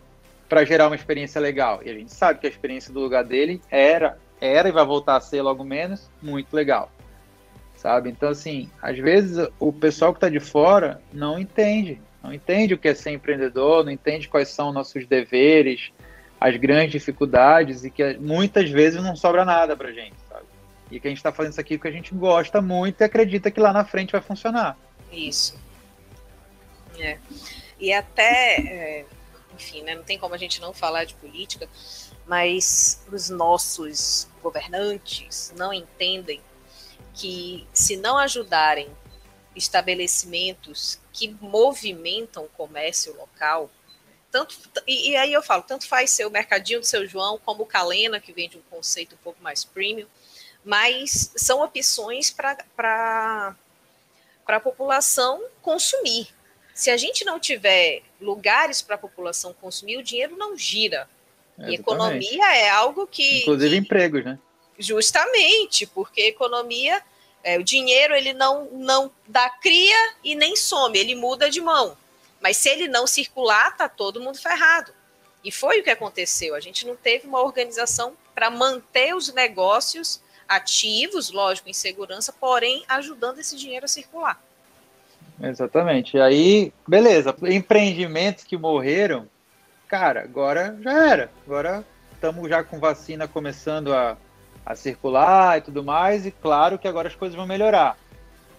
para 0.48 0.64
gerar 0.64 0.88
uma 0.88 0.96
experiência 0.96 1.42
legal. 1.42 1.82
E 1.84 1.90
a 1.90 1.94
gente 1.94 2.14
sabe 2.14 2.40
que 2.40 2.48
a 2.48 2.50
experiência 2.50 2.94
do 2.94 3.02
lugar 3.02 3.26
dele 3.26 3.62
era, 3.70 4.18
era 4.40 4.70
e 4.70 4.72
vai 4.72 4.86
voltar 4.86 5.18
a 5.18 5.20
ser 5.20 5.42
logo 5.42 5.62
menos 5.66 6.10
muito 6.22 6.54
legal, 6.54 6.90
sabe? 7.76 8.10
Então, 8.10 8.30
assim, 8.30 8.70
às 8.82 8.98
vezes 8.98 9.50
o 9.60 9.74
pessoal 9.74 10.14
que 10.14 10.18
está 10.20 10.30
de 10.30 10.40
fora 10.40 11.02
não 11.12 11.38
entende, 11.38 12.00
não 12.24 12.34
entende 12.34 12.74
o 12.74 12.78
que 12.78 12.88
é 12.88 12.96
ser 12.96 13.12
empreendedor, 13.12 13.84
não 13.84 13.92
entende 13.92 14.30
quais 14.30 14.48
são 14.48 14.72
nossos 14.72 15.06
deveres, 15.06 15.92
as 16.40 16.56
grandes 16.56 16.94
dificuldades 16.94 17.84
e 17.84 17.92
que 17.92 18.18
muitas 18.20 18.70
vezes 18.70 19.04
não 19.04 19.18
sobra 19.18 19.44
nada 19.44 19.76
para 19.76 19.92
gente 19.92 20.25
e 20.92 21.00
que 21.00 21.08
a 21.08 21.10
gente 21.10 21.18
está 21.18 21.32
fazendo 21.32 21.52
isso 21.52 21.62
aqui 21.62 21.78
porque 21.78 21.88
a 21.88 21.92
gente 21.92 22.14
gosta 22.14 22.62
muito 22.62 23.02
e 23.02 23.04
acredita 23.04 23.50
que 23.50 23.60
lá 23.60 23.74
na 23.74 23.86
frente 23.86 24.12
vai 24.12 24.22
funcionar. 24.22 24.78
Isso. 25.12 25.58
É. 26.98 27.18
E 27.80 27.92
até, 27.92 28.56
é, 28.58 29.06
enfim, 29.54 29.84
né, 29.84 29.96
não 29.96 30.04
tem 30.04 30.18
como 30.18 30.34
a 30.34 30.38
gente 30.38 30.62
não 30.62 30.74
falar 30.74 31.06
de 31.06 31.16
política, 31.16 31.68
mas 32.26 33.04
os 33.12 33.30
nossos 33.30 34.28
governantes 34.42 35.54
não 35.56 35.74
entendem 35.74 36.42
que 37.14 37.68
se 37.74 37.96
não 37.96 38.18
ajudarem 38.18 38.90
estabelecimentos 39.56 41.00
que 41.14 41.30
movimentam 41.40 42.44
o 42.44 42.50
comércio 42.50 43.16
local, 43.16 43.70
tanto 44.30 44.58
e, 44.86 45.12
e, 45.12 45.16
aí 45.16 45.32
eu 45.32 45.42
falo, 45.42 45.64
tanto 45.64 45.88
faz 45.88 46.12
ser 46.12 46.26
o 46.26 46.30
mercadinho 46.30 46.82
do 46.82 46.86
seu 46.86 47.08
João 47.08 47.38
como 47.38 47.64
o 47.64 47.66
Calena, 47.66 48.20
que 48.20 48.34
vende 48.34 48.58
um 48.58 48.62
conceito 48.70 49.16
um 49.16 49.18
pouco 49.20 49.42
mais 49.42 49.64
premium, 49.64 50.08
mas 50.66 51.32
são 51.38 51.62
opções 51.62 52.32
para 52.32 53.56
a 54.48 54.60
população 54.60 55.42
consumir. 55.62 56.28
Se 56.74 56.90
a 56.90 56.98
gente 56.98 57.24
não 57.24 57.40
tiver 57.40 58.02
lugares 58.20 58.82
para 58.82 58.96
a 58.96 58.98
população 58.98 59.54
consumir, 59.54 59.98
o 59.98 60.04
dinheiro 60.04 60.36
não 60.36 60.58
gira. 60.58 61.08
É, 61.58 61.70
e 61.70 61.76
economia 61.76 62.58
é 62.58 62.70
algo 62.70 63.06
que. 63.06 63.44
Inclusive 63.44 63.76
que, 63.76 63.78
empregos, 63.78 64.26
né? 64.26 64.40
Justamente, 64.78 65.86
porque 65.86 66.22
economia, 66.24 67.02
é, 67.44 67.58
o 67.58 67.64
dinheiro 67.64 68.14
ele 68.14 68.34
não, 68.34 68.66
não 68.72 69.12
dá 69.28 69.50
cria 69.50 70.16
e 70.24 70.36
nem 70.36 70.56
some, 70.56 70.98
ele 70.98 71.16
muda 71.16 71.50
de 71.50 71.62
mão. 71.62 71.96
Mas 72.42 72.58
se 72.58 72.70
ele 72.70 72.88
não 72.88 73.08
circular, 73.08 73.78
tá 73.78 73.88
todo 73.88 74.20
mundo 74.20 74.38
ferrado. 74.38 74.92
E 75.44 75.52
foi 75.52 75.80
o 75.80 75.84
que 75.84 75.92
aconteceu. 75.92 76.56
A 76.56 76.60
gente 76.60 76.86
não 76.86 76.96
teve 76.96 77.28
uma 77.28 77.42
organização 77.42 78.18
para 78.34 78.50
manter 78.50 79.16
os 79.16 79.32
negócios 79.32 80.20
ativos, 80.48 81.32
lógico, 81.32 81.70
em 81.70 81.74
segurança, 81.74 82.34
porém 82.34 82.84
ajudando 82.88 83.40
esse 83.40 83.56
dinheiro 83.56 83.86
a 83.86 83.88
circular. 83.88 84.40
Exatamente. 85.42 86.18
E 86.18 86.22
aí, 86.22 86.74
beleza, 86.88 87.36
empreendimentos 87.44 88.44
que 88.44 88.58
morreram, 88.58 89.28
cara, 89.88 90.22
agora 90.22 90.78
já 90.82 91.10
era. 91.10 91.32
Agora 91.46 91.86
estamos 92.14 92.50
já 92.50 92.64
com 92.64 92.80
vacina 92.80 93.28
começando 93.28 93.94
a, 93.94 94.18
a 94.66 94.76
circular 94.76 95.58
e 95.58 95.62
tudo 95.62 95.84
mais, 95.84 96.26
e 96.26 96.32
claro 96.32 96.80
que 96.80 96.88
agora 96.88 97.08
as 97.08 97.16
coisas 97.16 97.36
vão 97.36 97.46
melhorar. 97.46 97.98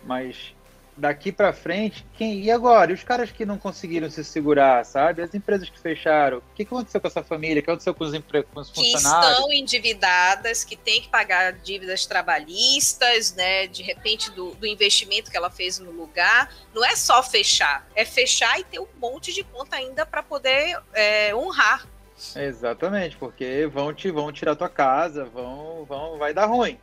Mas 0.04 0.54
daqui 0.96 1.30
para 1.30 1.52
frente, 1.52 2.06
quem 2.16 2.40
e 2.40 2.50
agora? 2.50 2.90
E 2.90 2.94
os 2.94 3.04
caras 3.04 3.30
que 3.30 3.44
não 3.44 3.58
conseguiram 3.58 4.10
se 4.10 4.24
segurar, 4.24 4.84
sabe? 4.84 5.22
As 5.22 5.34
empresas 5.34 5.68
que 5.68 5.78
fecharam, 5.78 6.38
o 6.38 6.42
que 6.54 6.62
aconteceu 6.62 7.00
com 7.00 7.06
essa 7.06 7.22
família? 7.22 7.60
O 7.60 7.62
que 7.62 7.70
aconteceu 7.70 7.94
com 7.94 8.04
os, 8.04 8.14
empre... 8.14 8.42
com 8.44 8.60
os 8.60 8.70
funcionários? 8.70 9.26
Que 9.26 9.32
estão 9.32 9.52
endividadas, 9.52 10.64
que 10.64 10.76
têm 10.76 11.02
que 11.02 11.08
pagar 11.08 11.52
dívidas 11.52 12.06
trabalhistas, 12.06 13.34
né? 13.34 13.66
De 13.66 13.82
repente 13.82 14.30
do, 14.30 14.54
do 14.54 14.66
investimento 14.66 15.30
que 15.30 15.36
ela 15.36 15.50
fez 15.50 15.78
no 15.78 15.90
lugar. 15.90 16.50
Não 16.74 16.84
é 16.84 16.96
só 16.96 17.22
fechar, 17.22 17.86
é 17.94 18.04
fechar 18.04 18.58
e 18.58 18.64
ter 18.64 18.80
um 18.80 18.88
monte 18.98 19.32
de 19.32 19.44
conta 19.44 19.76
ainda 19.76 20.06
para 20.06 20.22
poder 20.22 20.80
é, 20.94 21.34
honrar. 21.34 21.86
Exatamente, 22.34 23.16
porque 23.16 23.66
vão 23.66 23.92
te 23.92 24.10
vão 24.10 24.32
tirar 24.32 24.56
tua 24.56 24.70
casa, 24.70 25.26
vão, 25.26 25.84
vão, 25.84 26.16
vai 26.16 26.32
dar 26.32 26.46
ruim. 26.46 26.78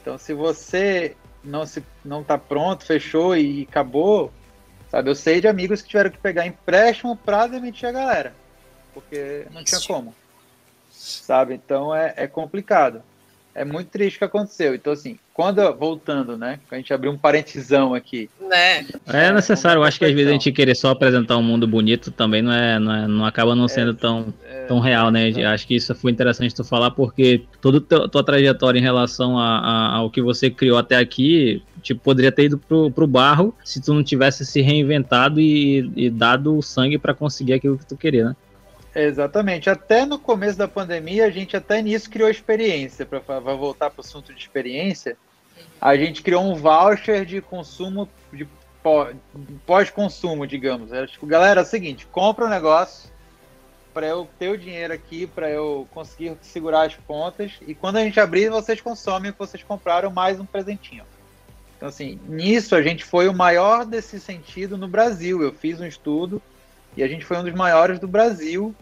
Então, 0.00 0.18
se 0.18 0.34
você 0.34 1.16
não 1.44 1.66
se 1.66 1.84
não 2.04 2.24
tá 2.24 2.38
pronto, 2.38 2.84
fechou 2.84 3.36
e 3.36 3.66
acabou, 3.68 4.32
sabe? 4.90 5.10
Eu 5.10 5.14
sei 5.14 5.40
de 5.40 5.48
amigos 5.48 5.82
que 5.82 5.88
tiveram 5.88 6.10
que 6.10 6.18
pegar 6.18 6.46
empréstimo 6.46 7.16
para 7.16 7.46
demitir 7.46 7.88
a 7.88 7.92
galera, 7.92 8.34
porque 8.92 9.46
não 9.52 9.62
tinha 9.62 9.80
como, 9.80 10.14
sabe? 10.90 11.54
Então 11.54 11.94
é, 11.94 12.14
é 12.16 12.26
complicado. 12.26 13.02
É 13.54 13.64
muito 13.64 13.88
triste 13.88 14.16
o 14.16 14.18
que 14.18 14.24
aconteceu. 14.24 14.74
Então, 14.74 14.92
assim, 14.92 15.16
quando, 15.32 15.60
voltando, 15.74 16.36
né? 16.36 16.58
A 16.70 16.76
gente 16.76 16.92
abriu 16.92 17.12
um 17.12 17.16
parentesão 17.16 17.94
aqui. 17.94 18.28
Né? 18.40 18.84
É 19.06 19.32
necessário, 19.32 19.80
eu 19.80 19.84
acho 19.84 19.98
que 19.98 20.04
às 20.04 20.12
vezes 20.12 20.28
a 20.28 20.32
gente 20.32 20.50
querer 20.50 20.74
só 20.74 20.90
apresentar 20.90 21.36
um 21.36 21.42
mundo 21.42 21.66
bonito 21.66 22.10
também 22.10 22.42
não 22.42 22.52
é, 22.52 22.78
não, 22.78 22.94
é, 22.94 23.06
não 23.06 23.24
acaba 23.24 23.54
não 23.54 23.68
sendo 23.68 23.92
é, 23.92 23.94
tão, 23.94 24.34
é, 24.44 24.64
tão 24.64 24.80
real, 24.80 25.10
né? 25.12 25.30
É. 25.30 25.46
Acho 25.46 25.66
que 25.68 25.76
isso 25.76 25.94
foi 25.94 26.10
interessante 26.10 26.54
tu 26.54 26.64
falar, 26.64 26.90
porque 26.90 27.44
toda 27.60 27.78
a 27.78 28.08
tua 28.08 28.24
trajetória 28.24 28.78
em 28.78 28.82
relação 28.82 29.38
a, 29.38 29.58
a, 29.58 29.94
ao 29.96 30.10
que 30.10 30.20
você 30.20 30.50
criou 30.50 30.76
até 30.76 30.96
aqui, 30.96 31.62
tipo, 31.80 32.00
poderia 32.00 32.32
ter 32.32 32.44
ido 32.44 32.58
pro, 32.58 32.90
pro 32.90 33.06
barro 33.06 33.54
se 33.64 33.80
tu 33.80 33.94
não 33.94 34.02
tivesse 34.02 34.44
se 34.44 34.60
reinventado 34.60 35.40
e, 35.40 35.90
e 35.96 36.10
dado 36.10 36.56
o 36.56 36.62
sangue 36.62 36.98
para 36.98 37.14
conseguir 37.14 37.52
aquilo 37.52 37.78
que 37.78 37.86
tu 37.86 37.96
queria, 37.96 38.24
né? 38.30 38.36
Exatamente. 38.94 39.68
Até 39.68 40.06
no 40.06 40.18
começo 40.18 40.56
da 40.56 40.68
pandemia, 40.68 41.26
a 41.26 41.30
gente 41.30 41.56
até 41.56 41.82
nisso 41.82 42.08
criou 42.08 42.30
experiência. 42.30 43.04
Para 43.04 43.40
voltar 43.40 43.90
para 43.90 44.00
o 44.00 44.04
assunto 44.04 44.32
de 44.32 44.40
experiência, 44.40 45.16
a 45.80 45.96
gente 45.96 46.22
criou 46.22 46.44
um 46.44 46.54
voucher 46.54 47.24
de 47.24 47.40
consumo, 47.40 48.08
de 48.32 48.46
pós-consumo, 49.66 50.46
digamos. 50.46 50.92
Era 50.92 51.06
tipo, 51.06 51.26
galera, 51.26 51.60
é 51.60 51.64
o 51.64 51.66
seguinte: 51.66 52.06
compra 52.06 52.44
o 52.44 52.46
um 52.46 52.50
negócio 52.50 53.12
para 53.92 54.06
eu 54.06 54.28
ter 54.38 54.48
o 54.48 54.58
dinheiro 54.58 54.92
aqui, 54.92 55.26
para 55.26 55.50
eu 55.50 55.88
conseguir 55.92 56.36
segurar 56.40 56.86
as 56.86 56.94
pontas. 56.94 57.52
E 57.66 57.74
quando 57.74 57.96
a 57.96 58.04
gente 58.04 58.18
abrir, 58.20 58.50
vocês 58.50 58.80
consomem 58.80 59.30
o 59.30 59.32
que 59.32 59.38
vocês 59.38 59.62
compraram, 59.62 60.10
mais 60.10 60.38
um 60.38 60.46
presentinho. 60.46 61.04
Então, 61.76 61.88
assim, 61.88 62.18
nisso 62.28 62.74
a 62.74 62.82
gente 62.82 63.04
foi 63.04 63.28
o 63.28 63.34
maior 63.34 63.84
desse 63.84 64.20
sentido 64.20 64.78
no 64.78 64.88
Brasil. 64.88 65.42
Eu 65.42 65.52
fiz 65.52 65.80
um 65.80 65.86
estudo 65.86 66.40
e 66.96 67.02
a 67.02 67.08
gente 67.08 67.24
foi 67.24 67.36
um 67.38 67.44
dos 67.44 67.52
maiores 67.52 67.98
do 67.98 68.08
Brasil 68.08 68.74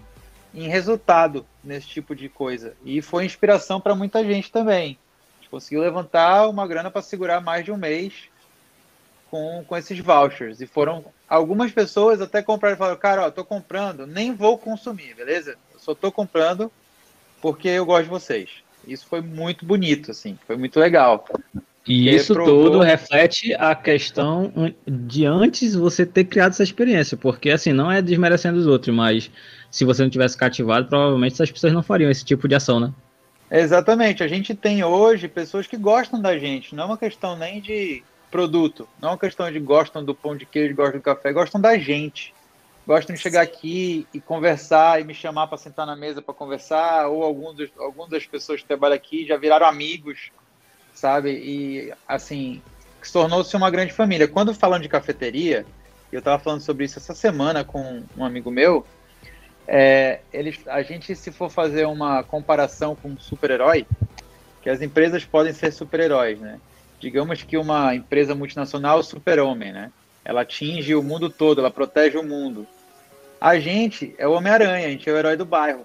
em 0.54 0.68
resultado 0.68 1.46
nesse 1.62 1.86
tipo 1.86 2.14
de 2.14 2.28
coisa. 2.28 2.74
E 2.84 3.00
foi 3.00 3.24
inspiração 3.24 3.80
para 3.80 3.94
muita 3.94 4.24
gente 4.24 4.50
também. 4.50 4.98
A 5.38 5.42
gente 5.42 5.50
conseguiu 5.50 5.80
levantar 5.80 6.48
uma 6.48 6.66
grana 6.66 6.90
para 6.90 7.02
segurar 7.02 7.40
mais 7.40 7.64
de 7.64 7.72
um 7.72 7.76
mês 7.76 8.28
com, 9.30 9.64
com 9.66 9.76
esses 9.76 9.98
vouchers. 9.98 10.60
E 10.60 10.66
foram 10.66 11.04
algumas 11.28 11.72
pessoas 11.72 12.20
até 12.20 12.42
compraram 12.42 12.74
e 12.74 12.78
falaram: 12.78 12.98
Cara, 12.98 13.26
ó, 13.26 13.30
tô 13.30 13.44
comprando, 13.44 14.06
nem 14.06 14.34
vou 14.34 14.58
consumir, 14.58 15.14
beleza? 15.14 15.56
Eu 15.72 15.80
só 15.80 15.94
tô 15.94 16.12
comprando 16.12 16.70
porque 17.40 17.68
eu 17.68 17.86
gosto 17.86 18.04
de 18.04 18.10
vocês. 18.10 18.50
Isso 18.86 19.06
foi 19.06 19.20
muito 19.20 19.64
bonito, 19.64 20.10
assim, 20.10 20.38
foi 20.46 20.56
muito 20.56 20.78
legal. 20.78 21.24
E 21.86 22.14
isso 22.14 22.32
provou... 22.32 22.64
tudo 22.64 22.80
reflete 22.80 23.54
a 23.54 23.74
questão 23.74 24.52
de 24.86 25.26
antes 25.26 25.74
você 25.74 26.06
ter 26.06 26.24
criado 26.24 26.52
essa 26.52 26.62
experiência, 26.62 27.16
porque 27.16 27.50
assim, 27.50 27.72
não 27.72 27.90
é 27.90 28.00
desmerecendo 28.00 28.58
os 28.58 28.66
outros, 28.66 28.94
mas 28.94 29.30
se 29.70 29.84
você 29.84 30.02
não 30.02 30.10
tivesse 30.10 30.36
cativado, 30.36 30.88
provavelmente 30.88 31.32
essas 31.32 31.50
pessoas 31.50 31.72
não 31.72 31.82
fariam 31.82 32.10
esse 32.10 32.24
tipo 32.24 32.46
de 32.46 32.54
ação, 32.54 32.78
né? 32.78 32.92
Exatamente, 33.50 34.22
a 34.22 34.28
gente 34.28 34.54
tem 34.54 34.84
hoje 34.84 35.28
pessoas 35.28 35.66
que 35.66 35.76
gostam 35.76 36.20
da 36.20 36.38
gente, 36.38 36.74
não 36.74 36.84
é 36.84 36.86
uma 36.86 36.98
questão 36.98 37.36
nem 37.36 37.60
de 37.60 38.02
produto. 38.32 38.88
Não 39.00 39.10
é 39.10 39.12
uma 39.12 39.18
questão 39.18 39.52
de 39.52 39.60
gostam 39.60 40.02
do 40.02 40.14
pão 40.14 40.34
de 40.34 40.46
queijo, 40.46 40.74
gostam 40.74 40.98
do 40.98 41.02
café, 41.02 41.32
gostam 41.32 41.60
da 41.60 41.78
gente. 41.78 42.34
Gostam 42.84 43.14
de 43.14 43.20
chegar 43.20 43.42
aqui 43.42 44.08
e 44.12 44.20
conversar 44.20 45.00
e 45.00 45.04
me 45.04 45.14
chamar 45.14 45.46
para 45.46 45.58
sentar 45.58 45.86
na 45.86 45.94
mesa 45.94 46.20
para 46.20 46.34
conversar, 46.34 47.06
ou 47.06 47.22
alguns, 47.22 47.54
algumas 47.78 48.10
das 48.10 48.26
pessoas 48.26 48.60
que 48.60 48.66
trabalham 48.66 48.96
aqui 48.96 49.24
já 49.24 49.36
viraram 49.36 49.66
amigos, 49.66 50.32
sabe? 51.02 51.32
E 51.32 51.92
assim, 52.06 52.62
tornou-se 53.12 53.56
uma 53.56 53.70
grande 53.70 53.92
família. 53.92 54.28
Quando 54.28 54.54
falando 54.54 54.82
de 54.82 54.88
cafeteria, 54.88 55.66
eu 56.12 56.20
estava 56.20 56.40
falando 56.40 56.60
sobre 56.60 56.84
isso 56.84 57.00
essa 57.00 57.12
semana 57.12 57.64
com 57.64 58.04
um 58.16 58.24
amigo 58.24 58.52
meu. 58.52 58.86
É, 59.66 60.20
eles, 60.32 60.60
a 60.66 60.80
gente, 60.82 61.16
se 61.16 61.32
for 61.32 61.50
fazer 61.50 61.86
uma 61.86 62.22
comparação 62.22 62.94
com 62.94 63.08
um 63.08 63.18
super-herói, 63.18 63.84
que 64.62 64.70
as 64.70 64.80
empresas 64.80 65.24
podem 65.24 65.52
ser 65.52 65.72
super-heróis, 65.72 66.38
né? 66.38 66.60
Digamos 67.00 67.42
que 67.42 67.56
uma 67.56 67.92
empresa 67.96 68.32
multinacional 68.32 69.00
é 69.00 69.02
super-homem, 69.02 69.72
né? 69.72 69.90
Ela 70.24 70.42
atinge 70.42 70.94
o 70.94 71.02
mundo 71.02 71.28
todo, 71.28 71.60
ela 71.60 71.70
protege 71.70 72.16
o 72.16 72.22
mundo. 72.22 72.64
A 73.40 73.58
gente 73.58 74.14
é 74.18 74.28
o 74.28 74.32
Homem-Aranha, 74.34 74.86
a 74.86 74.90
gente 74.90 75.10
é 75.10 75.12
o 75.12 75.16
herói 75.16 75.36
do 75.36 75.44
bairro. 75.44 75.84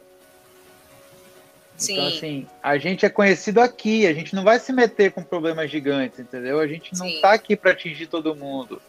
Sim. 1.77 1.93
Então, 1.93 2.07
assim, 2.07 2.47
a 2.61 2.77
gente 2.77 3.05
é 3.05 3.09
conhecido 3.09 3.61
aqui, 3.61 4.07
a 4.07 4.13
gente 4.13 4.35
não 4.35 4.43
vai 4.43 4.59
se 4.59 4.73
meter 4.73 5.11
com 5.11 5.21
problemas 5.21 5.69
gigantes, 5.69 6.19
entendeu? 6.19 6.59
A 6.59 6.67
gente 6.67 6.91
não 6.97 7.05
Sim. 7.05 7.21
tá 7.21 7.33
aqui 7.33 7.55
para 7.55 7.71
atingir 7.71 8.07
todo 8.07 8.35
mundo. 8.35 8.81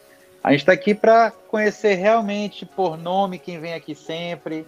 A 0.43 0.51
gente 0.51 0.61
está 0.61 0.73
aqui 0.73 0.95
para 0.95 1.31
conhecer 1.31 1.95
realmente 1.95 2.65
por 2.65 2.97
nome 2.97 3.37
quem 3.37 3.59
vem 3.59 3.73
aqui 3.73 3.93
sempre, 3.93 4.65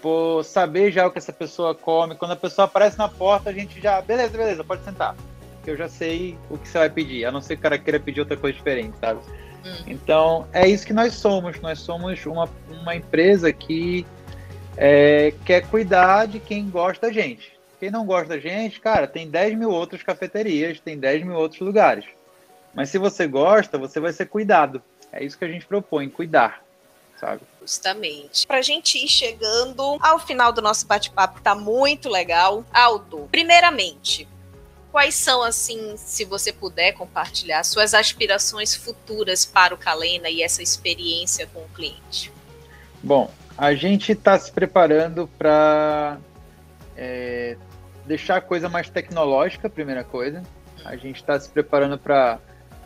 por 0.00 0.44
saber 0.44 0.92
já 0.92 1.06
o 1.06 1.10
que 1.10 1.18
essa 1.18 1.32
pessoa 1.32 1.74
come. 1.74 2.14
Quando 2.14 2.32
a 2.32 2.36
pessoa 2.36 2.66
aparece 2.66 2.96
na 2.96 3.08
porta, 3.08 3.50
a 3.50 3.52
gente 3.52 3.80
já, 3.80 4.00
beleza, 4.00 4.36
beleza, 4.36 4.62
pode 4.62 4.84
sentar. 4.84 5.16
Eu 5.66 5.76
já 5.76 5.88
sei 5.88 6.38
o 6.48 6.56
que 6.56 6.68
você 6.68 6.78
vai 6.78 6.90
pedir, 6.90 7.24
a 7.24 7.32
não 7.32 7.40
ser 7.40 7.56
que 7.56 7.60
o 7.60 7.62
cara 7.62 7.78
queira 7.78 7.98
pedir 7.98 8.20
outra 8.20 8.36
coisa 8.36 8.56
diferente, 8.56 8.96
sabe? 9.00 9.18
Hum. 9.64 9.82
Então, 9.88 10.46
é 10.52 10.68
isso 10.68 10.86
que 10.86 10.92
nós 10.92 11.14
somos. 11.14 11.60
Nós 11.60 11.80
somos 11.80 12.24
uma, 12.24 12.48
uma 12.70 12.94
empresa 12.94 13.52
que 13.52 14.06
é, 14.76 15.32
quer 15.44 15.66
cuidar 15.66 16.26
de 16.26 16.38
quem 16.38 16.70
gosta 16.70 17.08
da 17.08 17.12
gente. 17.12 17.55
Quem 17.78 17.90
não 17.90 18.06
gosta 18.06 18.28
da 18.28 18.38
gente, 18.38 18.80
cara, 18.80 19.06
tem 19.06 19.28
10 19.28 19.58
mil 19.58 19.70
outras 19.70 20.02
cafeterias, 20.02 20.80
tem 20.80 20.98
10 20.98 21.24
mil 21.24 21.36
outros 21.36 21.60
lugares. 21.60 22.04
Mas 22.74 22.90
se 22.90 22.98
você 22.98 23.26
gosta, 23.26 23.78
você 23.78 24.00
vai 24.00 24.12
ser 24.12 24.26
cuidado. 24.26 24.82
É 25.12 25.24
isso 25.24 25.38
que 25.38 25.44
a 25.44 25.48
gente 25.48 25.66
propõe, 25.66 26.08
cuidar, 26.08 26.62
sabe? 27.18 27.42
Justamente. 27.60 28.46
Pra 28.46 28.62
gente 28.62 29.02
ir 29.02 29.08
chegando 29.08 29.98
ao 30.00 30.18
final 30.18 30.52
do 30.52 30.62
nosso 30.62 30.86
bate-papo, 30.86 31.40
tá 31.40 31.54
muito 31.54 32.08
legal. 32.08 32.64
Aldo, 32.72 33.28
primeiramente, 33.30 34.28
quais 34.92 35.14
são, 35.14 35.42
assim, 35.42 35.94
se 35.96 36.24
você 36.24 36.52
puder 36.52 36.92
compartilhar, 36.92 37.64
suas 37.64 37.92
aspirações 37.92 38.74
futuras 38.74 39.44
para 39.44 39.74
o 39.74 39.78
Calena 39.78 40.28
e 40.28 40.42
essa 40.42 40.62
experiência 40.62 41.46
com 41.46 41.60
o 41.60 41.68
cliente? 41.68 42.32
Bom, 43.02 43.30
a 43.56 43.74
gente 43.74 44.12
está 44.12 44.38
se 44.38 44.50
preparando 44.52 45.28
para 45.38 46.18
é, 46.96 47.56
deixar 48.06 48.36
a 48.36 48.40
coisa 48.40 48.68
mais 48.68 48.88
tecnológica, 48.88 49.68
primeira 49.68 50.04
coisa. 50.04 50.42
A 50.84 50.96
gente 50.96 51.16
está 51.16 51.38
se 51.38 51.48
preparando 51.48 51.98
para 51.98 52.38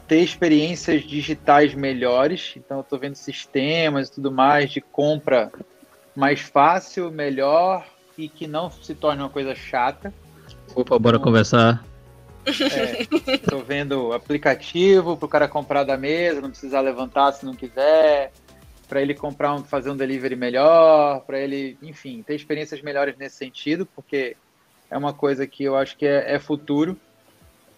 ter 0.08 0.20
experiências 0.20 1.02
digitais 1.02 1.74
melhores. 1.74 2.54
Então, 2.56 2.78
eu 2.78 2.82
estou 2.82 2.98
vendo 2.98 3.14
sistemas 3.14 4.08
e 4.08 4.12
tudo 4.12 4.32
mais 4.32 4.70
de 4.70 4.80
compra 4.80 5.52
mais 6.16 6.40
fácil, 6.40 7.10
melhor 7.10 7.86
e 8.18 8.28
que 8.28 8.46
não 8.46 8.70
se 8.70 8.94
torne 8.94 9.22
uma 9.22 9.30
coisa 9.30 9.54
chata. 9.54 10.12
Opa, 10.74 10.98
bora 10.98 11.16
então, 11.16 11.24
conversar. 11.24 11.84
Estou 12.46 13.60
é, 13.60 13.62
vendo 13.62 14.12
aplicativo 14.12 15.16
para 15.16 15.26
o 15.26 15.28
cara 15.28 15.48
comprar 15.48 15.84
da 15.84 15.96
mesa, 15.96 16.40
não 16.40 16.50
precisar 16.50 16.80
levantar 16.80 17.32
se 17.32 17.44
não 17.44 17.54
quiser, 17.54 18.32
para 18.88 19.00
ele 19.00 19.14
comprar 19.14 19.54
um, 19.54 19.62
fazer 19.62 19.90
um 19.90 19.96
delivery 19.96 20.36
melhor, 20.36 21.20
para 21.20 21.38
ele, 21.38 21.78
enfim, 21.82 22.22
ter 22.22 22.34
experiências 22.34 22.82
melhores 22.82 23.16
nesse 23.16 23.36
sentido, 23.36 23.86
porque 23.86 24.36
é 24.90 24.98
uma 24.98 25.12
coisa 25.12 25.46
que 25.46 25.64
eu 25.64 25.76
acho 25.76 25.96
que 25.96 26.06
é, 26.06 26.34
é 26.34 26.38
futuro 26.38 26.96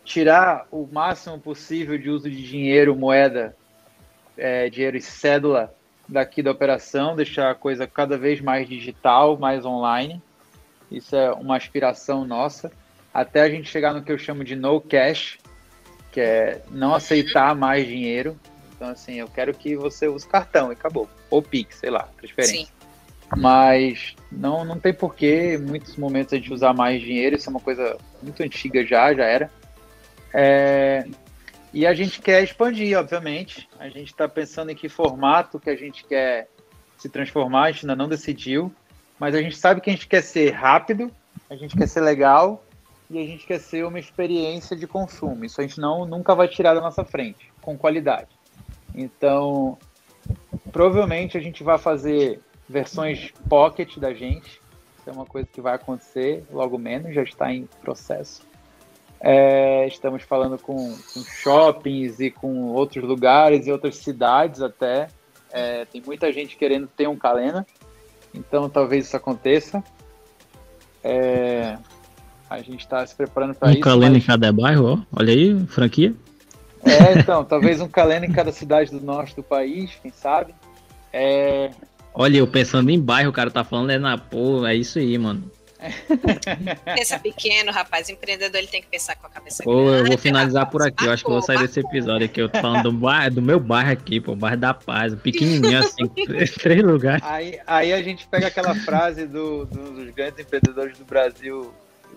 tirar 0.04 0.66
o 0.70 0.88
máximo 0.90 1.38
possível 1.38 1.96
de 1.98 2.10
uso 2.10 2.28
de 2.28 2.42
dinheiro, 2.42 2.96
moeda, 2.96 3.56
é, 4.36 4.68
dinheiro 4.68 4.96
e 4.96 5.00
cédula 5.00 5.72
daqui 6.08 6.42
da 6.42 6.50
operação, 6.50 7.14
deixar 7.14 7.50
a 7.50 7.54
coisa 7.54 7.86
cada 7.86 8.18
vez 8.18 8.40
mais 8.40 8.68
digital, 8.68 9.36
mais 9.36 9.64
online. 9.64 10.20
Isso 10.90 11.14
é 11.14 11.32
uma 11.32 11.56
aspiração 11.56 12.24
nossa, 12.24 12.72
até 13.14 13.42
a 13.42 13.48
gente 13.48 13.68
chegar 13.68 13.94
no 13.94 14.02
que 14.02 14.10
eu 14.10 14.18
chamo 14.18 14.42
de 14.42 14.56
no 14.56 14.80
cash, 14.80 15.38
que 16.10 16.20
é 16.20 16.62
não 16.70 16.94
aceitar 16.94 17.54
mais 17.54 17.86
dinheiro. 17.86 18.38
Então, 18.74 18.88
assim, 18.88 19.14
eu 19.14 19.28
quero 19.28 19.54
que 19.54 19.76
você 19.76 20.08
use 20.08 20.26
cartão 20.26 20.70
e 20.70 20.72
acabou. 20.72 21.08
Ou 21.30 21.40
Pix, 21.40 21.76
sei 21.76 21.90
lá, 21.90 22.08
transferência. 22.18 22.66
Sim. 22.66 22.81
Mas 23.36 24.14
não, 24.30 24.64
não 24.64 24.78
tem 24.78 24.92
porquê, 24.92 25.54
em 25.54 25.58
muitos 25.58 25.96
momentos, 25.96 26.32
a 26.32 26.36
gente 26.36 26.52
usar 26.52 26.74
mais 26.74 27.00
dinheiro. 27.00 27.36
Isso 27.36 27.48
é 27.48 27.50
uma 27.50 27.60
coisa 27.60 27.96
muito 28.22 28.42
antiga 28.42 28.84
já, 28.84 29.12
já 29.14 29.24
era. 29.24 29.50
É, 30.34 31.06
e 31.72 31.86
a 31.86 31.94
gente 31.94 32.20
quer 32.20 32.42
expandir, 32.42 32.98
obviamente. 32.98 33.68
A 33.78 33.88
gente 33.88 34.10
está 34.10 34.28
pensando 34.28 34.70
em 34.70 34.74
que 34.74 34.88
formato 34.88 35.58
que 35.58 35.70
a 35.70 35.76
gente 35.76 36.04
quer 36.04 36.48
se 36.98 37.08
transformar, 37.08 37.64
a 37.64 37.72
gente 37.72 37.84
ainda 37.84 37.96
não 37.96 38.08
decidiu, 38.08 38.72
mas 39.18 39.34
a 39.34 39.42
gente 39.42 39.56
sabe 39.56 39.80
que 39.80 39.90
a 39.90 39.92
gente 39.92 40.06
quer 40.06 40.22
ser 40.22 40.50
rápido, 40.50 41.10
a 41.50 41.56
gente 41.56 41.76
quer 41.76 41.88
ser 41.88 42.00
legal 42.00 42.64
e 43.10 43.18
a 43.18 43.26
gente 43.26 43.46
quer 43.46 43.58
ser 43.58 43.84
uma 43.84 43.98
experiência 43.98 44.76
de 44.76 44.86
consumo. 44.86 45.44
Isso 45.44 45.60
a 45.60 45.64
gente 45.64 45.80
não 45.80 46.06
nunca 46.06 46.34
vai 46.34 46.46
tirar 46.46 46.74
da 46.74 46.80
nossa 46.80 47.04
frente, 47.04 47.52
com 47.60 47.76
qualidade. 47.76 48.28
Então, 48.94 49.76
provavelmente 50.70 51.36
a 51.36 51.40
gente 51.40 51.64
vai 51.64 51.78
fazer 51.78 52.40
versões 52.68 53.32
pocket 53.48 53.98
da 53.98 54.12
gente. 54.12 54.60
Isso 54.98 55.10
é 55.10 55.12
uma 55.12 55.26
coisa 55.26 55.48
que 55.50 55.60
vai 55.60 55.74
acontecer 55.74 56.44
logo 56.50 56.78
menos, 56.78 57.14
já 57.14 57.22
está 57.22 57.52
em 57.52 57.68
processo. 57.80 58.42
É, 59.20 59.86
estamos 59.86 60.24
falando 60.24 60.58
com, 60.58 60.74
com, 60.74 61.20
shoppings 61.22 62.18
e 62.18 62.30
com 62.30 62.66
outros 62.72 63.04
lugares 63.04 63.66
e 63.66 63.72
outras 63.72 63.96
cidades 63.96 64.60
até. 64.60 65.08
É, 65.52 65.84
tem 65.84 66.02
muita 66.04 66.32
gente 66.32 66.56
querendo 66.56 66.88
ter 66.88 67.06
um 67.06 67.16
Calena, 67.16 67.64
então 68.34 68.68
talvez 68.68 69.06
isso 69.06 69.16
aconteça. 69.16 69.82
É, 71.04 71.78
a 72.50 72.58
gente 72.58 72.80
está 72.80 73.06
se 73.06 73.14
preparando 73.14 73.54
para 73.54 73.68
um 73.68 73.70
isso. 73.70 73.80
Um 73.80 73.82
Calena 73.82 74.14
mas... 74.14 74.24
em 74.24 74.26
cada 74.26 74.52
bairro, 74.52 74.92
ó. 74.92 75.18
olha 75.20 75.32
aí, 75.32 75.66
franquia. 75.66 76.14
É, 76.84 77.18
então, 77.18 77.44
talvez 77.44 77.80
um 77.80 77.88
Calena 77.88 78.26
em 78.26 78.32
cada 78.32 78.50
cidade 78.50 78.90
do 78.90 79.00
norte 79.00 79.36
do 79.36 79.42
país, 79.42 79.92
quem 80.02 80.10
sabe. 80.10 80.52
É... 81.12 81.70
Olha, 82.14 82.38
eu 82.38 82.46
pensando 82.46 82.90
em 82.90 83.00
bairro, 83.00 83.30
o 83.30 83.32
cara 83.32 83.50
tá 83.50 83.64
falando 83.64 83.90
é 83.90 83.98
na 83.98 84.18
pô, 84.18 84.66
é 84.66 84.74
isso 84.74 84.98
aí, 84.98 85.16
mano. 85.16 85.50
Pensa 86.84 87.18
pequeno, 87.18 87.72
rapaz. 87.72 88.08
Empreendedor 88.08 88.58
ele 88.58 88.68
tem 88.68 88.80
que 88.80 88.88
pensar 88.88 89.16
com 89.16 89.26
a 89.26 89.30
cabeça 89.30 89.64
pô, 89.64 89.84
grande. 89.84 89.98
Eu 89.98 90.06
vou 90.06 90.18
finalizar 90.18 90.70
por 90.70 90.82
aqui. 90.82 91.04
Eu 91.04 91.12
acho 91.12 91.24
que 91.24 91.30
eu 91.30 91.34
vou 91.34 91.42
sair 91.42 91.58
desse 91.58 91.80
episódio 91.80 92.26
aqui. 92.26 92.40
Eu 92.40 92.48
tô 92.48 92.60
falando 92.60 92.84
do, 92.84 92.92
bairro, 92.92 93.34
do 93.34 93.42
meu 93.42 93.58
bairro 93.58 93.90
aqui, 93.90 94.20
pô, 94.20 94.36
bairro 94.36 94.56
da 94.56 94.72
Paz, 94.74 95.14
pequenininho 95.14 95.78
assim, 95.78 96.06
três 96.60 96.82
lugares. 96.82 97.22
Aí, 97.24 97.58
aí 97.66 97.92
a 97.92 98.02
gente 98.02 98.26
pega 98.28 98.46
aquela 98.46 98.74
frase 98.74 99.26
do, 99.26 99.64
do, 99.66 99.92
dos 99.92 100.10
grandes 100.14 100.38
empreendedores 100.38 100.98
do 100.98 101.04
Brasil, 101.04 101.72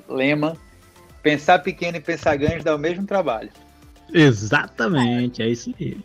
Lema: 0.07 0.55
pensar 1.23 1.59
pequeno 1.59 1.97
e 1.97 2.01
pensar 2.01 2.35
grande 2.35 2.63
dá 2.63 2.75
o 2.75 2.79
mesmo 2.79 3.05
trabalho. 3.05 3.49
Exatamente, 4.13 5.41
é 5.41 5.47
isso 5.47 5.73
aí. 5.79 5.97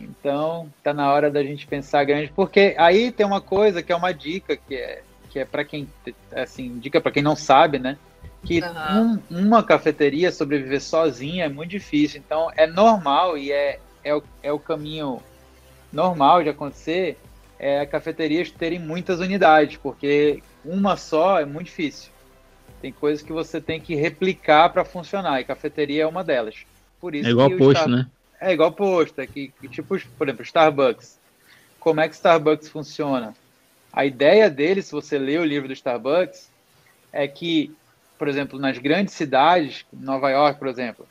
Então, 0.00 0.70
tá 0.82 0.92
na 0.92 1.10
hora 1.10 1.30
da 1.30 1.42
gente 1.42 1.66
pensar 1.66 2.04
grande, 2.04 2.32
porque 2.34 2.74
aí 2.78 3.10
tem 3.10 3.24
uma 3.24 3.40
coisa 3.40 3.82
que 3.82 3.92
é 3.92 3.96
uma 3.96 4.12
dica 4.12 4.56
que 4.56 4.74
é 4.74 5.02
que 5.36 5.40
é 5.40 5.44
para 5.44 5.64
quem, 5.64 5.86
assim, 6.32 6.78
dica 6.78 6.98
para 6.98 7.12
quem 7.12 7.22
não 7.22 7.36
sabe, 7.36 7.78
né? 7.78 7.98
Que 8.42 8.60
uhum. 8.60 9.20
um, 9.30 9.40
uma 9.46 9.62
cafeteria 9.62 10.32
sobreviver 10.32 10.80
sozinha 10.80 11.44
é 11.44 11.48
muito 11.48 11.70
difícil. 11.70 12.22
Então, 12.24 12.50
é 12.56 12.66
normal 12.66 13.36
e 13.36 13.52
é, 13.52 13.78
é, 14.02 14.14
o, 14.14 14.22
é 14.42 14.50
o 14.50 14.58
caminho 14.58 15.20
normal 15.92 16.42
de 16.42 16.48
acontecer 16.48 17.18
é 17.58 17.84
cafeterias 17.84 18.50
terem 18.50 18.78
muitas 18.78 19.20
unidades, 19.20 19.76
porque 19.76 20.42
uma 20.64 20.96
só 20.96 21.38
é 21.38 21.44
muito 21.44 21.66
difícil. 21.66 22.10
Tem 22.80 22.92
coisas 22.92 23.22
que 23.22 23.32
você 23.32 23.60
tem 23.60 23.80
que 23.80 23.94
replicar 23.94 24.70
para 24.70 24.84
funcionar, 24.84 25.40
e 25.40 25.44
cafeteria 25.44 26.04
é 26.04 26.06
uma 26.06 26.24
delas. 26.24 26.54
Por 27.00 27.14
isso 27.14 27.28
é 27.28 27.30
igual 27.30 27.50
posto, 27.58 27.88
né? 27.88 28.06
É 28.40 28.52
igual 28.52 28.72
posto, 28.72 29.26
que, 29.26 29.48
que, 29.48 29.68
tipo, 29.68 29.98
por 30.18 30.28
exemplo, 30.28 30.42
Starbucks. 30.42 31.18
Como 31.80 32.00
é 32.00 32.08
que 32.08 32.14
Starbucks 32.14 32.68
funciona? 32.68 33.34
A 33.92 34.04
ideia 34.04 34.50
dele, 34.50 34.82
se 34.82 34.92
você 34.92 35.18
ler 35.18 35.40
o 35.40 35.44
livro 35.44 35.68
do 35.68 35.74
Starbucks, 35.74 36.50
é 37.12 37.26
que, 37.26 37.74
por 38.18 38.28
exemplo, 38.28 38.58
nas 38.58 38.76
grandes 38.78 39.14
cidades, 39.14 39.86
Nova 39.92 40.30
York, 40.30 40.58
por 40.58 40.68
exemplo, 40.68 41.08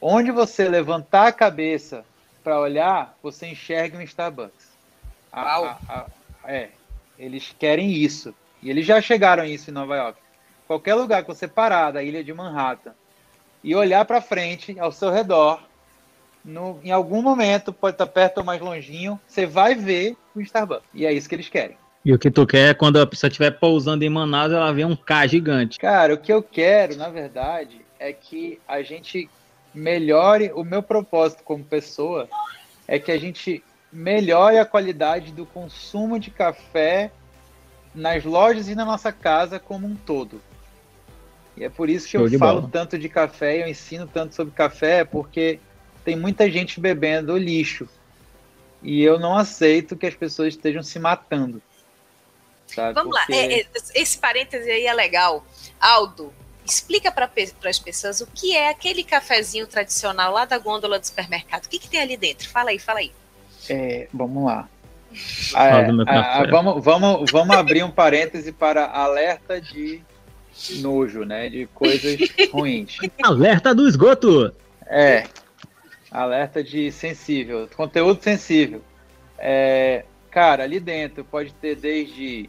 onde 0.00 0.30
você 0.30 0.68
levantar 0.68 1.28
a 1.28 1.32
cabeça 1.32 2.04
para 2.44 2.60
olhar, 2.60 3.16
você 3.22 3.46
enxerga 3.46 3.96
um 3.96 4.02
Starbucks. 4.02 4.68
A, 5.32 5.42
a, 5.42 5.78
a, 5.88 6.06
é, 6.44 6.70
eles 7.18 7.54
querem 7.58 7.90
isso. 7.90 8.34
E 8.62 8.70
eles 8.70 8.86
já 8.86 9.00
chegaram 9.00 9.42
a 9.42 9.48
isso 9.48 9.70
em 9.70 9.74
Nova 9.74 9.96
York. 9.96 10.18
Qualquer 10.66 10.94
lugar 10.94 11.22
que 11.22 11.28
você 11.28 11.46
parar 11.46 11.90
da 11.90 12.02
ilha 12.02 12.22
de 12.22 12.32
Manhattan 12.32 12.94
e 13.62 13.74
olhar 13.74 14.04
para 14.04 14.20
frente, 14.20 14.78
ao 14.78 14.92
seu 14.92 15.10
redor, 15.10 15.60
no, 16.46 16.78
em 16.82 16.92
algum 16.92 17.20
momento, 17.20 17.72
pode 17.72 17.94
estar 17.94 18.06
perto 18.06 18.38
ou 18.38 18.44
mais 18.44 18.60
longinho, 18.60 19.20
você 19.26 19.44
vai 19.44 19.74
ver 19.74 20.16
o 20.34 20.40
Starbucks. 20.40 20.84
E 20.94 21.04
é 21.04 21.12
isso 21.12 21.28
que 21.28 21.34
eles 21.34 21.48
querem. 21.48 21.76
E 22.04 22.14
o 22.14 22.18
que 22.18 22.30
tu 22.30 22.46
quer 22.46 22.70
é 22.70 22.74
quando 22.74 23.00
a 23.00 23.06
pessoa 23.06 23.28
estiver 23.28 23.50
pousando 23.50 24.04
em 24.04 24.08
Manaus, 24.08 24.52
ela 24.52 24.72
vê 24.72 24.84
um 24.84 24.94
K 24.94 25.26
gigante. 25.26 25.78
Cara, 25.78 26.14
o 26.14 26.18
que 26.18 26.32
eu 26.32 26.40
quero, 26.40 26.96
na 26.96 27.08
verdade, 27.08 27.80
é 27.98 28.12
que 28.12 28.60
a 28.68 28.80
gente 28.80 29.28
melhore 29.74 30.52
o 30.54 30.62
meu 30.62 30.82
propósito 30.82 31.42
como 31.42 31.64
pessoa 31.64 32.28
é 32.86 32.98
que 32.98 33.10
a 33.10 33.18
gente 33.18 33.62
melhore 33.92 34.58
a 34.58 34.64
qualidade 34.64 35.32
do 35.32 35.44
consumo 35.44 36.18
de 36.18 36.30
café 36.30 37.10
nas 37.94 38.24
lojas 38.24 38.68
e 38.68 38.74
na 38.74 38.84
nossa 38.84 39.10
casa 39.10 39.58
como 39.58 39.86
um 39.86 39.96
todo. 39.96 40.40
E 41.56 41.64
é 41.64 41.68
por 41.68 41.88
isso 41.88 42.04
que 42.06 42.12
Show 42.12 42.28
eu 42.28 42.38
falo 42.38 42.60
bola. 42.60 42.72
tanto 42.72 42.98
de 42.98 43.08
café, 43.08 43.62
eu 43.62 43.66
ensino 43.66 44.06
tanto 44.06 44.34
sobre 44.34 44.52
café, 44.54 45.04
porque 45.04 45.58
tem 46.06 46.14
muita 46.14 46.48
gente 46.48 46.78
bebendo 46.78 47.36
lixo. 47.36 47.88
E 48.80 49.02
eu 49.02 49.18
não 49.18 49.36
aceito 49.36 49.96
que 49.96 50.06
as 50.06 50.14
pessoas 50.14 50.54
estejam 50.54 50.84
se 50.84 51.00
matando. 51.00 51.60
Sabe? 52.68 52.94
Vamos 52.94 53.18
porque... 53.18 53.32
lá, 53.32 53.38
é, 53.38 53.60
é, 53.60 53.66
esse 53.96 54.16
parêntese 54.16 54.70
aí 54.70 54.86
é 54.86 54.94
legal. 54.94 55.44
Aldo, 55.80 56.32
explica 56.64 57.10
para 57.10 57.28
as 57.64 57.78
pessoas 57.80 58.20
o 58.20 58.26
que 58.28 58.56
é 58.56 58.68
aquele 58.68 59.02
cafezinho 59.02 59.66
tradicional 59.66 60.32
lá 60.32 60.44
da 60.44 60.58
gôndola 60.58 61.00
do 61.00 61.04
supermercado. 61.04 61.64
O 61.64 61.68
que, 61.68 61.80
que 61.80 61.88
tem 61.88 62.00
ali 62.00 62.16
dentro? 62.16 62.48
Fala 62.48 62.70
aí, 62.70 62.78
fala 62.78 63.00
aí. 63.00 63.10
É, 63.68 64.06
vamos 64.14 64.44
lá. 64.44 64.68
É, 65.56 66.50
vamos, 66.50 66.84
vamos, 66.84 67.30
vamos 67.30 67.56
abrir 67.56 67.82
um 67.82 67.90
parêntese 67.90 68.52
para 68.52 68.84
alerta 68.84 69.58
de 69.58 70.02
nojo, 70.80 71.24
né? 71.24 71.48
De 71.48 71.66
coisas 71.68 72.18
ruins. 72.52 72.98
Alerta 73.22 73.74
do 73.74 73.88
esgoto! 73.88 74.52
É. 74.86 75.24
Alerta 76.10 76.62
de 76.62 76.90
sensível, 76.92 77.68
conteúdo 77.76 78.22
sensível. 78.22 78.82
É, 79.38 80.04
cara, 80.30 80.64
ali 80.64 80.78
dentro 80.78 81.24
pode 81.24 81.52
ter 81.54 81.76
desde 81.76 82.48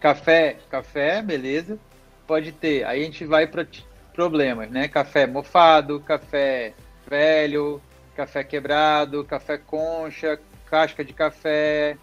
café, 0.00 0.56
café, 0.70 1.22
beleza. 1.22 1.78
Pode 2.26 2.52
ter. 2.52 2.84
Aí 2.84 3.02
a 3.02 3.04
gente 3.04 3.24
vai 3.24 3.46
para 3.46 3.66
problemas, 4.12 4.70
né? 4.70 4.88
Café 4.88 5.26
mofado, 5.26 6.00
café 6.00 6.74
velho, 7.08 7.80
café 8.14 8.44
quebrado, 8.44 9.24
café 9.24 9.58
concha, 9.58 10.38
casca 10.68 11.04
de 11.04 11.12
café. 11.12 11.96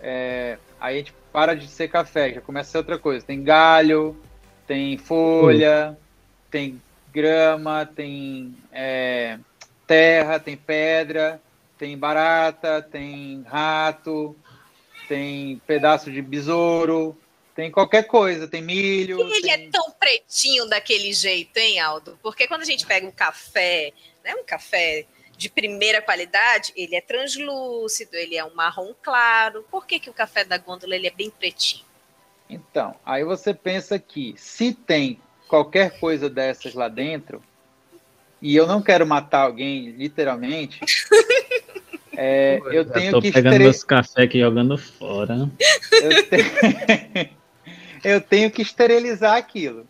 É, 0.00 0.58
aí 0.80 0.96
a 0.96 0.98
gente 0.98 1.14
para 1.32 1.54
de 1.54 1.68
ser 1.68 1.88
café, 1.88 2.34
já 2.34 2.40
começa 2.40 2.70
a 2.70 2.72
ser 2.72 2.78
outra 2.78 2.98
coisa. 2.98 3.24
Tem 3.24 3.42
galho, 3.42 4.16
tem 4.66 4.98
folha, 4.98 5.96
tem 6.50 6.80
grama, 7.12 7.86
tem 7.86 8.54
é, 8.72 9.38
terra, 9.90 10.38
tem 10.38 10.56
pedra, 10.56 11.42
tem 11.76 11.98
barata, 11.98 12.80
tem 12.80 13.42
rato, 13.42 14.36
tem 15.08 15.60
pedaço 15.66 16.12
de 16.12 16.22
besouro, 16.22 17.18
tem 17.56 17.72
qualquer 17.72 18.04
coisa, 18.04 18.46
tem 18.46 18.62
milho. 18.62 19.18
E 19.18 19.38
ele 19.38 19.50
é 19.50 19.56
tem... 19.56 19.66
é 19.66 19.70
tão 19.72 19.90
pretinho 19.90 20.68
daquele 20.68 21.12
jeito, 21.12 21.56
hein, 21.56 21.80
Aldo? 21.80 22.16
Porque 22.22 22.46
quando 22.46 22.60
a 22.60 22.66
gente 22.66 22.86
pega 22.86 23.04
um 23.04 23.10
café, 23.10 23.92
né, 24.24 24.32
um 24.36 24.44
café 24.44 25.06
de 25.36 25.50
primeira 25.50 26.00
qualidade, 26.00 26.72
ele 26.76 26.94
é 26.94 27.00
translúcido, 27.00 28.14
ele 28.14 28.36
é 28.36 28.44
um 28.44 28.54
marrom 28.54 28.94
claro. 29.02 29.66
Por 29.72 29.84
que, 29.84 29.98
que 29.98 30.08
o 30.08 30.14
café 30.14 30.44
da 30.44 30.56
gôndola 30.56 30.94
ele 30.94 31.08
é 31.08 31.10
bem 31.10 31.30
pretinho? 31.30 31.84
Então, 32.48 32.94
aí 33.04 33.24
você 33.24 33.52
pensa 33.52 33.98
que 33.98 34.36
se 34.36 34.72
tem 34.72 35.20
qualquer 35.48 35.98
coisa 35.98 36.30
dessas 36.30 36.74
lá 36.74 36.86
dentro, 36.86 37.42
e 38.40 38.56
eu 38.56 38.66
não 38.66 38.80
quero 38.80 39.06
matar 39.06 39.42
alguém, 39.42 39.90
literalmente, 39.90 40.80
é, 42.16 42.60
eu 42.70 42.84
tenho 42.84 43.12
tô 43.12 43.20
que 43.20 43.32
pegando 43.32 43.52
estere... 43.52 43.64
meus 43.64 43.84
café 43.84 44.22
aqui 44.22 44.40
jogando 44.40 44.76
fora. 44.78 45.50
Eu, 45.92 46.28
te... 46.28 47.30
eu 48.04 48.20
tenho 48.20 48.50
que 48.50 48.62
esterilizar 48.62 49.36
aquilo. 49.36 49.86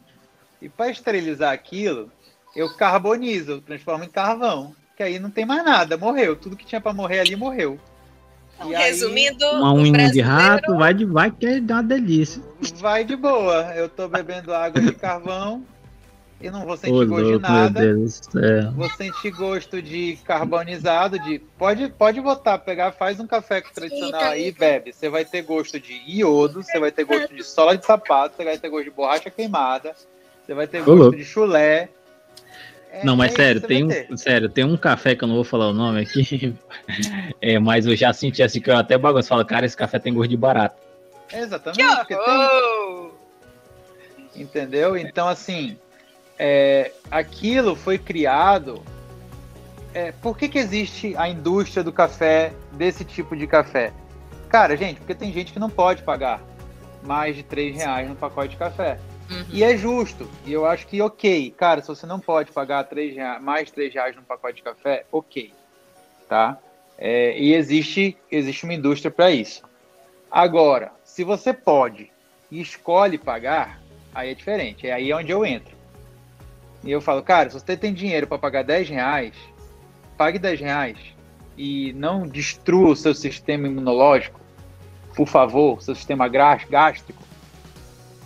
E 0.61 0.68
para 0.68 0.90
esterilizar 0.90 1.53
aquilo, 1.53 2.11
eu 2.55 2.74
carbonizo, 2.76 3.53
eu 3.53 3.61
transformo 3.61 4.05
em 4.05 4.09
carvão 4.09 4.74
que 5.01 5.05
aí 5.05 5.18
não 5.18 5.30
tem 5.30 5.46
mais 5.46 5.64
nada, 5.64 5.96
morreu. 5.96 6.36
Tudo 6.36 6.55
que 6.55 6.66
tinha 6.66 6.78
para 6.78 6.92
morrer 6.92 7.20
ali 7.20 7.34
morreu. 7.34 7.80
Então, 8.57 8.68
resumindo, 8.68 9.42
aí, 9.46 9.57
uma 9.57 9.72
unha 9.72 10.11
de 10.11 10.20
rato 10.20 10.76
vai 10.76 10.92
de 10.92 11.07
vai 11.07 11.30
que 11.30 11.46
é 11.46 11.59
uma 11.59 11.82
delícia. 11.82 12.42
Vai 12.74 13.03
de 13.03 13.16
boa. 13.16 13.72
Eu 13.74 13.88
tô 13.88 14.07
bebendo 14.07 14.53
água 14.53 14.78
de 14.78 14.92
carvão 14.92 15.64
e 16.41 16.51
não 16.51 16.64
vou 16.64 16.76
sentir 16.76 16.93
Ô, 16.93 17.07
gosto 17.07 17.22
louco, 17.22 17.38
de 17.38 17.43
nada. 17.43 17.95
Vou 18.74 18.88
sentir 18.91 19.30
gosto 19.30 19.82
de 19.82 20.18
carbonizado, 20.24 21.18
de 21.18 21.38
pode 21.59 21.88
pode 21.91 22.20
botar, 22.20 22.59
pegar, 22.59 22.93
faz 22.93 23.20
um 23.20 23.26
café 23.26 23.61
tradicional 23.61 24.22
aí 24.22 24.49
e 24.49 24.53
bebe. 24.53 24.93
Você 24.93 25.11
vai 25.11 25.24
ter 25.24 25.43
gosto 25.43 25.78
de 25.78 25.93
iodo, 26.09 26.62
você 26.62 26.80
vai 26.80 26.91
ter 26.91 27.05
gosto 27.05 27.34
de 27.34 27.45
sola 27.45 27.76
de 27.76 27.84
sapato, 27.84 28.36
você 28.36 28.45
vai 28.45 28.57
ter 28.57 28.70
gosto 28.70 28.84
de 28.84 28.91
borracha 28.91 29.28
queimada, 29.28 29.95
você 30.45 30.55
vai 30.55 30.66
ter 30.66 30.80
Ô, 30.80 30.84
gosto 30.84 30.99
louco. 30.99 31.16
de 31.16 31.24
chulé. 31.24 31.91
É, 32.91 33.05
não, 33.05 33.16
mas 33.16 33.32
é 33.34 33.36
sério, 33.36 33.61
tem 33.61 33.84
um, 33.84 34.16
sério, 34.16 34.49
tem 34.49 34.64
um 34.64 34.76
café 34.76 35.14
que 35.14 35.22
eu 35.22 35.28
não 35.28 35.36
vou 35.36 35.45
falar 35.45 35.68
o 35.68 35.72
nome 35.72 36.01
aqui, 36.01 36.55
é, 37.41 37.59
mas 37.59 37.86
eu 37.86 37.95
já 37.95 38.12
senti 38.12 38.43
assim 38.43 38.61
que 38.61 38.70
eu 38.70 38.76
até 38.76 38.97
bagunço, 38.99 39.28
falo, 39.28 39.45
cara, 39.45 39.66
esse 39.66 39.76
café 39.76 39.99
tem 39.99 40.12
gosto 40.12 40.30
de 40.30 40.36
barato. 40.36 40.74
Exatamente, 41.32 42.07
tem... 42.09 42.18
Entendeu? 44.34 44.97
Então, 44.97 45.28
assim, 45.28 45.76
é, 46.43 46.91
aquilo 47.11 47.76
foi 47.76 47.99
criado. 47.99 48.82
É, 49.93 50.11
por 50.11 50.38
que, 50.38 50.49
que 50.49 50.59
existe 50.59 51.14
a 51.18 51.28
indústria 51.28 51.84
do 51.84 51.93
café, 51.93 52.55
desse 52.72 53.05
tipo 53.05 53.36
de 53.36 53.47
café? 53.47 53.93
Cara, 54.49 54.74
gente, 54.74 54.99
porque 55.01 55.14
tem 55.14 55.30
gente 55.32 55.53
que 55.53 55.59
não 55.59 55.68
pode 55.68 56.03
pagar 56.03 56.41
mais 57.03 57.36
de 57.36 57.43
3 57.43 57.76
reais 57.76 58.09
no 58.09 58.16
pacote 58.16 58.49
de 58.49 58.57
café. 58.57 58.99
Uhum. 59.30 59.45
E 59.51 59.62
é 59.62 59.76
justo. 59.76 60.26
E 60.47 60.53
eu 60.53 60.64
acho 60.64 60.86
que, 60.86 61.03
ok, 61.03 61.51
cara, 61.51 61.82
se 61.82 61.88
você 61.88 62.07
não 62.07 62.18
pode 62.18 62.51
pagar 62.53 62.84
3 62.84 63.14
reais, 63.14 63.43
mais 63.43 63.70
3 63.70 63.93
reais 63.93 64.16
num 64.16 64.22
pacote 64.22 64.57
de 64.57 64.62
café, 64.62 65.05
ok. 65.12 65.53
Tá? 66.26 66.57
É, 66.97 67.38
e 67.38 67.53
existe, 67.53 68.16
existe 68.30 68.64
uma 68.64 68.72
indústria 68.72 69.11
para 69.11 69.30
isso. 69.30 69.62
Agora, 70.30 70.91
se 71.05 71.22
você 71.22 71.53
pode 71.53 72.11
e 72.51 72.62
escolhe 72.62 73.18
pagar, 73.18 73.78
aí 74.14 74.30
é 74.30 74.34
diferente. 74.34 74.86
É 74.86 74.93
aí 74.95 75.12
onde 75.12 75.30
eu 75.30 75.45
entro. 75.45 75.80
E 76.83 76.91
eu 76.91 77.01
falo, 77.01 77.22
cara, 77.22 77.51
se 77.51 77.59
você 77.59 77.76
tem 77.76 77.93
dinheiro 77.93 78.26
para 78.26 78.39
pagar 78.39 78.64
10 78.64 78.89
reais, 78.89 79.35
pague 80.16 80.39
10 80.39 80.61
reais 80.61 80.99
e 81.57 81.93
não 81.93 82.26
destrua 82.26 82.91
o 82.91 82.97
seu 82.97 83.14
sistema 83.14 83.66
imunológico, 83.66 84.41
por 85.14 85.26
favor, 85.26 85.83
seu 85.83 85.95
sistema 85.95 86.26
gástrico, 86.28 87.22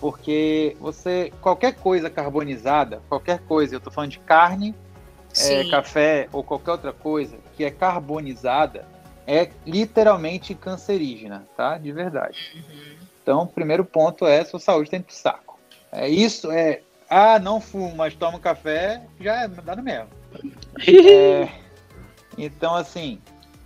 porque 0.01 0.77
você 0.79 1.33
qualquer 1.41 1.75
coisa 1.75 2.11
carbonizada, 2.11 3.03
qualquer 3.09 3.41
coisa, 3.41 3.75
eu 3.75 3.79
estou 3.79 3.93
falando 3.93 4.11
de 4.11 4.19
carne, 4.21 4.75
é, 5.37 5.69
café 5.69 6.29
ou 6.33 6.45
qualquer 6.45 6.73
outra 6.73 6.93
coisa 6.93 7.37
que 7.57 7.65
é 7.65 7.71
carbonizada, 7.71 8.87
é 9.27 9.51
literalmente 9.67 10.55
cancerígena, 10.55 11.47
tá? 11.57 11.79
De 11.79 11.91
verdade. 11.91 12.39
Uhum. 12.55 12.97
Então, 13.23 13.43
o 13.43 13.47
primeiro 13.47 13.85
ponto 13.85 14.27
é 14.27 14.45
sua 14.45 14.61
saúde 14.61 14.91
tem 14.91 15.01
pro 15.01 15.15
saco. 15.15 15.59
É 15.91 16.09
isso, 16.09 16.51
é 16.53 16.83
ah, 17.17 17.39
não 17.39 17.61
fumo, 17.61 17.95
mas 17.95 18.13
tomo 18.13 18.41
café, 18.41 19.01
já 19.21 19.43
é, 19.43 19.49
dá 19.49 19.77
no 19.77 19.85
mesmo. 19.85 20.09
é, 20.85 21.49
então, 22.37 22.75
assim, 22.75 23.21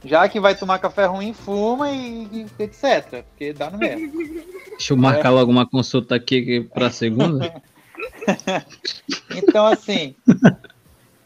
já 0.05 0.28
que 0.28 0.38
vai 0.38 0.55
tomar 0.55 0.78
café 0.78 1.07
ruim, 1.07 1.32
fuma 1.32 1.90
e, 1.90 2.28
e 2.30 2.62
etc. 2.62 3.24
Porque 3.24 3.55
dá 3.55 3.70
no 3.70 3.78
mesmo. 3.78 4.12
Deixa 4.68 4.92
eu 4.92 4.99
marcar 4.99 5.28
é. 5.28 5.30
logo 5.30 5.51
uma 5.51 5.66
consulta 5.66 6.14
aqui 6.14 6.61
para 6.74 6.90
segunda. 6.90 7.62
então, 9.34 9.66
assim, 9.66 10.14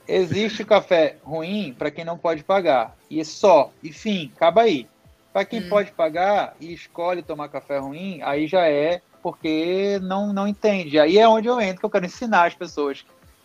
existe 0.07 0.65
café 0.65 1.17
ruim 1.25 1.75
para 1.77 1.91
quem 1.91 2.05
não 2.05 2.17
pode 2.17 2.45
pagar. 2.45 2.97
E 3.11 3.25
só, 3.25 3.73
e 3.83 3.93
fim, 3.93 4.31
acaba 4.37 4.63
aí. 4.63 4.87
Para 5.33 5.45
quem 5.45 5.61
hum. 5.61 5.69
pode 5.69 5.91
pagar 5.91 6.55
e 6.61 6.73
escolhe 6.73 7.21
tomar 7.21 7.49
café 7.49 7.79
ruim, 7.79 8.21
aí 8.23 8.47
já 8.47 8.69
é 8.69 9.03
porque 9.23 9.99
não, 10.03 10.33
não 10.33 10.49
entende. 10.49 10.99
Aí 10.99 11.19
é 11.19 11.29
onde 11.29 11.49
eu 11.49 11.61
entro, 11.61 11.81
que 11.81 11.87
eu 11.87 11.91
quero 11.91 12.07
ensinar 12.07 12.47
as 12.47 12.55
pessoas 12.55 13.05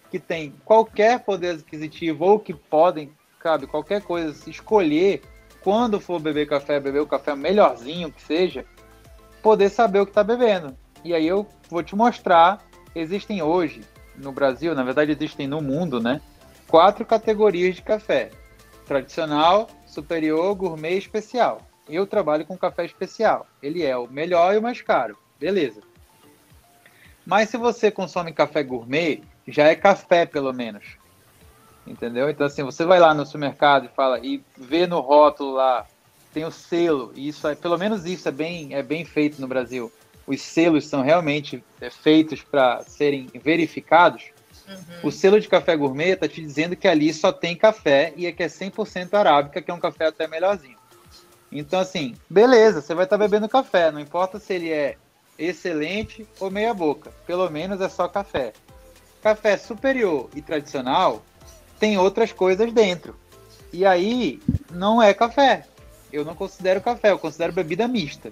que 0.10 0.20
têm 0.20 0.54
qualquer 0.66 1.20
poder 1.20 1.56
aquisitivo 1.56 2.26
ou 2.26 2.40
que 2.40 2.54
podem 2.54 3.12
sabe? 3.42 3.68
Qualquer 3.68 4.02
coisa, 4.02 4.34
se 4.34 4.50
escolher 4.50 5.22
quando 5.62 6.00
for 6.00 6.20
beber 6.20 6.48
café, 6.48 6.80
beber 6.80 7.02
o 7.02 7.08
café 7.08 7.36
melhorzinho 7.36 8.12
que 8.12 8.22
seja, 8.22 8.66
poder 9.42 9.70
saber 9.70 10.00
o 10.00 10.06
que 10.06 10.12
está 10.12 10.24
bebendo. 10.24 10.78
E 11.04 11.14
aí 11.14 11.26
eu 11.26 11.48
vou 11.70 11.82
te 11.82 11.96
mostrar. 11.96 12.66
Existem 12.96 13.42
hoje 13.42 13.82
no 14.18 14.32
Brasil, 14.32 14.74
na 14.74 14.84
verdade 14.84 15.12
existem 15.12 15.48
no 15.48 15.62
mundo, 15.62 16.02
né? 16.02 16.22
Quatro 16.68 17.06
categorias 17.06 17.76
de 17.76 17.82
café: 17.82 18.32
tradicional, 18.86 19.68
superior, 19.86 20.54
gourmet 20.56 20.96
e 20.96 20.98
especial. 20.98 21.62
Eu 21.88 22.06
trabalho 22.06 22.46
com 22.46 22.58
café 22.58 22.84
especial. 22.84 23.48
Ele 23.62 23.84
é 23.84 23.96
o 23.96 24.08
melhor 24.08 24.54
e 24.54 24.58
o 24.58 24.62
mais 24.62 24.82
caro. 24.82 25.18
Beleza. 25.40 25.82
Mas 27.26 27.50
se 27.50 27.58
você 27.58 27.92
consome 27.92 28.32
café 28.32 28.64
gourmet, 28.64 29.22
já 29.48 29.68
é 29.68 29.76
café 29.76 30.26
pelo 30.26 30.54
menos. 30.54 30.98
Entendeu? 31.86 32.30
Então, 32.30 32.48
assim, 32.48 32.64
você 32.64 32.86
vai 32.86 33.00
lá 33.00 33.14
no 33.14 33.26
supermercado 33.26 33.86
e 33.86 33.90
fala 33.90 34.20
e 34.20 34.44
vê 34.58 34.88
no 34.88 35.00
rótulo 35.00 35.54
lá, 35.54 35.86
tem 36.34 36.46
o 36.46 36.52
selo, 36.52 37.12
e 37.16 37.30
isso 37.30 37.48
é, 37.48 37.56
pelo 37.56 37.78
menos 37.78 38.06
isso 38.06 38.28
é 38.28 38.32
bem, 38.32 38.74
é 38.74 38.84
bem 38.84 39.06
feito 39.06 39.40
no 39.42 39.48
Brasil. 39.48 39.92
Os 40.26 40.42
selos 40.42 40.86
são 40.86 41.02
realmente 41.02 41.64
é, 41.80 41.90
feitos 41.90 42.42
para 42.42 42.82
serem 42.84 43.30
verificados. 43.42 44.26
Uhum. 44.68 44.76
O 45.04 45.12
selo 45.12 45.40
de 45.40 45.48
café 45.48 45.76
gourmet 45.78 46.12
está 46.12 46.28
te 46.28 46.42
dizendo 46.42 46.76
que 46.76 46.88
ali 46.88 47.14
só 47.14 47.32
tem 47.32 47.56
café 47.56 48.14
e 48.18 48.26
é 48.26 48.34
que 48.34 48.44
é 48.44 48.48
100% 48.48 49.14
arábica, 49.14 49.62
que 49.62 49.72
é 49.72 49.74
um 49.74 49.80
café 49.80 50.08
até 50.08 50.28
melhorzinho. 50.28 50.78
Então, 51.50 51.80
assim, 51.80 52.16
beleza, 52.30 52.82
você 52.82 52.94
vai 52.94 53.06
estar 53.06 53.18
tá 53.18 53.24
bebendo 53.24 53.48
café, 53.48 53.90
não 53.92 54.02
importa 54.02 54.38
se 54.38 54.54
ele 54.54 54.70
é 54.70 54.98
excelente 55.38 56.28
ou 56.40 56.50
meia 56.50 56.74
boca, 56.74 57.12
pelo 57.26 57.50
menos 57.50 57.82
é 57.82 57.90
só 57.90 58.08
café. 58.08 58.54
Café 59.22 59.58
superior 59.58 60.30
e 60.36 60.42
tradicional 60.42 61.24
tem 61.80 61.98
outras 61.98 62.32
coisas 62.32 62.72
dentro. 62.72 63.16
E 63.72 63.86
aí 63.86 64.40
não 64.72 65.02
é 65.02 65.14
café. 65.14 65.66
Eu 66.12 66.24
não 66.24 66.34
considero 66.34 66.82
café, 66.82 67.12
eu 67.12 67.20
considero 67.20 67.54
bebida 67.54 67.88
mista. 67.88 68.32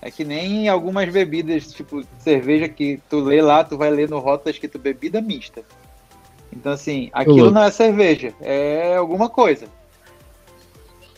É 0.00 0.10
que 0.10 0.24
nem 0.24 0.68
algumas 0.68 1.08
bebidas, 1.10 1.72
tipo 1.72 2.04
cerveja 2.20 2.68
que 2.68 3.00
tu 3.10 3.20
lê 3.20 3.42
lá, 3.42 3.64
tu 3.64 3.76
vai 3.76 3.90
ler 3.90 4.08
no 4.08 4.18
rótulo 4.18 4.50
escrito 4.50 4.78
bebida 4.78 5.20
mista. 5.20 5.64
Então, 6.52 6.72
assim, 6.72 7.10
aquilo 7.12 7.50
não 7.50 7.64
é 7.64 7.70
cerveja, 7.70 8.32
é 8.40 8.96
alguma 8.96 9.28
coisa. 9.28 9.66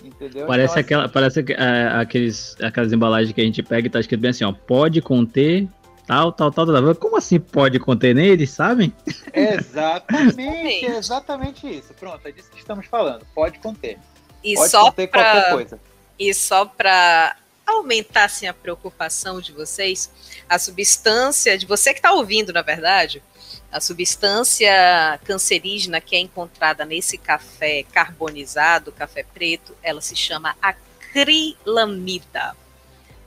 Entendeu? 0.09 0.47
Parece, 0.47 0.73
então, 0.81 1.01
aquela, 1.01 1.05
assim, 1.05 1.13
parece 1.13 1.53
é, 1.53 2.01
aqueles, 2.01 2.57
aquelas 2.63 2.93
embalagens 2.93 3.33
que 3.33 3.41
a 3.41 3.45
gente 3.45 3.63
pega 3.63 3.87
e 3.87 3.91
tá 3.91 4.01
escrito 4.01 4.21
bem 4.21 4.31
assim, 4.31 4.45
ó, 4.45 4.53
pode 4.53 5.01
conter 5.01 5.69
tal, 6.07 6.33
tal, 6.33 6.51
tal, 6.51 6.67
tal. 6.67 6.95
Como 6.95 7.17
assim 7.17 7.39
pode 7.39 7.79
conter 7.79 8.15
neles, 8.15 8.51
sabem? 8.51 8.93
Exatamente, 9.33 10.87
exatamente 10.87 11.69
isso. 11.69 11.93
Pronto, 11.95 12.27
é 12.27 12.33
disso 12.33 12.51
que 12.51 12.59
estamos 12.59 12.87
falando. 12.87 13.27
Pode 13.35 13.59
conter. 13.59 13.99
E 14.43 14.55
pode 14.55 14.71
só 14.71 14.87
conter 14.87 15.09
pra... 15.09 15.23
qualquer 15.23 15.53
coisa. 15.53 15.81
E 16.19 16.35
só 16.35 16.65
para 16.65 17.37
aumentar 17.67 18.25
assim, 18.25 18.47
a 18.47 18.55
preocupação 18.55 19.41
de 19.41 19.53
vocês, 19.53 20.11
a 20.49 20.59
substância 20.59 21.59
de 21.59 21.67
você 21.67 21.93
que 21.93 21.99
está 21.99 22.13
ouvindo, 22.13 22.53
na 22.53 22.63
verdade, 22.63 23.23
a 23.71 23.81
substância 23.81 25.21
cancerígena 25.25 26.01
que 26.01 26.17
é 26.17 26.21
encontrada 26.21 26.85
nesse 26.85 27.19
café 27.19 27.85
carbonizado, 27.93 28.93
café 28.93 29.23
preto, 29.23 29.77
ela 29.83 30.01
se 30.01 30.17
chama 30.17 30.57
acrilamida. 30.63 32.57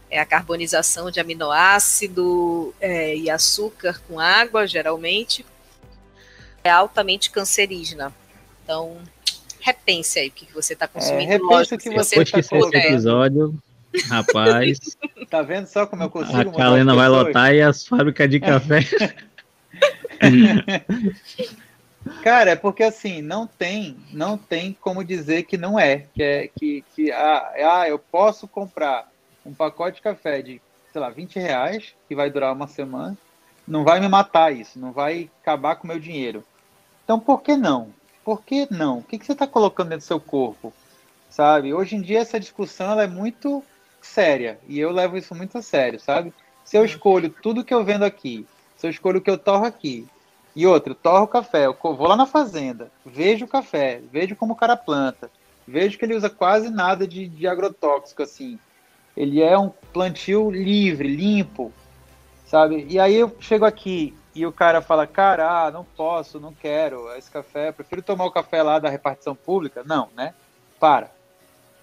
É 0.09 0.19
a 0.19 0.25
carbonização 0.25 1.09
de 1.11 1.19
aminoácido 1.19 2.73
é, 2.81 3.15
e 3.15 3.29
açúcar 3.29 4.01
com 4.07 4.19
água, 4.19 4.67
geralmente. 4.67 5.45
É 6.63 6.69
altamente 6.69 7.29
cancerígena. 7.29 8.13
Então, 8.63 8.97
repense 9.59 10.19
aí 10.19 10.27
o 10.27 10.31
que 10.31 10.51
você 10.53 10.73
está 10.73 10.87
consumindo. 10.87 11.31
É, 11.31 11.37
repense 11.37 11.75
o 11.75 11.77
que 11.77 11.89
você 11.91 12.15
Depois 12.15 12.31
que 12.31 12.49
tá 12.49 12.57
esse 12.57 12.77
episódio, 12.77 13.55
rapaz... 14.09 14.79
tá 15.29 15.41
vendo 15.43 15.67
só 15.67 15.85
como 15.85 16.03
eu 16.03 16.09
consigo 16.09 16.37
A 16.37 16.45
Calena 16.51 16.93
vai 16.93 17.07
lotar 17.07 17.53
e 17.53 17.61
as 17.61 17.85
fábricas 17.85 18.29
de 18.29 18.39
café... 18.39 18.81
Cara, 22.23 22.51
é 22.51 22.55
porque 22.55 22.83
assim, 22.83 23.21
não 23.21 23.45
tem, 23.45 23.95
não 24.11 24.37
tem 24.37 24.75
como 24.79 25.03
dizer 25.03 25.43
que 25.43 25.57
não 25.57 25.79
é, 25.79 26.07
que 26.13 26.23
é 26.23 26.47
que, 26.47 26.83
que 26.95 27.11
ah, 27.11 27.51
ah, 27.55 27.87
eu 27.87 27.99
posso 27.99 28.47
comprar 28.47 29.09
um 29.45 29.53
pacote 29.53 29.97
de 29.97 30.01
café 30.01 30.41
de, 30.41 30.61
sei 30.91 31.01
lá, 31.01 31.09
20 31.09 31.39
reais, 31.39 31.93
que 32.07 32.15
vai 32.15 32.29
durar 32.29 32.53
uma 32.53 32.67
semana, 32.67 33.17
não 33.67 33.83
vai 33.83 33.99
me 33.99 34.07
matar 34.07 34.51
isso, 34.51 34.79
não 34.79 34.91
vai 34.91 35.29
acabar 35.41 35.75
com 35.75 35.85
o 35.85 35.87
meu 35.87 35.99
dinheiro. 35.99 36.43
Então 37.03 37.19
por 37.19 37.41
que 37.41 37.55
não? 37.55 37.89
Por 38.23 38.43
que 38.43 38.67
não? 38.71 38.99
O 38.99 39.03
que, 39.03 39.19
que 39.19 39.25
você 39.25 39.33
está 39.33 39.45
colocando 39.45 39.89
dentro 39.89 40.05
do 40.05 40.07
seu 40.07 40.19
corpo? 40.19 40.73
Sabe? 41.29 41.73
Hoje 41.73 41.95
em 41.95 42.01
dia 42.01 42.19
essa 42.19 42.39
discussão 42.39 42.99
é 42.99 43.07
muito 43.07 43.63
séria 44.01 44.59
e 44.67 44.79
eu 44.79 44.91
levo 44.91 45.17
isso 45.17 45.35
muito 45.35 45.57
a 45.57 45.61
sério, 45.61 45.99
sabe? 45.99 46.33
Se 46.65 46.77
eu 46.77 46.83
escolho 46.83 47.29
tudo 47.29 47.63
que 47.63 47.73
eu 47.73 47.83
vendo 47.83 48.03
aqui 48.03 48.45
se 48.81 48.87
eu 48.87 48.89
escolho 48.89 49.19
o 49.19 49.21
que 49.21 49.29
eu 49.29 49.37
torro 49.37 49.63
aqui. 49.63 50.07
E 50.55 50.65
outro, 50.65 50.95
torro 50.95 51.25
o 51.25 51.27
café, 51.27 51.67
eu 51.67 51.77
vou 51.79 52.07
lá 52.07 52.15
na 52.15 52.25
fazenda, 52.25 52.91
vejo 53.05 53.45
o 53.45 53.47
café, 53.47 54.01
vejo 54.11 54.35
como 54.35 54.53
o 54.53 54.55
cara 54.55 54.75
planta, 54.75 55.29
vejo 55.67 55.99
que 55.99 56.03
ele 56.03 56.15
usa 56.15 56.31
quase 56.31 56.69
nada 56.69 57.07
de, 57.07 57.27
de 57.27 57.47
agrotóxico, 57.47 58.23
assim. 58.23 58.59
Ele 59.15 59.39
é 59.39 59.57
um 59.57 59.69
plantio 59.93 60.49
livre, 60.49 61.07
limpo, 61.07 61.71
sabe? 62.47 62.87
E 62.89 62.99
aí 62.99 63.15
eu 63.15 63.33
chego 63.39 63.65
aqui 63.65 64.17
e 64.33 64.47
o 64.47 64.51
cara 64.51 64.81
fala, 64.81 65.05
cara, 65.05 65.67
ah, 65.67 65.71
não 65.71 65.85
posso, 65.85 66.39
não 66.39 66.51
quero 66.51 67.13
esse 67.15 67.29
café, 67.29 67.71
prefiro 67.71 68.01
tomar 68.01 68.25
o 68.25 68.31
café 68.31 68.63
lá 68.63 68.79
da 68.79 68.89
repartição 68.89 69.35
pública. 69.35 69.83
Não, 69.85 70.09
né? 70.17 70.33
Para. 70.79 71.11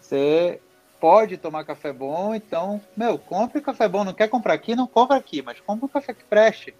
Você 0.01 0.61
pode 1.01 1.37
tomar 1.37 1.65
café 1.65 1.93
bom, 1.93 2.35
então, 2.35 2.81
meu, 2.97 3.19
compre 3.19 3.61
café 3.61 3.89
bom. 3.89 4.03
Não 4.03 4.13
quer 4.13 4.29
comprar 4.29 4.55
aqui, 4.55 4.75
não 4.75 4.89
compra 4.89 5.17
aqui, 5.17 5.43
mas 5.43 5.61
compra 5.61 5.87
um 5.87 5.89
café 5.89 6.13
que 6.13 6.25
preste. 6.25 6.75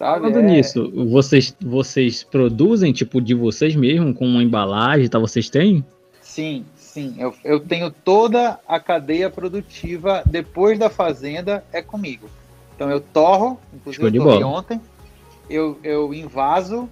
Sabe? 0.00 0.30
Falando 0.30 0.38
é... 0.38 0.42
nisso, 0.42 0.90
vocês, 1.10 1.54
vocês 1.60 2.22
produzem, 2.24 2.90
tipo, 2.90 3.20
de 3.20 3.34
vocês 3.34 3.76
mesmo, 3.76 4.14
com 4.14 4.26
uma 4.26 4.42
embalagem, 4.42 5.06
tá? 5.08 5.18
Vocês 5.18 5.50
têm? 5.50 5.84
Sim, 6.22 6.64
sim. 6.74 7.16
Eu, 7.18 7.34
eu 7.44 7.60
tenho 7.60 7.90
toda 7.90 8.58
a 8.66 8.80
cadeia 8.80 9.28
produtiva 9.28 10.22
depois 10.24 10.78
da 10.78 10.88
fazenda, 10.88 11.62
é 11.70 11.82
comigo. 11.82 12.30
Então 12.74 12.90
eu 12.90 12.98
torro, 12.98 13.60
inclusive 13.74 14.16
eu 14.16 14.24
torrei 14.24 14.42
ontem, 14.42 14.80
eu, 15.50 15.78
eu 15.84 16.14
invaso 16.14 16.88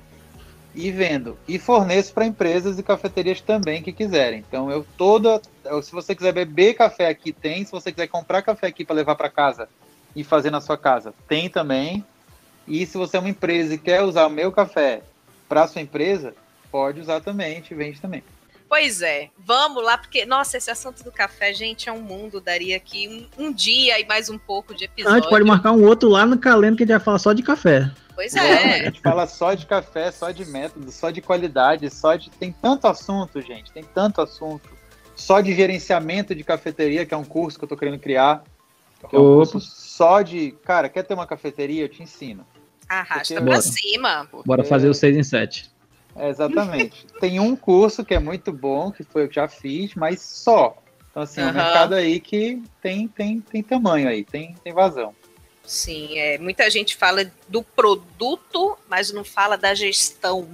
e 0.74 0.90
vendo. 0.90 1.38
E 1.48 1.58
forneço 1.58 2.12
para 2.12 2.26
empresas 2.26 2.78
e 2.78 2.82
cafeterias 2.82 3.40
também 3.40 3.82
que 3.82 3.90
quiserem. 3.90 4.44
Então 4.46 4.70
eu 4.70 4.84
toda. 4.98 5.40
Se 5.82 5.92
você 5.92 6.14
quiser 6.14 6.32
beber 6.32 6.74
café 6.74 7.08
aqui, 7.08 7.32
tem. 7.32 7.64
Se 7.64 7.72
você 7.72 7.90
quiser 7.90 8.08
comprar 8.08 8.42
café 8.42 8.66
aqui 8.66 8.84
para 8.84 8.96
levar 8.96 9.14
para 9.14 9.30
casa 9.30 9.66
e 10.14 10.22
fazer 10.22 10.50
na 10.50 10.60
sua 10.60 10.76
casa, 10.76 11.14
tem 11.26 11.48
também. 11.48 12.04
E 12.68 12.84
se 12.86 12.98
você 12.98 13.16
é 13.16 13.20
uma 13.20 13.28
empresa 13.28 13.74
e 13.74 13.78
quer 13.78 14.02
usar 14.02 14.26
o 14.26 14.30
meu 14.30 14.52
café 14.52 15.02
para 15.48 15.66
sua 15.66 15.80
empresa, 15.80 16.34
pode 16.70 17.00
usar 17.00 17.20
também, 17.20 17.52
a 17.52 17.54
gente 17.54 17.74
vende 17.74 18.00
também. 18.00 18.22
Pois 18.68 19.00
é, 19.00 19.30
vamos 19.38 19.82
lá, 19.82 19.96
porque, 19.96 20.26
nossa, 20.26 20.58
esse 20.58 20.70
assunto 20.70 21.02
do 21.02 21.10
café, 21.10 21.54
gente, 21.54 21.88
é 21.88 21.92
um 21.92 22.02
mundo, 22.02 22.38
daria 22.38 22.76
aqui 22.76 23.28
um, 23.38 23.46
um 23.46 23.52
dia 23.52 23.98
e 23.98 24.06
mais 24.06 24.28
um 24.28 24.36
pouco 24.36 24.74
de 24.74 24.84
episódio. 24.84 25.16
a 25.16 25.20
gente 25.20 25.30
pode 25.30 25.44
marcar 25.44 25.72
um 25.72 25.82
outro 25.86 26.10
lá 26.10 26.26
no 26.26 26.38
calendário 26.38 26.76
que 26.76 26.82
a 26.82 26.86
gente 26.86 26.94
vai 26.96 27.02
falar 27.02 27.18
só 27.18 27.32
de 27.32 27.42
café. 27.42 27.90
Pois 28.14 28.34
é. 28.34 28.80
a 28.80 28.84
gente 28.84 29.00
fala 29.00 29.26
só 29.26 29.54
de 29.54 29.64
café, 29.64 30.10
só 30.10 30.30
de 30.30 30.44
método, 30.44 30.90
só 30.90 31.08
de 31.08 31.22
qualidade, 31.22 31.88
só 31.88 32.14
de. 32.16 32.28
Tem 32.30 32.52
tanto 32.52 32.86
assunto, 32.86 33.40
gente, 33.40 33.72
tem 33.72 33.84
tanto 33.84 34.20
assunto. 34.20 34.68
Só 35.16 35.40
de 35.40 35.54
gerenciamento 35.54 36.34
de 36.34 36.44
cafeteria, 36.44 37.06
que 37.06 37.14
é 37.14 37.16
um 37.16 37.24
curso 37.24 37.58
que 37.58 37.64
eu 37.64 37.68
tô 37.68 37.76
querendo 37.76 37.98
criar. 37.98 38.42
Que 39.08 39.16
é 39.16 39.18
um 39.18 39.36
curso 39.36 39.60
só 39.60 40.20
de. 40.20 40.50
Cara, 40.64 40.88
quer 40.88 41.04
ter 41.04 41.14
uma 41.14 41.26
cafeteria? 41.26 41.82
Eu 41.82 41.88
te 41.88 42.02
ensino. 42.02 42.44
Arrasta 42.88 43.34
Porque, 43.34 43.34
pra 43.34 43.44
bora. 43.44 43.62
cima. 43.62 44.28
Porque... 44.30 44.46
Bora 44.46 44.64
fazer 44.64 44.88
o 44.88 44.94
6 44.94 45.16
em 45.16 45.22
7. 45.22 45.70
É, 46.16 46.28
exatamente. 46.28 47.06
Tem 47.20 47.38
um 47.38 47.54
curso 47.54 48.04
que 48.04 48.14
é 48.14 48.18
muito 48.18 48.52
bom, 48.52 48.90
que 48.90 49.04
foi 49.04 49.24
eu 49.24 49.28
que 49.28 49.34
já 49.34 49.48
fiz, 49.48 49.94
mas 49.94 50.20
só. 50.20 50.76
Então, 51.10 51.22
assim, 51.22 51.40
uhum. 51.40 51.48
é 51.48 51.50
um 51.50 51.54
mercado 51.54 51.94
aí 51.94 52.20
que 52.20 52.62
tem, 52.82 53.08
tem, 53.08 53.40
tem 53.40 53.62
tamanho 53.62 54.08
aí, 54.08 54.24
tem, 54.24 54.54
tem 54.62 54.72
vazão. 54.72 55.14
Sim, 55.64 56.18
é, 56.18 56.38
muita 56.38 56.70
gente 56.70 56.96
fala 56.96 57.30
do 57.48 57.62
produto, 57.62 58.78
mas 58.88 59.12
não 59.12 59.24
fala 59.24 59.56
da 59.56 59.74
gestão. 59.74 60.48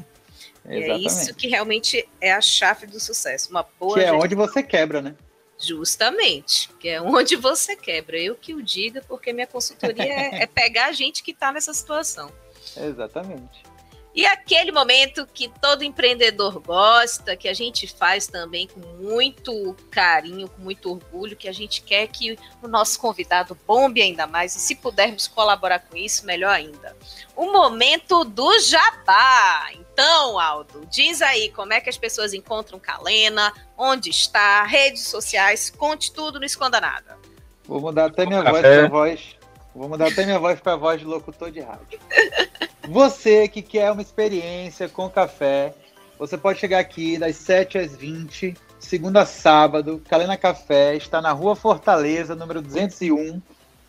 é 0.64 0.97
isso 0.97 1.35
que 1.35 1.47
realmente 1.49 2.09
é 2.20 2.32
a 2.32 2.41
chave 2.41 2.87
do 2.87 2.99
sucesso. 2.99 3.51
Uma 3.51 3.64
boa 3.78 3.95
que 3.95 4.01
é 4.01 4.03
gestão. 4.05 4.20
onde 4.20 4.35
você 4.35 4.62
quebra, 4.62 5.01
né? 5.01 5.14
Justamente, 5.59 6.68
que 6.80 6.88
é 6.88 7.00
onde 7.00 7.36
você 7.36 7.76
quebra. 7.76 8.18
Eu 8.18 8.34
que 8.34 8.55
o 8.55 8.62
diga, 8.62 9.02
porque 9.07 9.32
minha 9.32 9.46
consultoria 9.46 10.05
é, 10.05 10.42
é 10.42 10.46
pegar 10.46 10.86
a 10.86 10.92
gente 10.92 11.22
que 11.22 11.30
está 11.30 11.52
nessa 11.52 11.72
situação. 11.72 12.30
Exatamente. 12.76 13.74
E 14.14 14.24
aquele 14.26 14.70
momento 14.70 15.26
que 15.26 15.48
todo 15.60 15.82
empreendedor 15.82 16.60
gosta, 16.60 17.36
que 17.36 17.48
a 17.48 17.52
gente 17.52 17.88
faz 17.88 18.28
também 18.28 18.68
com 18.68 18.78
muito 19.02 19.76
carinho, 19.90 20.48
com 20.48 20.62
muito 20.62 20.88
orgulho, 20.88 21.36
que 21.36 21.48
a 21.48 21.52
gente 21.52 21.82
quer 21.82 22.06
que 22.06 22.38
o 22.62 22.68
nosso 22.68 23.00
convidado 23.00 23.58
bombe 23.66 24.00
ainda 24.00 24.24
mais, 24.24 24.54
e 24.54 24.60
se 24.60 24.76
pudermos 24.76 25.26
colaborar 25.26 25.80
com 25.80 25.96
isso, 25.96 26.24
melhor 26.24 26.54
ainda. 26.54 26.96
O 27.34 27.52
momento 27.52 28.22
do 28.22 28.56
jabá. 28.60 29.70
Então, 29.72 30.38
Aldo, 30.38 30.86
diz 30.88 31.20
aí 31.20 31.50
como 31.50 31.72
é 31.72 31.80
que 31.80 31.90
as 31.90 31.98
pessoas 31.98 32.32
encontram 32.32 32.78
Calena, 32.78 33.52
onde 33.76 34.10
está, 34.10 34.62
redes 34.62 35.08
sociais, 35.08 35.70
conte 35.70 36.12
tudo, 36.12 36.38
não 36.38 36.46
esconda 36.46 36.80
nada. 36.80 37.18
Vou 37.66 37.80
mudar 37.80 38.06
até 38.06 38.24
minha 38.26 38.44
voz 38.44 38.60
para 38.60 38.88
voz. 38.88 39.36
Vou 39.74 39.88
mudar 39.88 40.06
até 40.06 40.24
minha 40.24 40.38
voz 40.38 40.60
para 40.60 40.76
voz 40.76 41.00
de 41.00 41.04
locutor 41.04 41.50
de 41.50 41.58
rádio. 41.58 41.98
Você 42.89 43.49
que 43.49 43.62
quer 43.62 43.91
uma 43.91 44.03
experiência 44.03 44.89
com 44.89 45.09
café, 45.09 45.74
você 46.18 46.37
pode 46.37 46.59
chegar 46.59 46.78
aqui 46.78 47.18
das 47.18 47.37
7 47.37 47.78
às 47.78 47.97
20, 47.97 48.55
segunda 48.78 49.22
a 49.22 49.26
sábado. 49.26 50.03
Calena 50.09 50.37
Café 50.37 50.95
está 50.95 51.20
na 51.20 51.32
Rua 51.32 51.57
Fortaleza, 51.57 52.35
número 52.35 52.61
201. 52.61 53.41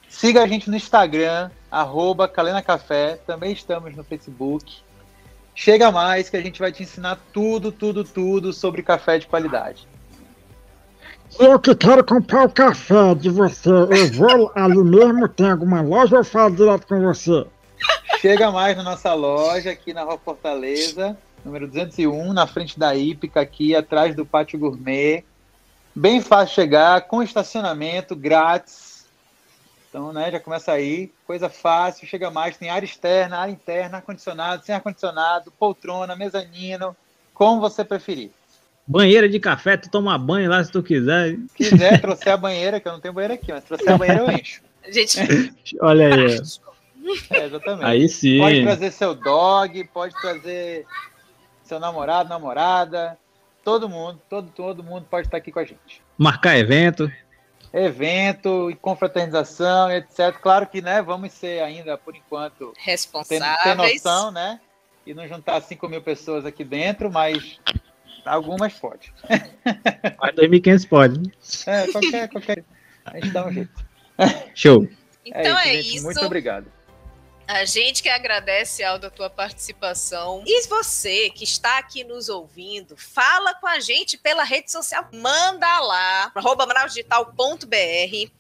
Siga 0.10 0.44
a 0.44 0.48
gente 0.48 0.70
no 0.70 0.78
Instagram, 0.78 1.52
arroba 1.70 2.28
Calena 2.28 2.62
Café. 2.62 3.20
Também 3.28 3.52
estamos 3.52 3.96
no 3.96 4.04
Facebook. 4.04 4.78
Chega 5.54 5.92
mais 5.92 6.30
que 6.30 6.38
a 6.38 6.42
gente 6.42 6.60
vai 6.60 6.72
te 6.72 6.84
ensinar 6.84 7.20
tudo, 7.34 7.72
tudo, 7.72 8.04
tudo 8.04 8.54
sobre 8.54 8.82
café 8.82 9.18
de 9.18 9.28
qualidade. 9.28 9.88
Eu 11.40 11.60
que 11.60 11.76
quero 11.76 12.04
comprar 12.04 12.46
o 12.46 12.50
café 12.50 13.16
de 13.16 13.30
você, 13.30 13.70
eu 13.70 14.12
vou 14.14 14.52
ali 14.56 14.78
mesmo, 14.78 15.28
tem 15.28 15.50
alguma 15.50 15.82
loja 15.82 16.18
ou 16.18 16.24
falo 16.24 16.56
direto 16.56 16.88
com 16.88 17.02
você? 17.02 17.46
Chega 18.26 18.50
mais 18.50 18.76
na 18.76 18.82
nossa 18.82 19.14
loja 19.14 19.70
aqui 19.70 19.94
na 19.94 20.02
Rua 20.02 20.18
Fortaleza, 20.18 21.16
número 21.46 21.68
201, 21.68 22.34
na 22.34 22.48
frente 22.48 22.80
da 22.80 22.96
Ípica, 22.96 23.40
aqui 23.40 23.76
atrás 23.76 24.16
do 24.16 24.26
Pátio 24.26 24.58
Gourmet. 24.58 25.24
Bem 25.94 26.20
fácil 26.20 26.56
chegar, 26.56 27.02
com 27.02 27.22
estacionamento 27.22 28.16
grátis. 28.16 29.06
Então, 29.88 30.12
né, 30.12 30.32
já 30.32 30.40
começa 30.40 30.72
aí, 30.72 31.12
coisa 31.28 31.50
fácil, 31.50 32.08
chega 32.08 32.32
mais, 32.32 32.58
tem 32.58 32.72
área 32.72 32.88
externa, 32.88 33.38
área 33.38 33.52
interna, 33.52 33.98
ar-condicionado, 33.98 34.66
sem 34.66 34.74
ar-condicionado, 34.74 35.52
poltrona, 35.52 36.16
mezanino, 36.16 36.98
como 37.32 37.62
você 37.62 37.86
preferir. 37.86 38.32
Banheira 38.88 39.30
de 39.30 39.40
café, 39.40 39.78
tu 39.78 39.88
toma 39.92 40.18
banho 40.18 40.50
lá 40.50 40.64
se 40.64 40.72
tu 40.72 40.82
quiser. 40.82 41.38
Se 41.50 41.70
quiser, 41.70 42.02
trouxer 42.02 42.34
a 42.34 42.38
banheira, 42.38 42.80
que 42.80 42.88
eu 42.88 42.94
não 42.94 43.00
tenho 43.00 43.14
banheira 43.14 43.36
aqui, 43.36 43.52
mas 43.52 43.64
trouxer 43.66 43.94
a 43.94 43.98
banheira 44.00 44.22
eu 44.24 44.32
encho. 44.32 44.64
Gente, 44.90 45.20
Olha 45.80 46.08
aí. 46.08 46.40
É, 47.30 47.46
exatamente. 47.46 47.86
Aí 47.86 48.10
sim. 48.10 48.40
Pode 48.40 48.64
trazer 48.64 48.92
seu 48.92 49.14
dog, 49.14 49.84
pode 49.86 50.16
trazer 50.20 50.86
seu 51.64 51.80
namorado, 51.80 52.30
namorada, 52.30 53.18
todo 53.64 53.90
mundo, 53.90 54.22
todo, 54.30 54.52
todo 54.52 54.84
mundo 54.84 55.06
pode 55.10 55.28
estar 55.28 55.38
aqui 55.38 55.52
com 55.52 55.60
a 55.60 55.66
gente. 55.66 56.02
Marcar 56.18 56.58
evento. 56.58 57.12
Evento 57.74 58.72
e 58.72 58.76
confraternização, 58.76 59.92
etc. 59.92 60.32
Claro 60.42 60.68
que, 60.68 60.82
né, 60.82 61.02
vamos 61.02 61.34
ser 61.34 61.62
ainda, 61.62 61.98
por 61.98 62.16
enquanto, 62.16 62.72
ter, 62.74 62.82
responsáveis. 62.82 63.64
ter 63.64 63.76
noção, 63.76 64.32
né? 64.32 64.62
E 65.06 65.14
não 65.14 65.28
juntar 65.28 65.62
5 65.62 65.90
mil 65.90 66.02
pessoas 66.02 66.46
aqui 66.46 66.64
dentro, 66.64 67.12
mas 67.12 67.60
algumas 68.26 68.74
pode. 68.74 69.14
Mas 70.20 70.36
2.500 70.36 70.88
pode. 70.88 71.32
É, 71.68 71.88
qualquer, 71.92 72.30
qualquer. 72.30 72.64
A 73.06 73.16
gente 73.20 73.30
dá 73.30 73.46
um 73.46 73.52
jeito. 73.52 73.86
Show. 74.56 74.88
Então 75.24 75.60
é, 75.60 75.74
gente. 75.74 75.96
isso. 75.98 76.06
Muito 76.06 76.26
obrigado. 76.26 76.66
A 77.48 77.64
gente 77.64 78.02
que 78.02 78.10
agradece, 78.10 78.84
Aldo, 78.84 79.06
a 79.06 79.10
tua 79.12 79.30
participação. 79.30 80.44
E 80.48 80.68
você 80.68 81.30
que 81.30 81.44
está 81.44 81.78
aqui 81.78 82.04
nos 82.04 82.28
ouvindo, 82.28 82.98
fala 82.98 83.54
com 83.56 83.68
a 83.68 83.80
gente 83.80 84.18
pela 84.18 84.44
rede 84.44 84.72
social. 84.72 85.08
Manda 85.14 85.80
lá, 85.80 86.32
arroba 86.34 86.66
manausdigital.br, 86.66 88.32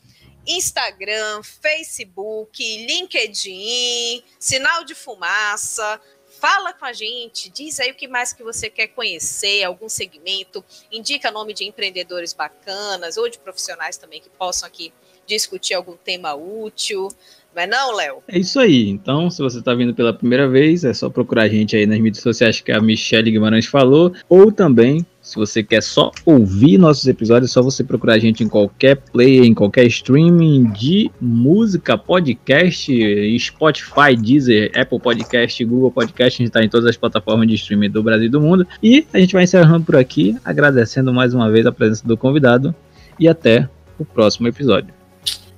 Instagram, 0.47 1.43
Facebook, 1.43 2.86
LinkedIn, 2.86 4.24
sinal 4.39 4.84
de 4.84 4.95
fumaça. 4.95 6.01
Fala 6.39 6.74
com 6.74 6.86
a 6.86 6.91
gente, 6.91 7.49
diz 7.49 7.80
aí 7.80 7.91
o 7.91 7.95
que 7.95 8.08
mais 8.08 8.34
que 8.34 8.43
você 8.43 8.70
quer 8.70 8.88
conhecer, 8.88 9.64
algum 9.64 9.88
segmento, 9.88 10.66
indica 10.91 11.32
nome 11.32 11.53
de 11.53 11.64
empreendedores 11.64 12.34
bacanas 12.34 13.18
ou 13.18 13.30
de 13.30 13.38
profissionais 13.39 13.97
também 13.97 14.20
que 14.20 14.30
possam 14.30 14.68
aqui 14.68 14.91
discutir 15.26 15.74
algum 15.74 15.95
tema 15.95 16.34
útil. 16.36 17.10
Não 17.56 17.62
é 17.62 17.68
não, 17.68 17.95
Léo? 17.95 18.18
É 18.28 18.38
isso 18.38 18.60
aí. 18.60 18.89
Então, 18.89 19.30
se 19.30 19.41
você 19.41 19.60
está 19.60 19.74
vindo 19.74 19.95
pela 19.95 20.14
primeira 20.14 20.45
vez, 20.45 20.84
é 20.84 20.93
só 20.93 21.10
procurar 21.10 21.43
a 21.43 21.47
gente 21.47 21.74
aí 21.74 21.86
nas 21.86 21.99
mídias 21.99 22.22
sociais 22.22 22.60
que 22.60 22.70
a 22.70 22.82
Michelle 22.82 23.32
Guimarães 23.32 23.66
falou. 23.66 24.14
Ou 24.28 24.51
também, 24.51 25.06
se 25.22 25.38
você 25.38 25.64
quer 25.64 25.82
só 25.82 26.12
ouvir 26.26 26.78
nossos 26.78 27.08
episódios, 27.08 27.49
é 27.49 27.53
só 27.53 27.62
você 27.62 27.82
procurar 27.82 28.16
a 28.16 28.20
gente 28.20 28.43
em 28.43 28.49
qualquer 28.49 28.97
player, 28.97 29.45
em 29.45 29.53
qualquer 29.53 29.86
streaming 29.88 30.70
de 30.74 31.10
música, 31.22 31.97
podcast, 31.97 33.39
Spotify, 33.39 34.18
Deezer, 34.18 34.72
Apple 34.76 34.99
Podcast, 34.99 35.64
Google 35.64 35.91
Podcast. 35.91 36.36
A 36.36 36.43
gente 36.43 36.49
está 36.49 36.62
em 36.62 36.68
todas 36.68 36.89
as 36.89 36.97
plataformas 36.97 37.47
de 37.47 37.56
streaming 37.56 37.89
do 37.89 38.03
Brasil 38.03 38.26
e 38.26 38.30
do 38.30 38.41
mundo. 38.41 38.68
E 38.84 39.08
a 39.14 39.18
gente 39.18 39.32
vai 39.32 39.45
encerrando 39.45 39.86
por 39.86 39.95
aqui, 39.95 40.36
agradecendo 40.43 41.14
mais 41.14 41.34
uma 41.34 41.49
vez 41.49 41.66
a 41.66 41.72
presença 41.72 42.06
do 42.06 42.18
convidado. 42.18 42.76
E 43.18 43.30
até 43.30 43.70
o 43.97 44.03
próximo 44.03 44.49
episódio. 44.49 45.05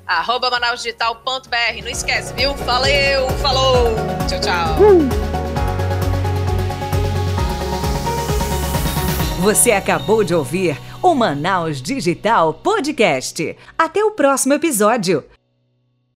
Arroba 0.08 0.49
manausdigital.br. 0.49 1.82
Não 1.84 1.89
esquece, 1.89 2.34
viu? 2.34 2.53
Valeu, 2.53 3.30
falou, 3.41 3.95
tchau, 4.28 4.39
tchau. 4.39 4.76
Você 9.41 9.72
acabou 9.72 10.24
de 10.24 10.34
ouvir 10.34 10.78
o 11.01 11.14
Manaus 11.14 11.82
Digital 11.82 12.53
Podcast. 12.53 13.55
Até 13.78 14.03
o 14.03 14.12
próximo 14.12 14.53
episódio. 14.53 15.24